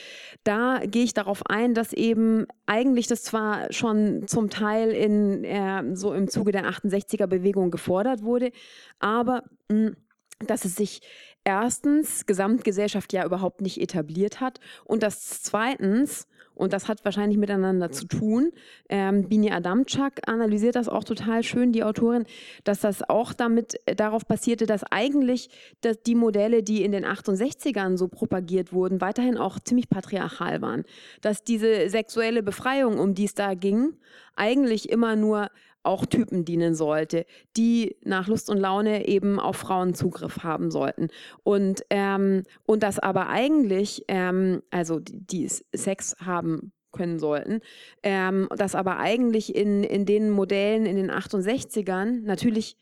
[0.44, 5.96] Da gehe ich darauf ein, dass eben eigentlich das zwar schon zum Teil in äh,
[5.96, 8.52] so im Zuge der 68er Bewegung gefordert wurde,
[9.00, 9.96] aber mh, hm,
[10.40, 11.02] dass es sich
[11.46, 17.92] erstens Gesamtgesellschaft ja überhaupt nicht etabliert hat und das zweitens, und das hat wahrscheinlich miteinander
[17.92, 18.52] zu tun,
[18.90, 22.26] ähm, Bini Adamczak analysiert das auch total schön, die Autorin,
[22.64, 25.50] dass das auch damit äh, darauf basierte, dass eigentlich
[25.82, 30.84] dass die Modelle, die in den 68ern so propagiert wurden, weiterhin auch ziemlich patriarchal waren.
[31.22, 33.94] Dass diese sexuelle Befreiung, um die es da ging,
[34.36, 35.50] eigentlich immer nur
[35.86, 37.26] auch Typen dienen sollte,
[37.58, 41.10] die nach Lust und Laune eben auf Frauen Zugriff haben sollten.
[41.44, 47.60] Und, ähm, und das aber eigentlich, ähm, also die, die Sex haben können sollten,
[48.04, 52.78] ähm, das aber eigentlich in, in den Modellen in den 68ern natürlich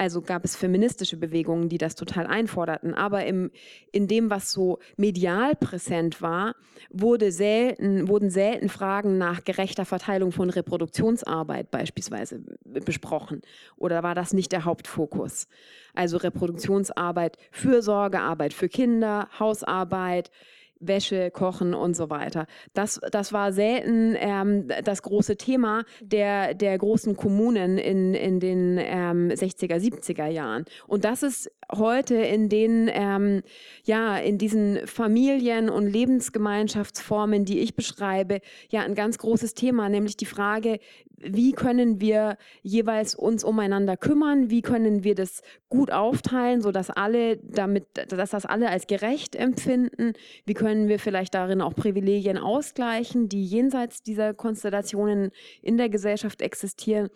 [0.00, 2.94] also gab es feministische Bewegungen, die das total einforderten.
[2.94, 3.50] Aber im,
[3.92, 6.54] in dem, was so medial präsent war,
[6.88, 13.42] wurde selten, wurden selten Fragen nach gerechter Verteilung von Reproduktionsarbeit beispielsweise besprochen.
[13.76, 15.48] Oder war das nicht der Hauptfokus?
[15.92, 20.30] Also Reproduktionsarbeit, Fürsorgearbeit für Kinder, Hausarbeit,
[20.80, 22.46] Wäsche, Kochen und so weiter.
[22.74, 28.78] Das, das war selten ähm, das große Thema der, der großen Kommunen in, in den
[28.78, 30.64] ähm, 60er, 70er Jahren.
[30.86, 33.42] Und das ist heute in den, ähm,
[33.84, 38.40] ja, in diesen Familien und Lebensgemeinschaftsformen, die ich beschreibe,
[38.70, 40.78] ja, ein ganz großes Thema, nämlich die Frage,
[41.22, 47.36] wie können wir jeweils uns umeinander kümmern, wie können wir das gut aufteilen, sodass alle
[47.38, 50.14] damit, dass das alle als gerecht empfinden,
[50.46, 56.40] wie können wir vielleicht darin auch Privilegien ausgleichen, die jenseits dieser Konstellationen in der Gesellschaft
[56.40, 57.10] existieren.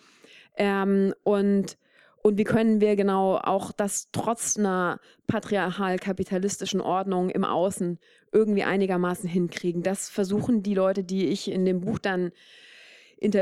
[0.57, 1.79] Ähm, und
[2.27, 7.99] und wie können wir genau auch das trotz einer patriarchal-kapitalistischen Ordnung im Außen
[8.33, 9.83] irgendwie einigermaßen hinkriegen?
[9.83, 12.33] Das versuchen die Leute, die ich in dem Buch dann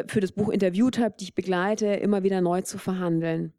[0.08, 3.52] für das Buch interviewt habe, die ich begleite, immer wieder neu zu verhandeln.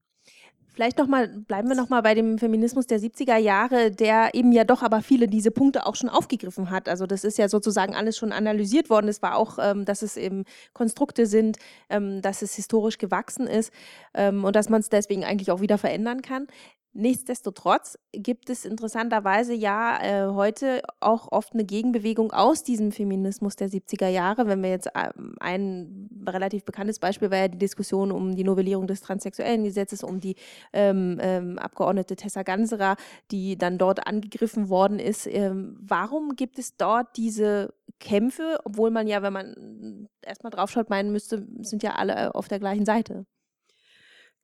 [0.74, 4.52] Vielleicht noch mal, bleiben wir noch mal bei dem Feminismus der 70er Jahre, der eben
[4.52, 6.90] ja doch aber viele diese Punkte auch schon aufgegriffen hat.
[6.90, 9.08] Also das ist ja sozusagen alles schon analysiert worden.
[9.08, 11.58] Es war auch, ähm, dass es eben Konstrukte sind,
[11.90, 13.72] ähm, dass es historisch gewachsen ist
[14.16, 16.48] ähm, und dass man es deswegen eigentlich auch wieder verändern kann.
[16.96, 23.68] Nichtsdestotrotz gibt es interessanterweise ja äh, heute auch oft eine Gegenbewegung aus diesem Feminismus der
[23.68, 24.46] 70er Jahre.
[24.46, 28.86] Wenn wir jetzt ähm, ein relativ bekanntes Beispiel war ja die Diskussion um die Novellierung
[28.86, 30.36] des transsexuellen Gesetzes, um die
[30.72, 32.96] ähm, ähm, Abgeordnete Tessa Ganserer,
[33.32, 35.26] die dann dort angegriffen worden ist.
[35.26, 41.12] Ähm, warum gibt es dort diese Kämpfe, obwohl man ja, wenn man erstmal draufschaut, meinen
[41.12, 43.26] müsste, sind ja alle auf der gleichen Seite?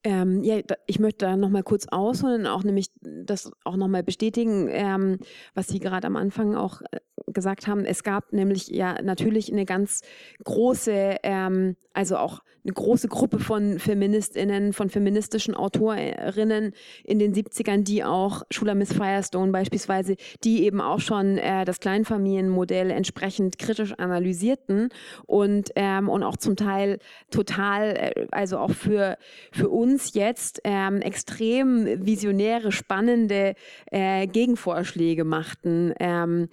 [0.04, 5.18] Ähm, ja, ich möchte da nochmal kurz ausholen, auch nämlich das auch nochmal bestätigen, ähm,
[5.54, 7.86] was Sie gerade am Anfang auch äh, gesagt haben.
[7.86, 10.02] Es gab nämlich ja natürlich eine ganz
[10.44, 17.84] große, ähm, also auch eine große Gruppe von Feministinnen, von feministischen Autorinnen in den 70ern,
[17.84, 23.94] die auch Schula Miss Firestone beispielsweise, die eben auch schon äh, das Kleinfamilienmodell entsprechend kritisch
[23.94, 24.90] analysierten
[25.26, 27.00] und, ähm, und auch zum Teil
[27.32, 29.18] total, äh, also auch für,
[29.52, 33.56] für uns jetzt ähm, extrem visionäre, spannende
[33.92, 35.94] äh, Gegenvorschläge machten.
[36.00, 36.50] Ähm,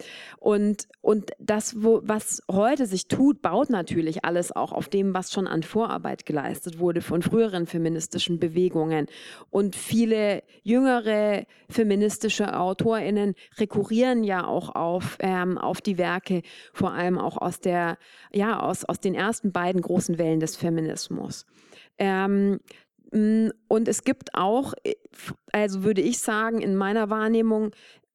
[0.56, 5.30] und, und das, wo, was heute sich tut, baut natürlich alles auch auf dem, was
[5.30, 9.06] schon an Vorarbeit Arbeit geleistet wurde von früheren feministischen Bewegungen.
[9.50, 16.42] Und viele jüngere feministische AutorInnen rekurrieren ja auch auf, ähm, auf die Werke,
[16.72, 17.98] vor allem auch aus, der,
[18.32, 21.44] ja, aus, aus den ersten beiden großen Wellen des Feminismus.
[21.98, 22.60] Ähm,
[23.12, 24.74] und es gibt auch,
[25.52, 27.70] also würde ich sagen, in meiner Wahrnehmung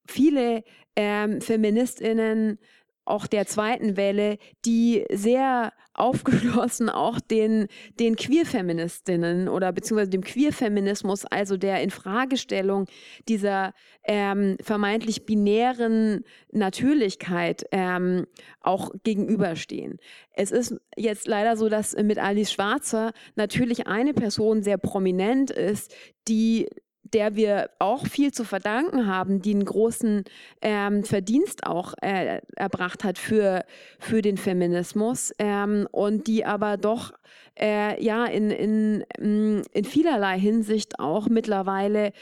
[0.06, 0.64] viele
[0.96, 2.58] ähm, Feministinnen,
[3.04, 7.66] auch der zweiten Welle, die sehr aufgeschlossen auch den,
[8.00, 12.86] den Queer-Feministinnen oder beziehungsweise dem Queer-Feminismus, also der Infragestellung
[13.28, 13.74] dieser
[14.04, 18.26] ähm, vermeintlich binären Natürlichkeit ähm,
[18.60, 19.98] auch gegenüberstehen.
[20.32, 25.94] Es ist jetzt leider so, dass mit Alice Schwarzer natürlich eine Person sehr prominent ist,
[26.28, 26.68] die
[27.04, 30.24] der wir auch viel zu verdanken haben, die einen großen
[30.60, 33.64] ähm, Verdienst auch äh, erbracht hat für,
[33.98, 37.12] für den Feminismus ähm, und die aber doch
[37.58, 42.12] äh, ja in, in, mm, in vielerlei Hinsicht auch mittlerweile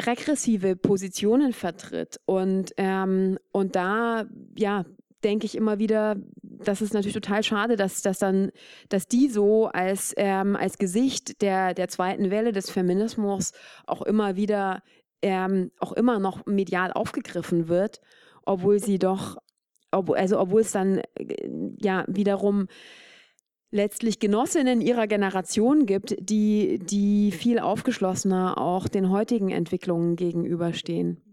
[0.00, 2.20] regressive Positionen vertritt.
[2.26, 4.84] Und, ähm, und da ja
[5.24, 6.16] denke ich immer wieder,
[6.64, 8.50] das ist natürlich total schade, dass, dass dann,
[8.88, 13.52] dass die so als, ähm, als Gesicht der, der zweiten Welle des Feminismus
[13.86, 14.82] auch immer wieder,
[15.22, 18.00] ähm, auch immer noch medial aufgegriffen wird,
[18.44, 19.38] obwohl sie doch,
[19.90, 21.48] ob, also obwohl es dann äh,
[21.80, 22.66] ja wiederum
[23.70, 31.23] letztlich Genossinnen ihrer Generation gibt, die, die viel aufgeschlossener auch den heutigen Entwicklungen gegenüberstehen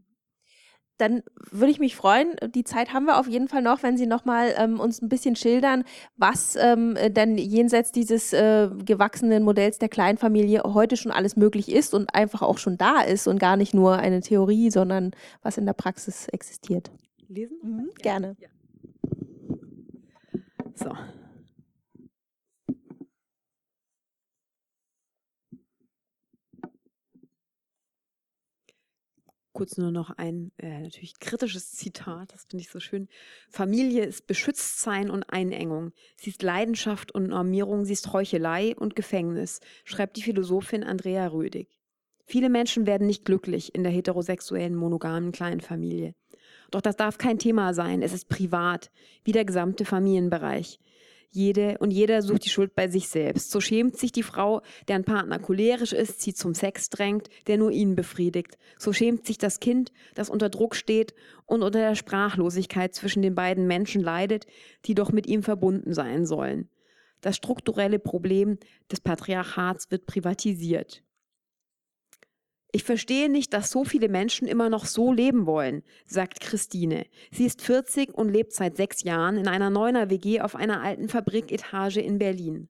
[1.02, 4.06] dann würde ich mich freuen, die Zeit haben wir auf jeden Fall noch, wenn Sie
[4.06, 5.84] nochmal ähm, uns ein bisschen schildern,
[6.16, 11.94] was ähm, denn jenseits dieses äh, gewachsenen Modells der Kleinfamilie heute schon alles möglich ist
[11.94, 15.66] und einfach auch schon da ist und gar nicht nur eine Theorie, sondern was in
[15.66, 16.92] der Praxis existiert.
[17.28, 17.58] Lesen?
[17.64, 18.36] Mhm, gerne.
[18.40, 18.50] Ja.
[20.76, 20.92] So.
[29.54, 33.08] Kurz nur noch ein äh, natürlich kritisches Zitat, das finde ich so schön.
[33.50, 35.92] Familie ist Beschütztsein und Einengung.
[36.18, 41.78] Sie ist Leidenschaft und Normierung, sie ist Heuchelei und Gefängnis, schreibt die Philosophin Andrea Rödig.
[42.26, 46.16] Viele Menschen werden nicht glücklich in der heterosexuellen monogamen Kleinfamilie.
[46.72, 48.92] Doch das darf kein Thema sein, es ist privat,
[49.26, 50.80] wie der gesamte Familienbereich.
[51.34, 53.52] Jede und jeder sucht die Schuld bei sich selbst.
[53.52, 57.72] So schämt sich die Frau, deren Partner cholerisch ist, sie zum Sex drängt, der nur
[57.72, 58.58] ihn befriedigt.
[58.78, 61.14] So schämt sich das Kind, das unter Druck steht
[61.46, 64.46] und unter der Sprachlosigkeit zwischen den beiden Menschen leidet,
[64.86, 66.68] die doch mit ihm verbunden sein sollen.
[67.22, 68.58] Das strukturelle Problem
[68.92, 71.02] des Patriarchats wird privatisiert.
[72.74, 77.06] Ich verstehe nicht, dass so viele Menschen immer noch so leben wollen, sagt Christine.
[77.30, 81.10] Sie ist 40 und lebt seit sechs Jahren in einer neuner WG auf einer alten
[81.10, 82.70] Fabriketage in Berlin.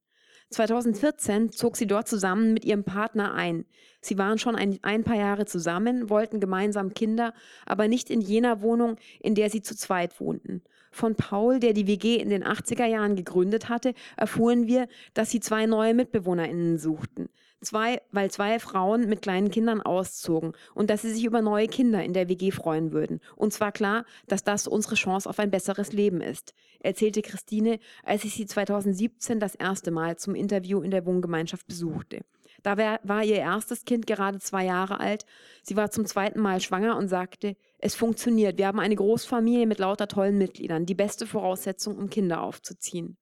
[0.49, 3.65] 2014 zog sie dort zusammen mit ihrem Partner ein.
[4.01, 7.33] Sie waren schon ein, ein, paar Jahre zusammen, wollten gemeinsam Kinder,
[7.67, 10.63] aber nicht in jener Wohnung, in der sie zu zweit wohnten.
[10.91, 15.39] Von Paul, der die WG in den 80er Jahren gegründet hatte, erfuhren wir, dass sie
[15.39, 17.29] zwei neue MitbewohnerInnen suchten
[17.61, 22.03] zwei, weil zwei Frauen mit kleinen Kindern auszogen und dass sie sich über neue Kinder
[22.03, 23.19] in der WG freuen würden.
[23.35, 28.23] Und zwar klar, dass das unsere Chance auf ein besseres Leben ist, erzählte Christine, als
[28.25, 32.21] ich sie 2017 das erste Mal zum Interview in der Wohngemeinschaft besuchte.
[32.63, 35.25] Da war ihr erstes Kind gerade zwei Jahre alt.
[35.63, 38.57] Sie war zum zweiten Mal schwanger und sagte, es funktioniert.
[38.57, 40.85] Wir haben eine Großfamilie mit lauter tollen Mitgliedern.
[40.85, 43.17] Die beste Voraussetzung, um Kinder aufzuziehen.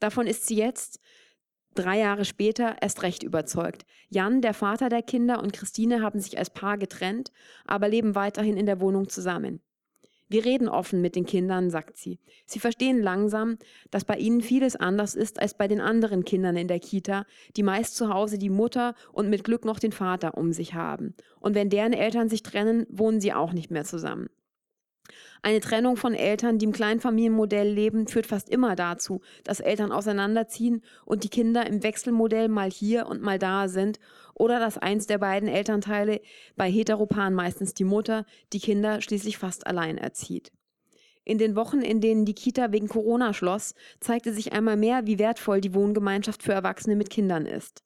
[0.00, 1.00] Davon ist sie jetzt,
[1.78, 3.84] drei Jahre später, erst recht überzeugt.
[4.08, 7.30] Jan, der Vater der Kinder, und Christine haben sich als Paar getrennt,
[7.64, 9.60] aber leben weiterhin in der Wohnung zusammen.
[10.30, 12.18] Wir reden offen mit den Kindern, sagt sie.
[12.44, 13.56] Sie verstehen langsam,
[13.90, 17.24] dass bei ihnen vieles anders ist als bei den anderen Kindern in der Kita,
[17.56, 21.14] die meist zu Hause die Mutter und mit Glück noch den Vater um sich haben.
[21.40, 24.28] Und wenn deren Eltern sich trennen, wohnen sie auch nicht mehr zusammen.
[25.42, 30.82] Eine Trennung von Eltern, die im Kleinfamilienmodell leben, führt fast immer dazu, dass Eltern auseinanderziehen
[31.04, 33.98] und die Kinder im Wechselmodell mal hier und mal da sind
[34.34, 36.20] oder dass eins der beiden Elternteile,
[36.56, 40.52] bei Heteropaaren meistens die Mutter, die Kinder schließlich fast allein erzieht.
[41.24, 45.18] In den Wochen, in denen die Kita wegen Corona schloss, zeigte sich einmal mehr, wie
[45.18, 47.82] wertvoll die Wohngemeinschaft für Erwachsene mit Kindern ist.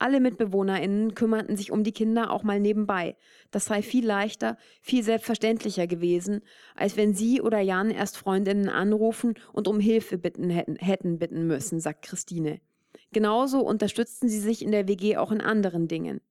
[0.00, 3.16] Alle MitbewohnerInnen kümmerten sich um die Kinder auch mal nebenbei.
[3.50, 6.40] Das sei viel leichter, viel selbstverständlicher gewesen,
[6.74, 11.46] als wenn sie oder Jan erst Freundinnen anrufen und um Hilfe bitten hätten, hätten bitten
[11.46, 12.60] müssen, sagt Christine.
[13.12, 16.22] Genauso unterstützten sie sich in der WG auch in anderen Dingen.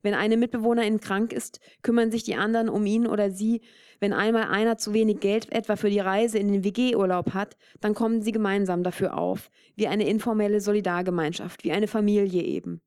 [0.00, 3.62] Wenn eine Mitbewohnerin krank ist, kümmern sich die anderen um ihn oder sie.
[3.98, 7.94] Wenn einmal einer zu wenig Geld etwa für die Reise in den WG-Urlaub hat, dann
[7.94, 12.80] kommen sie gemeinsam dafür auf, wie eine informelle Solidargemeinschaft, wie eine Familie eben.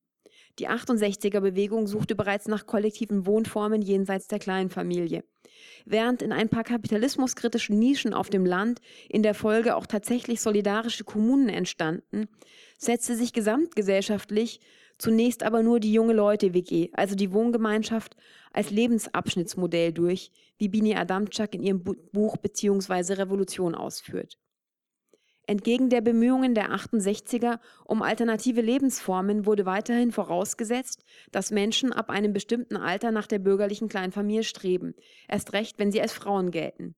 [0.59, 5.23] Die 68er-Bewegung suchte bereits nach kollektiven Wohnformen jenseits der Kleinfamilie.
[5.85, 8.79] Während in ein paar kapitalismuskritischen Nischen auf dem Land
[9.09, 12.27] in der Folge auch tatsächlich solidarische Kommunen entstanden,
[12.77, 14.59] setzte sich gesamtgesellschaftlich
[14.97, 18.15] zunächst aber nur die junge Leute WG, also die Wohngemeinschaft,
[18.53, 23.13] als Lebensabschnittsmodell durch, wie Bini Adamczak in ihrem Buch bzw.
[23.13, 24.37] Revolution ausführt.
[25.51, 32.31] Entgegen der Bemühungen der 68er um alternative Lebensformen wurde weiterhin vorausgesetzt, dass Menschen ab einem
[32.31, 34.95] bestimmten Alter nach der bürgerlichen Kleinfamilie streben,
[35.27, 36.95] erst recht, wenn sie als Frauen gelten.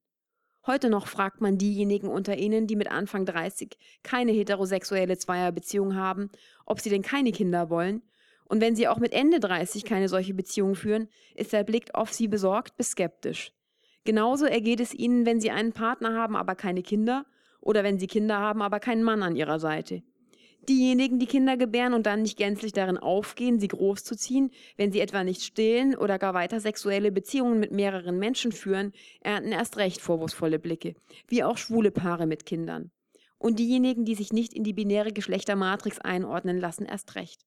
[0.67, 6.29] Heute noch fragt man diejenigen unter ihnen, die mit Anfang 30 keine heterosexuelle Zweierbeziehung haben,
[6.67, 8.03] ob sie denn keine Kinder wollen.
[8.45, 12.13] Und wenn sie auch mit Ende 30 keine solche Beziehung führen, ist der Blick auf
[12.13, 13.51] sie besorgt bis skeptisch.
[14.03, 17.25] Genauso ergeht es ihnen, wenn sie einen Partner haben, aber keine Kinder
[17.63, 20.03] oder wenn sie Kinder haben, aber keinen Mann an ihrer Seite.
[20.69, 25.23] Diejenigen, die Kinder gebären und dann nicht gänzlich darin aufgehen, sie großzuziehen, wenn sie etwa
[25.23, 30.59] nicht stillen oder gar weiter sexuelle Beziehungen mit mehreren Menschen führen, ernten erst recht vorwurfsvolle
[30.59, 30.95] Blicke,
[31.27, 32.91] wie auch schwule Paare mit Kindern.
[33.37, 37.45] Und diejenigen, die sich nicht in die binäre Geschlechtermatrix einordnen lassen, erst recht.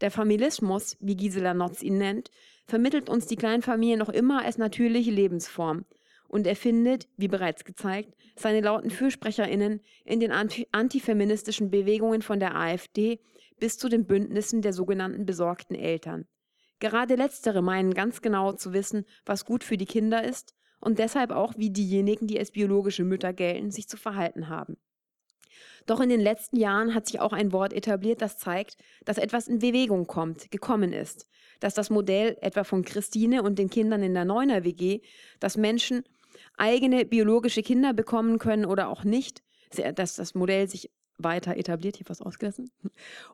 [0.00, 2.30] Der Familismus, wie Gisela Notz ihn nennt,
[2.64, 5.84] vermittelt uns die Kleinfamilie noch immer als natürliche Lebensform,
[6.30, 12.38] und er findet, wie bereits gezeigt, seine lauten FürsprecherInnen in den anti antifeministischen Bewegungen von
[12.38, 13.18] der AfD
[13.58, 16.26] bis zu den Bündnissen der sogenannten besorgten Eltern.
[16.78, 21.32] Gerade letztere meinen ganz genau zu wissen, was gut für die Kinder ist und deshalb
[21.32, 24.76] auch, wie diejenigen, die als biologische Mütter gelten, sich zu verhalten haben.
[25.86, 29.48] Doch in den letzten Jahren hat sich auch ein Wort etabliert, das zeigt, dass etwas
[29.48, 31.26] in Bewegung kommt, gekommen ist.
[31.58, 35.00] Dass das Modell etwa von Christine und den Kindern in der Neuner WG,
[35.40, 36.04] dass Menschen
[36.60, 39.42] eigene biologische Kinder bekommen können oder auch nicht,
[39.94, 42.70] dass das Modell sich weiter etabliert, hier was ausgelassen,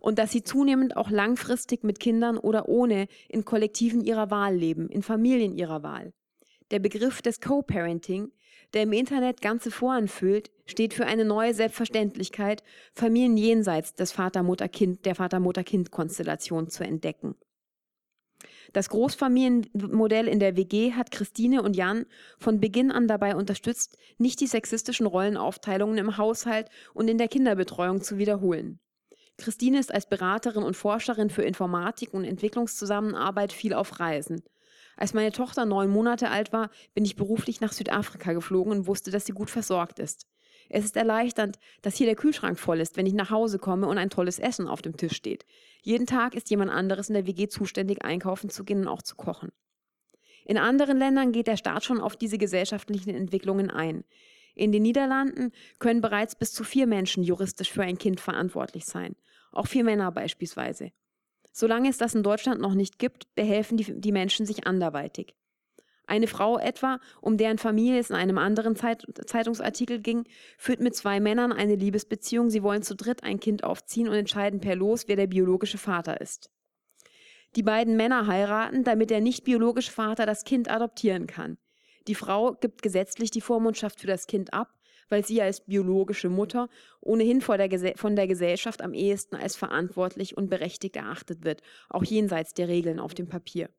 [0.01, 4.89] und dass sie zunehmend auch langfristig mit Kindern oder ohne in Kollektiven ihrer Wahl leben,
[4.89, 6.13] in Familien ihrer Wahl.
[6.73, 8.33] Der Begriff des Co-Parenting,
[8.75, 15.07] der im Internet ganze Foren füllt, steht für eine neue Selbstverständlichkeit, Familien jenseits des Vater-Mutter-Kind,
[15.07, 17.37] der Vater-Mutter-Kind-Konstellation zu entdecken.
[18.73, 22.07] Das Großfamilienmodell in der WG hat Christine und Jan
[22.39, 28.03] von Beginn an dabei unterstützt, nicht die sexistischen Rollenaufteilungen im Haushalt und in der Kinderbetreuung
[28.03, 28.81] zu wiederholen.
[29.39, 34.43] Christine ist als Beraterin und Forscherin für Informatik und Entwicklungszusammenarbeit viel auf Reisen.
[34.97, 39.11] Als meine Tochter neun Monate alt war, bin ich beruflich nach Südafrika geflogen und wusste,
[39.11, 40.27] dass sie gut versorgt ist.
[40.69, 43.99] Es ist erleichternd, dass hier der Kühlschrank voll ist, wenn ich nach Hause komme und
[43.99, 45.45] ein tolles Essen auf dem Tisch steht.
[45.83, 49.17] Jeden Tag ist jemand anderes in der WG zuständig, einkaufen zu gehen und auch zu
[49.17, 49.53] kochen.
[50.45, 54.05] In anderen Ländern geht der Staat schon auf diese gesellschaftlichen Entwicklungen ein.
[54.55, 59.17] In den Niederlanden können bereits bis zu vier Menschen juristisch für ein Kind verantwortlich sein.
[59.53, 60.93] Auch vier Männer beispielsweise.
[61.53, 65.35] Solange es das in Deutschland noch nicht gibt, behelfen die, die Menschen sich anderweitig.
[66.07, 70.25] Eine Frau etwa, um deren Familie es in einem anderen Zeit Zeitungsartikel ging,
[70.57, 72.49] führt mit zwei Männern eine Liebesbeziehung.
[72.49, 76.21] Sie wollen zu dritt ein Kind aufziehen und entscheiden per Los, wer der biologische Vater
[76.21, 76.51] ist.
[77.57, 81.59] Die beiden Männer heiraten, damit der nicht biologische Vater das Kind adoptieren kann.
[82.07, 84.75] Die Frau gibt gesetzlich die Vormundschaft für das Kind ab,
[85.09, 86.69] weil sie als biologische Mutter
[87.01, 92.55] ohnehin der von der Gesellschaft am ehesten als verantwortlich und berechtigt erachtet wird, auch jenseits
[92.55, 93.71] der Regeln auf dem Papier.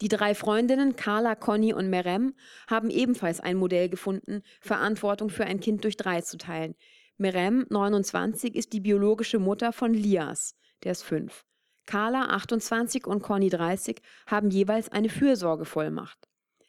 [0.00, 2.34] Die drei Freundinnen Carla, Conny und Merem
[2.66, 6.74] haben ebenfalls ein Modell gefunden, Verantwortung für ein Kind durch drei zu teilen.
[7.16, 11.44] Merem, 29, ist die biologische Mutter von Lias, der ist fünf.
[11.86, 16.18] Carla, 28 und Conny, 30, haben jeweils eine Fürsorgevollmacht.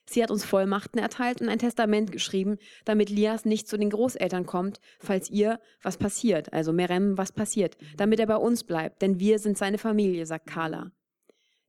[0.08, 4.46] Sie hat uns Vollmachten erteilt und ein Testament geschrieben, damit Lias nicht zu den Großeltern
[4.46, 9.20] kommt, falls ihr was passiert, also Merem was passiert, damit er bei uns bleibt, denn
[9.20, 10.92] wir sind seine Familie, sagt Carla.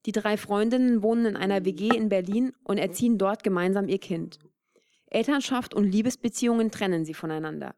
[0.07, 4.39] Die drei Freundinnen wohnen in einer WG in Berlin und erziehen dort gemeinsam ihr Kind.
[5.07, 7.75] Elternschaft und Liebesbeziehungen trennen sie voneinander.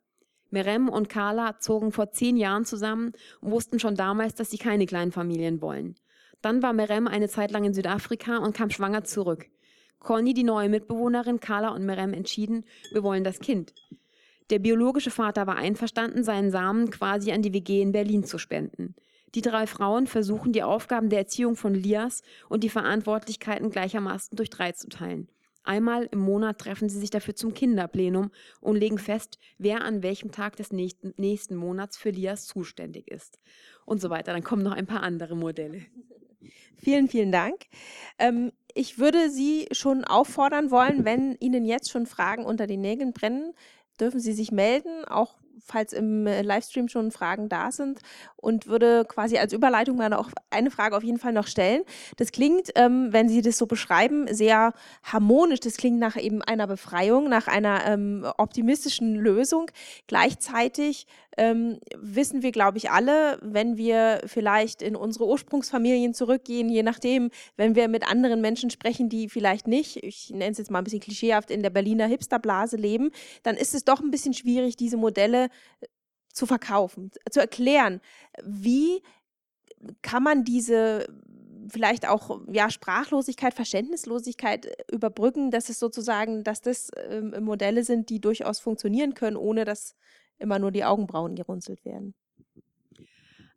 [0.50, 4.86] Merem und Carla zogen vor zehn Jahren zusammen und wussten schon damals, dass sie keine
[4.86, 5.94] kleinen Familien wollen.
[6.42, 9.46] Dann war Merem eine Zeit lang in Südafrika und kam schwanger zurück.
[9.98, 13.74] Conny, die neue Mitbewohnerin, Carla und Merem entschieden, wir wollen das Kind.
[14.50, 18.94] Der biologische Vater war einverstanden, seinen Samen quasi an die WG in Berlin zu spenden.
[19.34, 24.50] Die drei Frauen versuchen, die Aufgaben der Erziehung von Lias und die Verantwortlichkeiten gleichermaßen durch
[24.50, 25.28] drei zu teilen.
[25.68, 28.30] Einmal im Monat treffen sie sich dafür zum Kinderplenum
[28.62, 33.38] und legen fest, wer an welchem Tag des nächsten, Monats für Lias zuständig ist.
[33.84, 34.32] Und so weiter.
[34.32, 35.82] Dann kommen noch ein paar andere Modelle.
[36.78, 37.66] Vielen, vielen Dank.
[38.18, 43.12] Ähm, ich würde Sie schon auffordern wollen, wenn Ihnen jetzt schon Fragen unter den Nägeln
[43.12, 43.52] brennen,
[44.00, 48.00] dürfen Sie sich melden, auch falls im äh, Livestream schon Fragen da sind
[48.36, 51.82] und würde quasi als Überleitung mal auch eine Frage auf jeden Fall noch stellen.
[52.16, 55.60] Das klingt, ähm, wenn Sie das so beschreiben, sehr harmonisch.
[55.60, 59.70] Das klingt nach eben einer Befreiung, nach einer ähm, optimistischen Lösung.
[60.06, 61.06] Gleichzeitig
[61.38, 67.30] ähm, wissen wir, glaube ich, alle, wenn wir vielleicht in unsere Ursprungsfamilien zurückgehen, je nachdem,
[67.56, 70.84] wenn wir mit anderen Menschen sprechen, die vielleicht nicht, ich nenne es jetzt mal ein
[70.84, 73.10] bisschen klischeehaft, in der Berliner Hipsterblase leben,
[73.44, 75.47] dann ist es doch ein bisschen schwierig, diese Modelle
[76.32, 78.00] zu verkaufen, zu erklären,
[78.42, 79.02] wie
[80.02, 81.06] kann man diese
[81.68, 88.10] vielleicht auch ja, Sprachlosigkeit, Verständnislosigkeit äh, überbrücken, dass es sozusagen, dass das ähm, Modelle sind,
[88.10, 89.94] die durchaus funktionieren können, ohne dass
[90.38, 92.14] immer nur die Augenbrauen gerunzelt werden?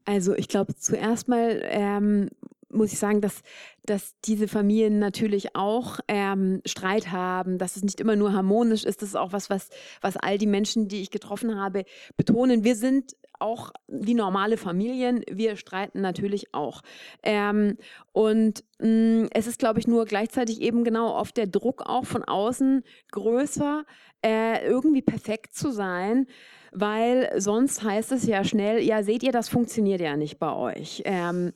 [0.05, 2.29] Also ich glaube, zuerst mal ähm,
[2.73, 3.41] muss ich sagen, dass,
[3.83, 9.01] dass diese Familien natürlich auch ähm, Streit haben, dass es nicht immer nur harmonisch ist.
[9.01, 9.69] Das ist auch was, was,
[10.01, 11.85] was all die Menschen, die ich getroffen habe,
[12.17, 12.63] betonen.
[12.63, 16.81] Wir sind auch wie normale Familien, wir streiten natürlich auch.
[17.23, 17.77] Ähm,
[18.11, 22.05] und mh, mm, es ist, glaube ich, nur gleichzeitig eben genau oft der Druck auch
[22.05, 23.83] von außen größer,
[24.23, 26.27] äh, irgendwie perfekt zu sein
[26.71, 31.01] weil sonst heißt es ja schnell, ja, seht ihr, das funktioniert ja nicht bei euch.
[31.05, 31.51] Ähm,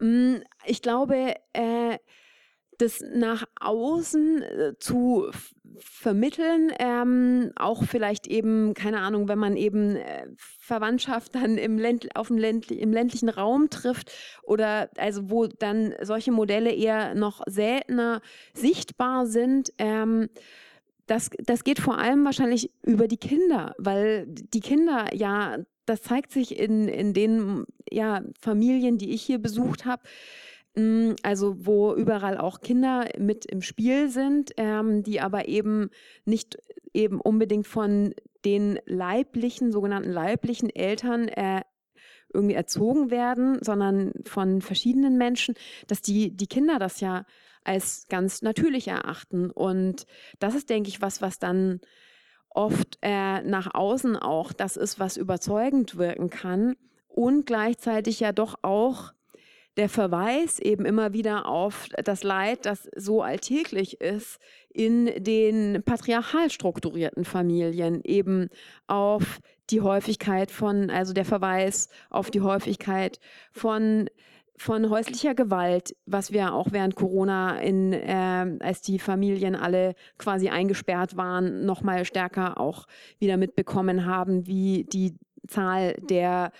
[0.00, 1.98] mm, ich glaube, äh,
[2.78, 5.30] das nach außen äh, zu
[5.78, 12.14] vermitteln, ähm, auch vielleicht eben, keine Ahnung, wenn man eben äh, Verwandtschaft dann im, Länd
[12.16, 14.12] auf dem Ländli im ländlichen Raum trifft
[14.42, 18.20] oder also wo dann solche Modelle eher noch seltener
[18.54, 19.72] sichtbar sind.
[19.78, 20.28] Ähm,
[21.06, 26.32] das, das geht vor allem wahrscheinlich über die Kinder, weil die Kinder ja, das zeigt
[26.32, 30.02] sich in, in den ja, Familien, die ich hier besucht habe,
[30.76, 35.90] hm, also wo überall auch Kinder mit im Spiel sind, ähm, die aber eben
[36.24, 36.58] nicht
[36.92, 41.62] eben unbedingt von den leiblichen, sogenannten leiblichen Eltern äh,
[42.34, 45.54] irgendwie erzogen werden, sondern von verschiedenen Menschen,
[45.86, 47.24] dass die, die Kinder das ja
[47.64, 49.50] als ganz natürlich erachten.
[49.50, 50.06] Und
[50.38, 51.80] das ist, denke ich, was, was dann
[52.50, 56.76] oft äh, nach außen auch das ist, was überzeugend wirken kann
[57.08, 59.12] und gleichzeitig ja doch auch
[59.76, 66.50] der Verweis eben immer wieder auf das Leid, das so alltäglich ist in den patriarchal
[66.50, 68.50] strukturierten Familien, eben
[68.86, 73.18] auf die Häufigkeit von, also der Verweis auf die Häufigkeit
[73.52, 74.08] von
[74.56, 80.48] von häuslicher Gewalt, was wir auch während Corona, in, äh, als die Familien alle quasi
[80.48, 82.86] eingesperrt waren, noch mal stärker auch
[83.18, 85.16] wieder mitbekommen haben, wie die
[85.48, 86.52] Zahl der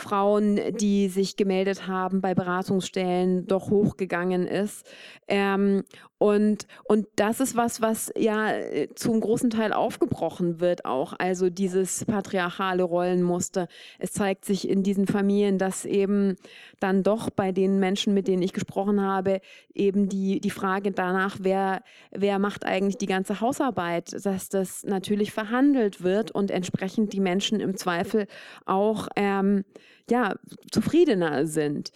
[0.00, 4.86] Frauen, die sich gemeldet haben bei Beratungsstellen, doch hochgegangen ist.
[5.28, 5.84] Ähm,
[6.22, 8.52] und, und das ist was, was ja
[8.94, 11.14] zum großen Teil aufgebrochen wird auch.
[11.18, 13.68] Also dieses patriarchale Rollenmuster.
[13.98, 16.36] Es zeigt sich in diesen Familien, dass eben
[16.78, 19.40] dann doch bei den Menschen, mit denen ich gesprochen habe,
[19.74, 25.32] eben die, die Frage danach, wer, wer macht eigentlich die ganze Hausarbeit, dass das natürlich
[25.32, 28.26] verhandelt wird und entsprechend die Menschen im Zweifel
[28.66, 29.64] auch ähm,
[30.10, 30.34] ja,
[30.70, 31.92] zufriedener sind.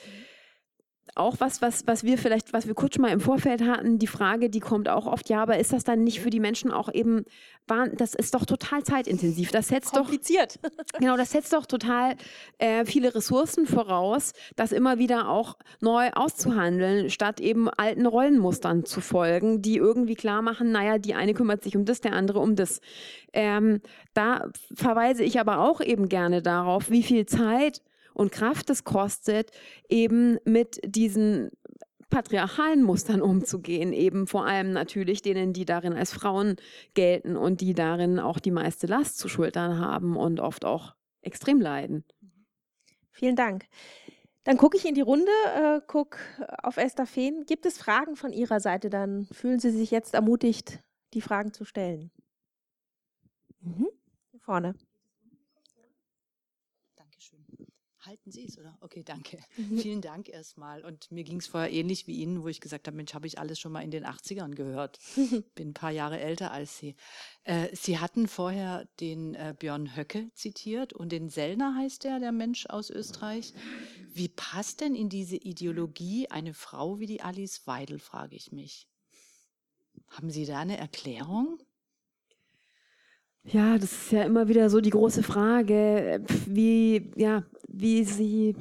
[1.17, 4.09] auch was, was, was wir vielleicht, was wir kurz schon mal im Vorfeld hatten, die
[4.09, 6.93] Frage, die kommt auch oft, ja, aber ist das dann nicht für die Menschen auch
[6.93, 7.25] eben,
[7.67, 9.51] das ist doch total zeitintensiv.
[9.53, 10.59] Das setzt Kompliziert.
[10.63, 12.17] doch, genau, das setzt doch total
[12.59, 19.01] äh, viele Ressourcen voraus, das immer wieder auch neu auszuhandeln, statt eben alten Rollenmustern zu
[19.01, 22.57] folgen, die irgendwie klar machen, naja, die eine kümmert sich um das, der andere um
[22.57, 22.81] das.
[23.33, 23.81] Ähm,
[24.15, 27.83] da verweise ich aber auch eben gerne darauf, wie viel Zeit
[28.15, 29.51] und Kraft es kostet,
[29.89, 31.51] eben mit diesen
[32.09, 36.57] patriarchalen Mustern umzugehen, eben vor allem natürlich denen, die darin als Frauen
[36.95, 41.61] gelten und die darin auch die meiste Last zu schultern haben und oft auch extrem
[41.61, 42.05] leiden.
[43.11, 43.67] Vielen Dank.
[44.45, 46.19] Dann gucke ich in die Runde, äh, gucke
[46.63, 47.45] auf Esther Fehn.
[47.47, 48.91] Gibt es Fragen von Ihrer Seite?
[48.91, 50.83] Dann fühlen Sie sich jetzt ermutigt,
[51.15, 52.11] die Fragen zu stellen.
[53.61, 53.89] Mhm.
[54.41, 54.75] Vorne.
[58.15, 58.79] Halten Sie es, oder?
[58.81, 59.41] Okay, danke.
[59.57, 59.77] Mhm.
[59.77, 60.85] Vielen Dank erstmal.
[60.85, 63.41] Und mir ging es vorher ähnlich wie Ihnen, wo ich gesagt habe, Mensch, habe ich
[63.41, 65.01] alles schon mal in den 80ern gehört.
[65.57, 66.95] Bin ein paar Jahre älter als Sie.
[67.43, 72.31] Äh, Sie hatten vorher den äh, Björn Höcke zitiert und den Sellner heißt der, der
[72.31, 73.53] Mensch aus Österreich.
[74.13, 78.87] Wie passt denn in diese Ideologie eine Frau wie die Alice Weidel, frage ich mich.
[80.07, 81.59] Haben Sie da eine Erklärung?
[83.47, 88.57] Ja, das ist ja immer wieder so die große Frage, wie, ja, wie sie,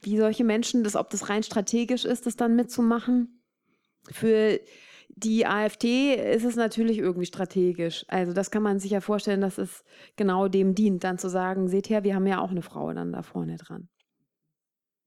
[0.00, 3.42] wie solche Menschen, das, ob das rein strategisch ist, das dann mitzumachen.
[4.10, 4.58] Für
[5.10, 8.06] die AfD ist es natürlich irgendwie strategisch.
[8.08, 9.84] Also das kann man sich ja vorstellen, dass es
[10.16, 13.12] genau dem dient, dann zu sagen, seht her, wir haben ja auch eine Frau dann
[13.12, 13.88] da vorne dran.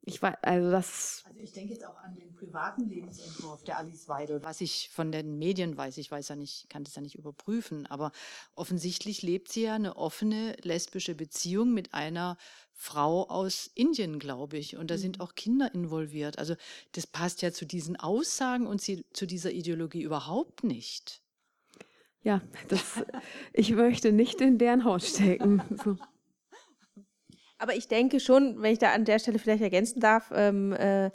[0.07, 1.23] Ich weiß, also das.
[1.27, 4.43] Also ich denke jetzt auch an den privaten Lebensentwurf der Alice Weidel.
[4.43, 7.87] Was ich von den Medien weiß, ich weiß ja nicht, kann das ja nicht überprüfen,
[7.87, 8.11] aber
[8.55, 12.37] offensichtlich lebt sie ja eine offene lesbische Beziehung mit einer
[12.71, 14.77] Frau aus Indien, glaube ich.
[14.77, 15.23] Und da sind mhm.
[15.23, 16.37] auch Kinder involviert.
[16.37, 16.55] Also
[16.91, 21.21] das passt ja zu diesen Aussagen und zu dieser Ideologie überhaupt nicht.
[22.21, 23.03] Ja, das,
[23.53, 25.61] ich möchte nicht in deren Haut stecken.
[25.83, 25.97] So.
[27.65, 31.09] Aber ich denke schon, wenn ich da an der Stelle vielleicht ergänzen darf, ähm, äh,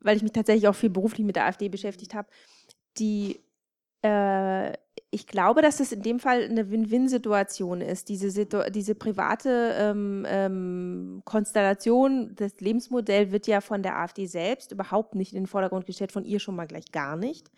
[0.00, 2.28] weil ich mich tatsächlich auch viel beruflich mit der AfD beschäftigt habe,
[2.96, 3.40] die
[4.00, 4.72] äh,
[5.10, 8.08] ich glaube, dass es in dem Fall eine Win-Win-Situation ist.
[8.08, 14.72] Diese, Situ diese private ähm, ähm, Konstellation, das Lebensmodell wird ja von der AfD selbst
[14.72, 17.50] überhaupt nicht in den Vordergrund gestellt, von ihr schon mal gleich gar nicht.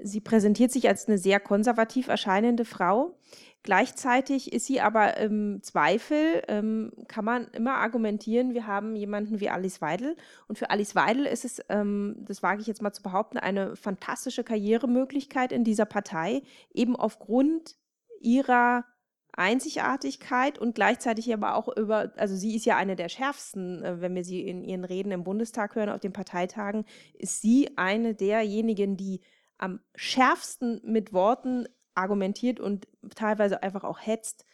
[0.00, 3.16] Sie präsentiert sich als eine sehr konservativ erscheinende Frau.
[3.62, 9.50] Gleichzeitig ist sie aber im Zweifel, ähm, kann man immer argumentieren, wir haben jemanden wie
[9.50, 10.16] Alice Weidel.
[10.48, 13.76] Und für Alice Weidel ist es, ähm, das wage ich jetzt mal zu behaupten, eine
[13.76, 16.42] fantastische Karrieremöglichkeit in dieser Partei,
[16.72, 17.76] eben aufgrund
[18.20, 18.86] ihrer
[19.32, 24.14] Einzigartigkeit und gleichzeitig aber auch über, also sie ist ja eine der schärfsten, äh, wenn
[24.14, 28.96] wir sie in ihren Reden im Bundestag hören, auf den Parteitagen, ist sie eine derjenigen,
[28.96, 29.20] die
[29.58, 31.66] am schärfsten mit Worten
[32.00, 34.44] argumentiert und teilweise einfach auch hetzt.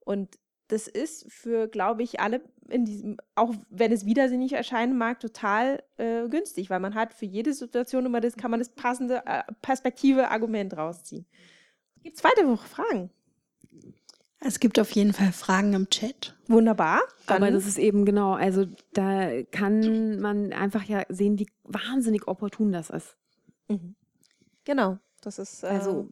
[0.00, 0.38] Und
[0.68, 5.82] das ist für, glaube ich, alle in diesem, auch wenn es widersinnig erscheinen mag, total
[5.98, 9.42] äh, günstig, weil man hat für jede Situation immer das, kann man das passende äh,
[9.60, 11.26] Perspektive, Argument rausziehen.
[12.02, 13.10] Gibt es weitere Fragen?
[14.40, 16.36] Es gibt auf jeden Fall Fragen im Chat.
[16.48, 17.00] Wunderbar.
[17.26, 22.72] Aber das ist eben genau, also da kann man einfach ja sehen, wie wahnsinnig opportun
[22.72, 23.16] das ist.
[23.68, 23.94] Mhm.
[24.64, 25.62] Genau, das ist.
[25.62, 26.08] Äh, also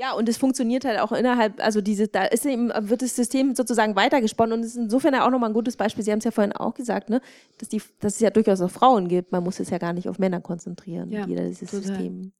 [0.00, 3.54] ja, und es funktioniert halt auch innerhalb, also diese, da ist eben, wird das System
[3.54, 6.02] sozusagen weitergesponnen und es ist insofern ja auch nochmal ein gutes Beispiel.
[6.02, 7.20] Sie haben es ja vorhin auch gesagt, ne,
[7.58, 9.30] dass, die, dass es ja durchaus auch Frauen gibt.
[9.30, 11.84] Man muss es ja gar nicht auf Männer konzentrieren, ja, jeder dieses total.
[11.84, 12.32] System.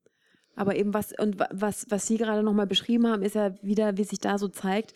[0.55, 4.05] Aber eben was, und was, was Sie gerade nochmal beschrieben haben, ist ja wieder, wie
[4.05, 4.95] sich da so zeigt,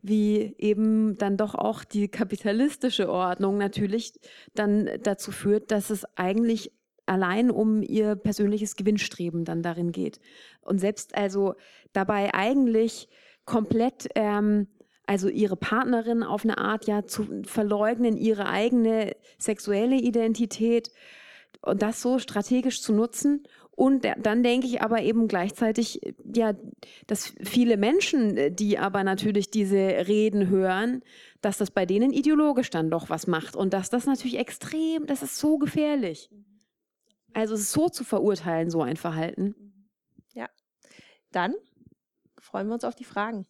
[0.00, 4.14] wie eben dann doch auch die kapitalistische Ordnung natürlich
[4.54, 6.72] dann dazu führt, dass es eigentlich
[7.06, 10.20] allein um ihr persönliches Gewinnstreben dann darin geht.
[10.60, 11.54] Und selbst also
[11.92, 13.08] dabei eigentlich
[13.44, 14.66] komplett, ähm,
[15.06, 20.90] also ihre Partnerin auf eine Art ja zu verleugnen, ihre eigene sexuelle Identität
[21.62, 23.44] und das so strategisch zu nutzen.
[23.70, 26.00] Und dann denke ich aber eben gleichzeitig,
[26.34, 26.54] ja,
[27.06, 31.02] dass viele Menschen, die aber natürlich diese Reden hören,
[31.42, 35.22] dass das bei denen ideologisch dann doch was macht und dass das natürlich extrem, das
[35.22, 36.30] ist so gefährlich.
[37.36, 39.54] Also so zu verurteilen, so ein Verhalten.
[40.32, 40.48] Ja.
[41.32, 41.54] Dann
[42.40, 43.46] freuen wir uns auf die Fragen.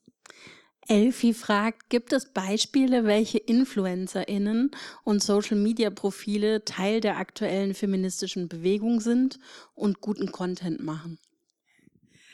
[0.89, 4.73] Elfi fragt, gibt es Beispiele, welche InfluencerInnen
[5.05, 9.39] und Social-Media-Profile Teil der aktuellen feministischen Bewegung sind
[9.77, 11.21] und guten Content machen?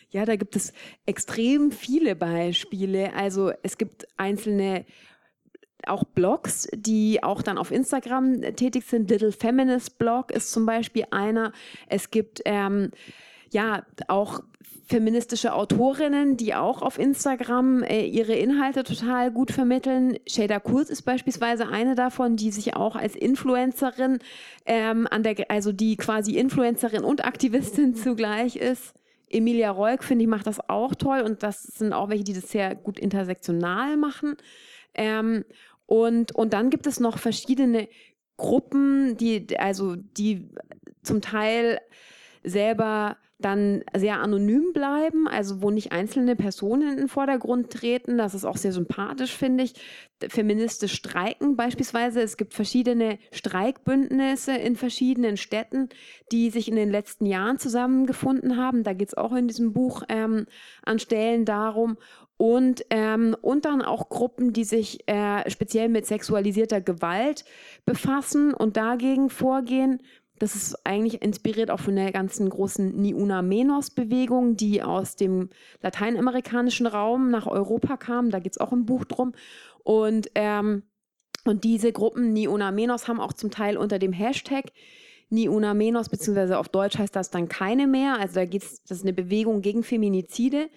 [0.09, 0.73] Ja, da gibt es
[1.05, 3.13] extrem viele Beispiele.
[3.13, 4.87] Also es gibt einzelne
[5.89, 9.11] auch Blogs, die auch dann auf Instagram tätig sind.
[9.11, 11.53] Little Feminist Blog ist zum Beispiel einer.
[11.89, 12.91] Es gibt ähm,
[13.51, 14.41] ja auch
[14.93, 20.19] feministische Autorinnen, die auch auf Instagram äh, ihre Inhalte total gut vermitteln.
[20.27, 24.19] Shada Kurz ist beispielsweise eine davon, die sich auch als Influencerin
[24.67, 28.95] ähm, an der, also die quasi Influencerin und Aktivistin zugleich ist.
[29.31, 32.51] Emilia Reuk, finde ich, macht das auch toll und das sind auch welche, die das
[32.51, 34.37] sehr gut intersektional machen.
[34.95, 35.47] Ähm,
[35.93, 37.87] und, und dann gibt es noch verschiedene
[38.39, 40.49] Gruppen, die, also die
[41.03, 41.81] zum Teil
[42.43, 48.17] selber dann sehr anonym bleiben, also wo nicht einzelne Personen in den Vordergrund treten.
[48.17, 49.75] Das ist auch sehr sympathisch, finde ich.
[50.29, 52.23] Feministisch streiken beispielsweise.
[52.23, 55.91] Es gibt verschiedene Streikbündnisse in verschiedenen Städten,
[56.31, 58.83] die sich in den letzten Jahren zusammengefunden haben.
[58.83, 60.47] Da geht es auch in diesem Buch ähm,
[60.85, 61.99] an Stellen darum
[62.43, 67.45] und, ähm, und dann auch Gruppen, die sich äh, speziell mit sexualisierter Gewalt
[67.87, 70.03] befassen und dagegen vorgehen.
[70.41, 75.15] Das ist eigentlich inspiriert auch von der ganzen großen Ni Una Menos Bewegung, die aus
[75.15, 75.51] dem
[75.83, 78.31] lateinamerikanischen Raum nach Europa kam.
[78.31, 79.35] Da geht es auch im Buch drum.
[79.85, 80.83] Und, ähm,
[81.45, 84.73] und diese Gruppen Ni Una Menos haben auch zum Teil unter dem Hashtag
[85.33, 88.19] Ni Una Menos, beziehungsweise auf Deutsch heißt das dann keine mehr.
[88.21, 90.69] Also da geht es, das ist eine Bewegung gegen Feminizide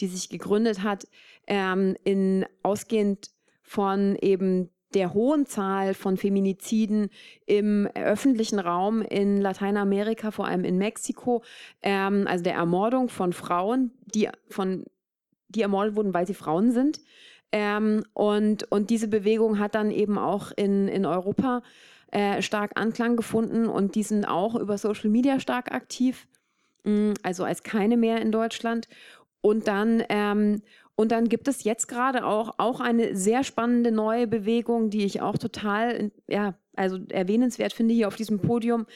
[0.00, 1.06] die sich gegründet hat,
[1.46, 3.30] ähm, in ausgehend
[3.62, 7.10] von eben der hohen Zahl von Feminiziden
[7.46, 11.42] im öffentlichen Raum in Lateinamerika, vor allem in Mexiko,
[11.82, 14.84] ähm, also der Ermordung von Frauen, die von
[15.48, 17.00] die ermordet wurden, weil sie Frauen sind.
[17.52, 21.62] Ähm, und, und diese Bewegung hat dann eben auch in, in Europa
[22.14, 26.28] äh, stark Anklang gefunden und die sind auch über Social Media stark aktiv,
[26.84, 28.88] mm, also als keine mehr in Deutschland.
[29.40, 30.62] Und dann, ähm,
[30.94, 35.22] und dann gibt es jetzt gerade auch, auch eine sehr spannende neue Bewegung, die ich
[35.22, 38.86] auch total, ja, also erwähnenswert finde hier auf diesem Podium.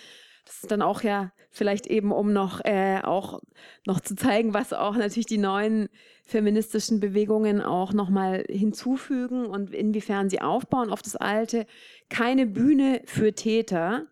[0.48, 3.42] Das ist dann auch ja vielleicht eben, um noch äh, auch
[3.86, 5.90] noch zu zeigen, was auch natürlich die neuen
[6.24, 11.66] feministischen Bewegungen auch nochmal hinzufügen und inwiefern sie aufbauen auf das Alte.
[12.08, 14.06] Keine Bühne für Täter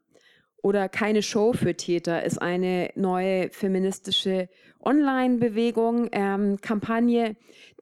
[0.62, 4.50] oder keine Show für Täter ist eine neue feministische
[4.84, 7.36] Online-Bewegung, ähm, Kampagne,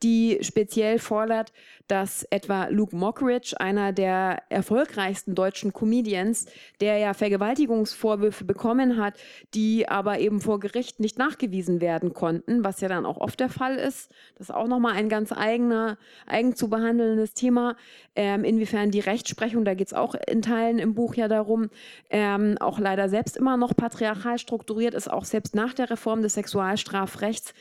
[0.04, 1.52] die speziell fordert,
[1.88, 6.46] dass etwa Luke Mockridge, einer der erfolgreichsten deutschen Comedians,
[6.80, 9.14] der ja Vergewaltigungsvorwürfe bekommen hat,
[9.54, 13.48] die aber eben vor Gericht nicht nachgewiesen werden konnten, was ja dann auch oft der
[13.48, 14.10] Fall ist.
[14.36, 17.76] Das ist auch nochmal ein ganz eigener, eigen zu behandelndes Thema.
[18.14, 21.70] Ähm, inwiefern die Rechtsprechung, da geht es auch in Teilen im Buch ja darum,
[22.10, 26.34] ähm, auch leider selbst immer noch patriarchal strukturiert ist, auch selbst nach der Reform des
[26.34, 27.54] Sexualstrafrechts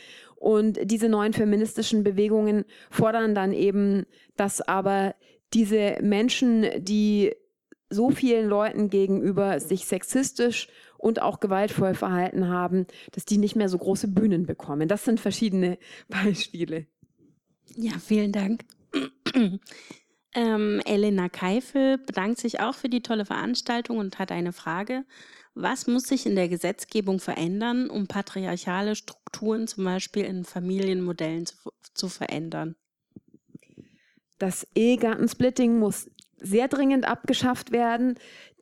[0.44, 4.06] und diese neuen feministischen Bewegungen fordern dann eben,
[4.36, 5.16] dass aber
[5.54, 7.34] diese Menschen, die
[7.90, 10.68] so vielen Leuten gegenüber sich sexistisch
[10.98, 14.90] und auch gewaltvoll verhalten haben, dass die nicht mehr so große Bühnen bekommen.
[14.90, 15.78] Das sind verschiedene
[16.10, 16.88] Beispiele.
[17.78, 18.66] Ja, vielen Dank.
[20.36, 25.06] ähm, Elena Keifel bedankt sich auch für die tolle Veranstaltung und hat eine Frage.
[25.56, 31.56] Was muss sich in der Gesetzgebung verändern, um patriarchale Strukturen zum Beispiel in Familienmodellen zu,
[31.94, 32.76] zu verändern?
[34.40, 38.16] Das Ehegattensplitting muss sehr dringend abgeschafft werden.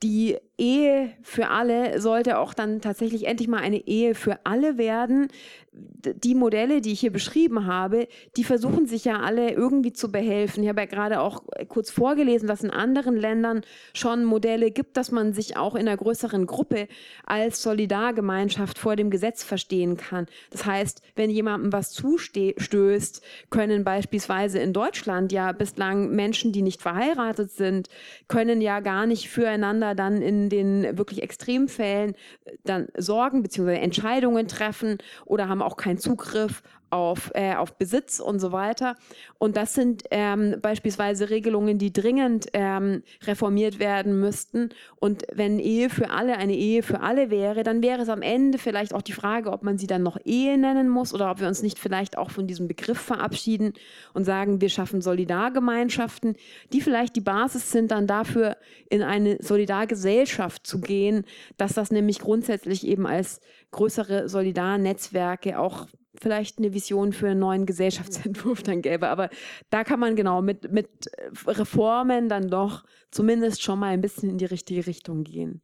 [0.03, 5.27] Die Ehe für alle sollte auch dann tatsächlich endlich mal eine Ehe für alle werden
[5.73, 10.63] die Modelle, die ich hier beschrieben habe, die versuchen sich ja alle irgendwie zu behelfen.
[10.63, 13.61] Ich habe ja gerade auch kurz vorgelesen, dass in anderen Ländern
[13.93, 16.89] schon Modelle gibt, dass man sich auch in einer größeren Gruppe
[17.25, 20.25] als Solidargemeinschaft vor dem Gesetz verstehen kann.
[20.49, 26.81] Das heißt, wenn jemandem was zustößt, können beispielsweise in Deutschland ja bislang Menschen, die nicht
[26.81, 27.87] verheiratet sind,
[28.27, 32.15] können ja gar nicht füreinander dann in den wirklich Extremfällen
[32.63, 33.75] dann sorgen bzw.
[33.75, 36.61] Entscheidungen treffen oder haben auch keinen Zugriff
[36.91, 38.95] auf, äh, auf Besitz und so weiter.
[39.37, 44.69] Und das sind ähm, beispielsweise Regelungen, die dringend ähm, reformiert werden müssten.
[44.97, 48.57] Und wenn Ehe für alle eine Ehe für alle wäre, dann wäre es am Ende
[48.57, 51.47] vielleicht auch die Frage, ob man sie dann noch Ehe nennen muss oder ob wir
[51.47, 53.73] uns nicht vielleicht auch von diesem Begriff verabschieden
[54.13, 56.35] und sagen, wir schaffen Solidargemeinschaften,
[56.73, 58.57] die vielleicht die Basis sind, dann dafür
[58.89, 61.25] in eine Solidargesellschaft zu gehen,
[61.57, 63.39] dass das nämlich grundsätzlich eben als
[63.71, 65.87] größere Solidarnetzwerke auch
[66.21, 69.07] vielleicht eine Vision für einen neuen Gesellschaftsentwurf dann gäbe.
[69.09, 69.29] Aber
[69.69, 71.09] da kann man genau mit, mit
[71.47, 75.61] Reformen dann doch zumindest schon mal ein bisschen in die richtige Richtung gehen.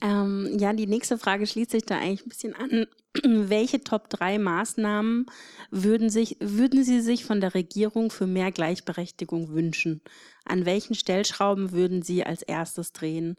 [0.00, 2.86] Ähm, ja, die nächste Frage schließt sich da eigentlich ein bisschen an.
[3.48, 5.26] Welche Top 3 Maßnahmen
[5.70, 10.00] würden, sich, würden Sie sich von der Regierung für mehr Gleichberechtigung wünschen?
[10.44, 13.36] An welchen Stellschrauben würden Sie als erstes drehen?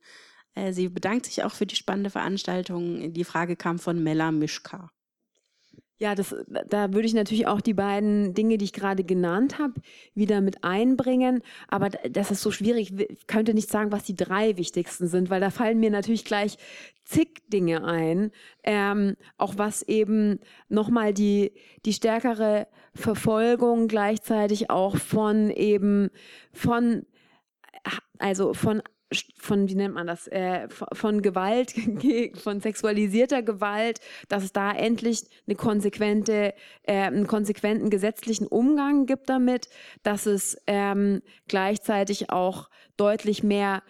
[0.56, 3.14] Äh, sie bedankt sich auch für die spannende Veranstaltung.
[3.14, 4.92] Die Frage kam von Mella Mischka.
[6.04, 6.36] Ja, das,
[6.68, 9.76] da würde ich natürlich auch die beiden Dinge, die ich gerade genannt habe,
[10.14, 11.42] wieder mit einbringen.
[11.70, 12.92] Aber das ist so schwierig.
[13.00, 16.58] Ich könnte nicht sagen, was die drei wichtigsten sind, weil da fallen mir natürlich gleich
[17.06, 18.32] zig Dinge ein.
[18.66, 21.54] Ähm, auch was eben nochmal die,
[21.86, 26.10] die stärkere Verfolgung gleichzeitig auch von eben
[26.52, 27.06] von
[28.18, 28.82] also von
[29.38, 31.74] von, wie nennt man das, äh, von Gewalt,
[32.44, 34.00] von sexualisierter Gewalt,
[34.30, 36.54] dass es da endlich eine konsequente,
[36.84, 39.70] äh, einen konsequenten gesetzlichen Umgang gibt damit,
[40.04, 43.84] dass es ähm, gleichzeitig auch deutlich mehr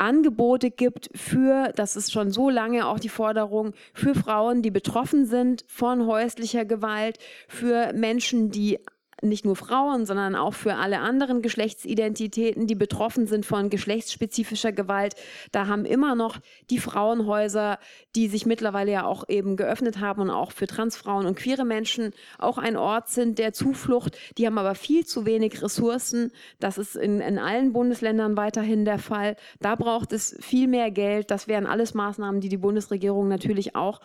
[0.00, 5.26] Angebote gibt für, das ist schon so lange auch die Forderung, für Frauen, die betroffen
[5.26, 7.18] sind von häuslicher Gewalt,
[7.48, 8.78] für Menschen, die
[9.22, 15.14] nicht nur Frauen, sondern auch für alle anderen Geschlechtsidentitäten, die betroffen sind von geschlechtsspezifischer Gewalt.
[15.52, 16.38] Da haben immer noch
[16.70, 17.78] die Frauenhäuser,
[18.16, 22.12] die sich mittlerweile ja auch eben geöffnet haben und auch für Transfrauen und queere Menschen
[22.38, 24.16] auch ein Ort sind der Zuflucht.
[24.38, 26.32] Die haben aber viel zu wenig Ressourcen.
[26.58, 29.36] Das ist in, in allen Bundesländern weiterhin der Fall.
[29.60, 31.30] Da braucht es viel mehr Geld.
[31.30, 34.00] Das wären alles Maßnahmen, die die Bundesregierung natürlich auch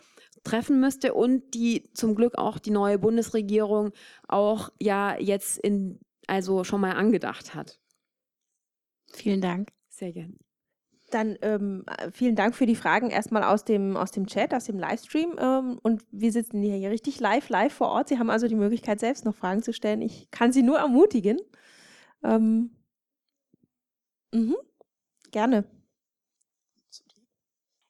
[0.45, 3.91] treffen müsste und die zum Glück auch die neue Bundesregierung
[4.27, 7.79] auch ja jetzt in, also schon mal angedacht hat.
[9.11, 9.71] Vielen Dank.
[9.89, 10.35] Sehr gerne.
[11.11, 14.79] Dann ähm, vielen Dank für die Fragen erstmal aus dem, aus dem Chat, aus dem
[14.79, 15.35] Livestream.
[15.37, 18.09] Ähm, und wir sitzen hier, hier richtig live, live vor Ort.
[18.09, 20.01] Sie haben also die Möglichkeit, selbst noch Fragen zu stellen.
[20.01, 21.37] Ich kann Sie nur ermutigen.
[22.23, 22.71] Ähm,
[24.33, 24.55] mhm.
[25.31, 25.65] Gerne.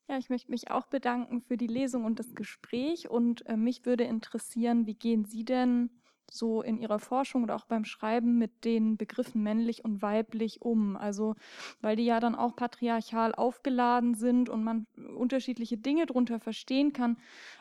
[0.08, 3.10] Ja, ich möchte mich auch bedanken für die Lesung und das Gespräch.
[3.10, 5.90] Und äh, mich würde interessieren, wie gehen Sie denn
[6.30, 10.96] so in Ihrer Forschung oder auch beim Schreiben mit den Begriffen männlich und weiblich um?
[10.96, 11.36] Also,
[11.82, 17.18] weil die ja dann auch patriarchal aufgeladen sind und man unterschiedliche Dinge darunter verstehen kann.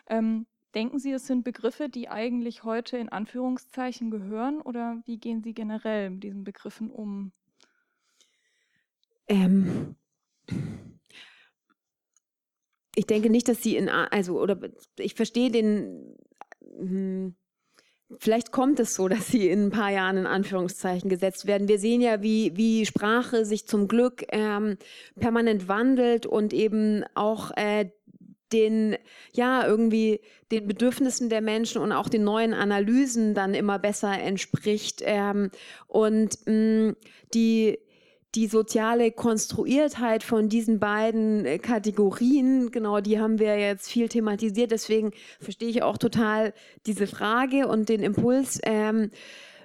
[0.07, 5.43] Ähm, denken Sie, es sind Begriffe, die eigentlich heute in Anführungszeichen gehören oder wie gehen
[5.43, 7.33] Sie generell mit diesen Begriffen um?
[9.29, 9.97] Ähm
[12.95, 14.59] ich denke nicht, dass sie in, also, oder
[14.99, 16.17] ich verstehe den,
[16.77, 17.35] hm,
[18.19, 21.69] vielleicht kommt es so, dass sie in ein paar Jahren in Anführungszeichen gesetzt werden.
[21.69, 24.77] Wir sehen ja, wie, wie Sprache sich zum Glück ähm,
[25.19, 27.91] permanent wandelt und eben auch äh,
[28.53, 28.97] den,
[29.33, 30.21] ja, irgendwie
[30.53, 35.03] den Bedürfnissen der Menschen und auch den neuen Analysen dann immer besser entspricht.
[35.05, 35.51] Ähm,
[35.89, 36.97] und mh, hm,
[37.33, 37.79] die,
[38.35, 44.71] die soziale Konstruiertheit von diesen beiden äh, Kategorien, genau, die haben wir jetzt viel thematisiert.
[44.71, 46.53] Deswegen verstehe ich auch total
[46.87, 48.61] diese Frage und den Impuls.
[48.65, 49.11] Ähm,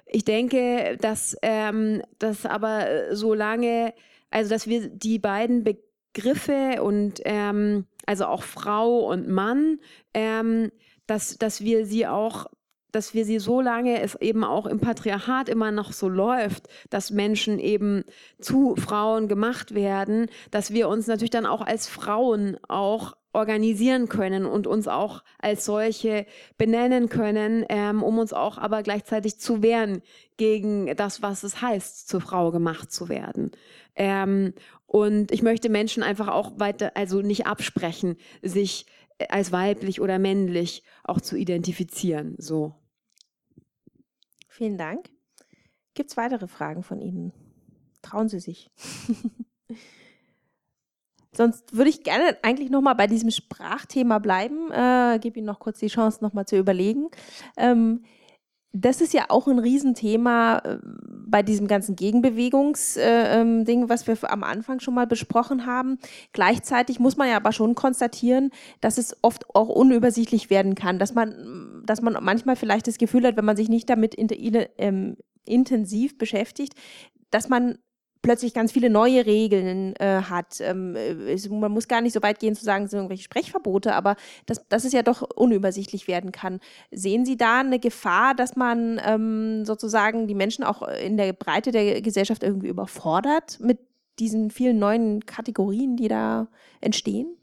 [0.06, 3.94] ich denke, dass ähm, das aber äh, so lange,
[4.30, 9.78] also dass wir die beiden Begriffe und ähm, also auch Frau und Mann,
[10.14, 10.70] ähm,
[11.06, 12.46] dass, dass wir sie auch
[12.92, 17.10] dass wir sie so lange es eben auch im Patriarchat immer noch so läuft, dass
[17.10, 18.04] Menschen eben
[18.40, 24.44] zu Frauen gemacht werden, dass wir uns natürlich dann auch als Frauen auch organisieren können
[24.44, 26.26] und uns auch als solche
[26.58, 30.02] benennen können, ähm, um uns auch aber gleichzeitig zu wehren
[30.36, 33.52] gegen das, was es heißt, zur Frau gemacht zu werden.
[33.94, 34.54] Ähm,
[34.86, 38.86] und ich möchte Menschen einfach auch weiter, also nicht absprechen, sich
[39.28, 42.34] als weiblich oder männlich auch zu identifizieren.
[42.38, 42.74] So.
[44.60, 45.08] Vielen Dank.
[45.94, 47.32] Gibt es weitere Fragen von Ihnen?
[48.02, 48.70] Trauen Sie sich.
[51.32, 54.70] Sonst würde ich gerne eigentlich nochmal bei diesem Sprachthema bleiben.
[54.70, 57.08] Äh, Gebe Ihnen noch kurz die Chance, nochmal zu überlegen.
[57.56, 58.04] Ähm,
[58.72, 60.78] das ist ja auch ein Riesenthema äh,
[61.30, 65.98] bei diesem ganzen Gegenbewegungsding, äh, ähm, was wir am Anfang schon mal besprochen haben.
[66.32, 68.50] Gleichzeitig muss man ja aber schon konstatieren,
[68.80, 73.26] dass es oft auch unübersichtlich werden kann, dass man, dass man manchmal vielleicht das Gefühl
[73.26, 74.28] hat, wenn man sich nicht damit in,
[74.78, 76.74] ähm, intensiv beschäftigt,
[77.30, 77.78] dass man
[78.22, 80.60] plötzlich ganz viele neue Regeln äh, hat.
[80.60, 83.94] Ähm, es, man muss gar nicht so weit gehen zu sagen, es sind irgendwelche Sprechverbote,
[83.94, 84.16] aber
[84.46, 86.60] dass, dass es ja doch unübersichtlich werden kann.
[86.90, 91.72] Sehen Sie da eine Gefahr, dass man ähm, sozusagen die Menschen auch in der Breite
[91.72, 93.78] der Gesellschaft irgendwie überfordert mit
[94.18, 96.48] diesen vielen neuen Kategorien, die da
[96.80, 97.36] entstehen?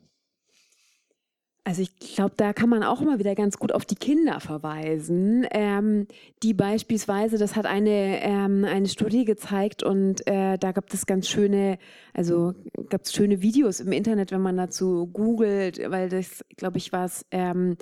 [1.68, 5.46] Also ich glaube, da kann man auch immer wieder ganz gut auf die Kinder verweisen,
[5.52, 6.08] ähm,
[6.42, 11.28] die beispielsweise, das hat eine, ähm, eine Studie gezeigt und äh, da gab es ganz
[11.28, 11.78] schöne,
[12.14, 12.54] also
[12.88, 17.04] gab es schöne Videos im Internet, wenn man dazu googelt, weil das, glaube ich, war
[17.04, 17.76] es ähm,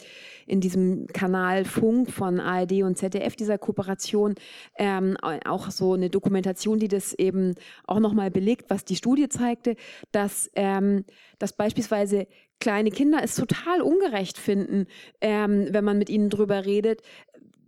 [0.48, 4.34] in diesem Kanal Funk von ARD und ZDF, dieser Kooperation,
[4.80, 7.54] ähm, auch so eine Dokumentation, die das eben
[7.86, 9.76] auch nochmal belegt, was die Studie zeigte,
[10.12, 11.06] dass, ähm,
[11.38, 12.26] dass beispielsweise
[12.60, 14.88] kleine Kinder es total ungerecht finden,
[15.22, 17.02] ähm, wenn man mit ihnen drüber redet.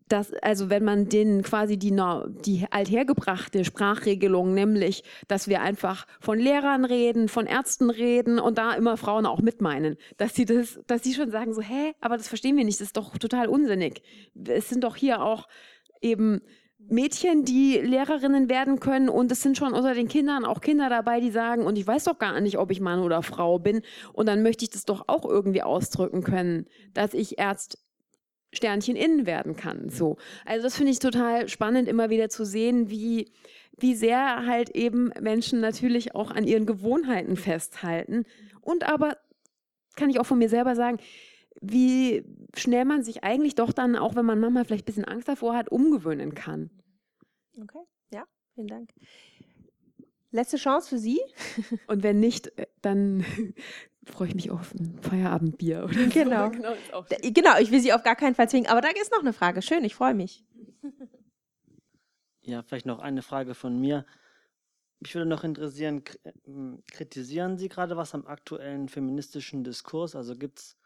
[0.10, 1.94] Dass, also wenn man denen quasi die,
[2.46, 8.74] die althergebrachte Sprachregelung, nämlich, dass wir einfach von Lehrern reden, von Ärzten reden und da
[8.74, 12.30] immer Frauen auch mitmeinen, dass sie das, dass sie schon sagen so, hä, aber das
[12.30, 14.02] verstehen wir nicht, das ist doch total unsinnig.
[14.48, 15.50] Es sind doch hier auch
[16.02, 16.40] eben
[16.90, 21.20] Mädchen, die Lehrerinnen werden können und es sind schon unter den Kindern auch Kinder dabei,
[21.20, 23.82] die sagen, und ich weiß doch gar nicht, ob ich Mann oder Frau bin
[24.14, 27.80] und dann möchte ich das doch auch irgendwie ausdrücken können, dass ich Ärzt
[28.54, 29.90] Sternchen innen werden kann.
[29.90, 30.18] So.
[30.46, 33.32] Also das finde ich total spannend, immer wieder zu sehen, wie,
[33.78, 38.26] wie sehr halt eben Menschen natürlich auch an ihren Gewohnheiten festhalten.
[38.62, 39.18] Und aber,
[39.96, 40.98] kann ich auch von mir selber sagen,
[41.62, 42.24] wie
[42.56, 45.56] schnell man sich eigentlich doch dann, auch wenn man manchmal vielleicht ein bisschen Angst davor
[45.56, 46.70] hat, umgewöhnen kann.
[47.60, 48.24] Okay, ja,
[48.54, 48.90] vielen Dank.
[50.32, 51.20] Letzte Chance für Sie.
[51.88, 53.26] Und wenn nicht, äh, dann
[54.06, 55.86] freue ich mich auf ein Feierabendbier.
[55.86, 56.46] Oder genau.
[56.46, 56.52] So.
[56.52, 58.70] Genau, genau, ich will Sie auf gar keinen Fall zwingen.
[58.70, 59.62] Aber da ist noch eine Frage.
[59.62, 60.44] Schön, ich freue mich.
[62.42, 64.06] Ja, vielleicht noch eine Frage von mir.
[65.00, 66.04] Mich würde noch interessieren,
[66.92, 70.16] kritisieren Sie gerade was am aktuellen feministischen Diskurs?
[70.16, 70.78] Also gibt es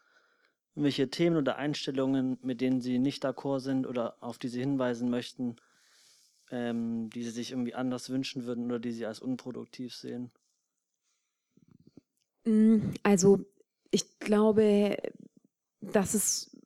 [0.75, 5.09] irgendwelche Themen oder Einstellungen, mit denen Sie nicht d'accord sind oder auf die Sie hinweisen
[5.09, 5.57] möchten,
[6.49, 10.31] ähm, die Sie sich irgendwie anders wünschen würden oder die Sie als unproduktiv sehen?
[12.45, 13.45] Mm, also
[13.91, 14.97] ich glaube,
[15.81, 16.57] dass es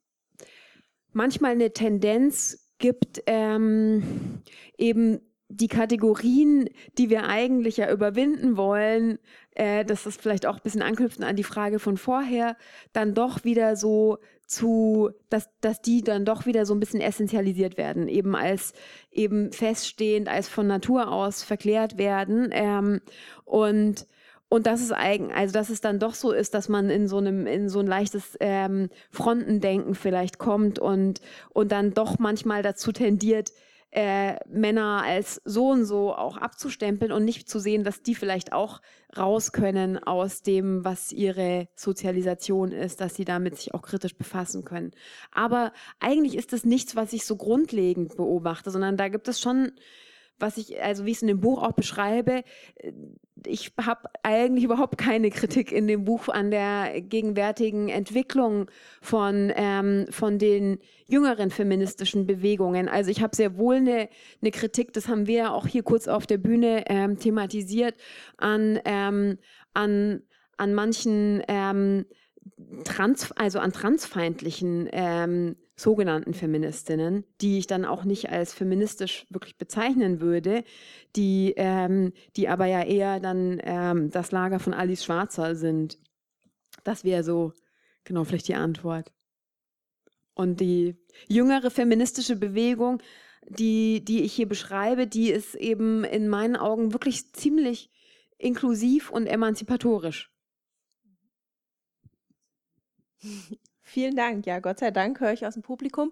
[1.12, 4.44] manchmal eine Tendenz gibt, ähm,
[4.78, 9.20] eben die Kategorien, die wir eigentlich ja überwinden wollen,
[9.52, 12.58] äh, das ist vielleicht auch ein bisschen anknüpfen an die Frage von vorher,
[12.94, 14.18] dann doch wieder so
[14.48, 18.74] zu, dass, dass die dann doch wieder so ein bisschen essentialisiert werden, eben als
[19.12, 22.50] eben feststehend, als von Natur aus verklärt werden.
[22.52, 23.02] Ähm,
[23.44, 24.08] und
[24.48, 27.18] und dass es eigen, also dass es dann doch so ist, dass man in so
[27.18, 31.20] einem, in so ein leichtes ähm, Frontendenken vielleicht kommt und,
[31.50, 33.52] und dann doch manchmal dazu tendiert,
[33.96, 38.52] äh, Männer als so und so auch abzustempeln und nicht zu sehen, dass die vielleicht
[38.52, 38.82] auch
[39.18, 44.66] raus können aus dem, was ihre Sozialisation ist, dass sie damit sich auch kritisch befassen
[44.66, 44.92] können.
[45.32, 49.72] Aber eigentlich ist das nichts, was ich so grundlegend beobachte, sondern da gibt es schon
[50.40, 52.44] was ich, also wie ich es in dem Buch auch beschreibe,
[53.46, 58.70] ich habe eigentlich überhaupt keine Kritik in dem Buch an der gegenwärtigen Entwicklung
[59.02, 62.88] von, ähm, von den jüngeren feministischen Bewegungen.
[62.88, 64.10] Also ich habe sehr wohl eine,
[64.42, 67.96] eine Kritik, das haben wir auch hier kurz auf der Bühne ähm, thematisiert,
[68.38, 69.38] an, ähm,
[69.74, 70.24] an,
[70.58, 72.06] an manchen ähm,
[72.84, 79.58] trans, also an transfeindlichen ähm, sogenannten Feministinnen, die ich dann auch nicht als feministisch wirklich
[79.58, 80.64] bezeichnen würde,
[81.16, 86.00] die, ähm, die aber ja eher dann ähm, das Lager von Alice Schwarzer sind.
[86.84, 87.52] Das wäre so,
[88.06, 89.12] genau, vielleicht die Antwort.
[90.34, 90.96] Und die
[91.28, 93.02] jüngere feministische Bewegung,
[93.48, 97.90] die, die ich hier beschreibe, die ist eben in meinen Augen wirklich ziemlich
[98.38, 100.32] inklusiv und emanzipatorisch.
[103.96, 104.46] Vielen Dank.
[104.46, 106.12] Ja, Gott sei Dank höre ich aus dem Publikum.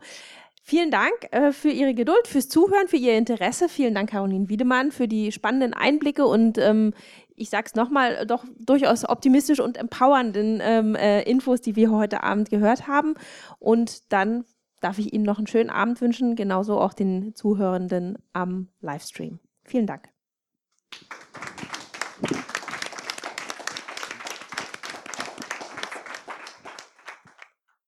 [0.62, 3.68] Vielen Dank äh, für Ihre Geduld, fürs Zuhören, für Ihr Interesse.
[3.68, 6.94] Vielen Dank, Caroline Wiedemann, für die spannenden Einblicke und ähm,
[7.36, 12.24] ich sage es nochmal, doch durchaus optimistisch und empowernden ähm, äh, Infos, die wir heute
[12.24, 13.16] Abend gehört haben.
[13.60, 14.46] Und dann
[14.80, 19.40] darf ich Ihnen noch einen schönen Abend wünschen, genauso auch den Zuhörenden am Livestream.
[19.66, 20.08] Vielen Dank.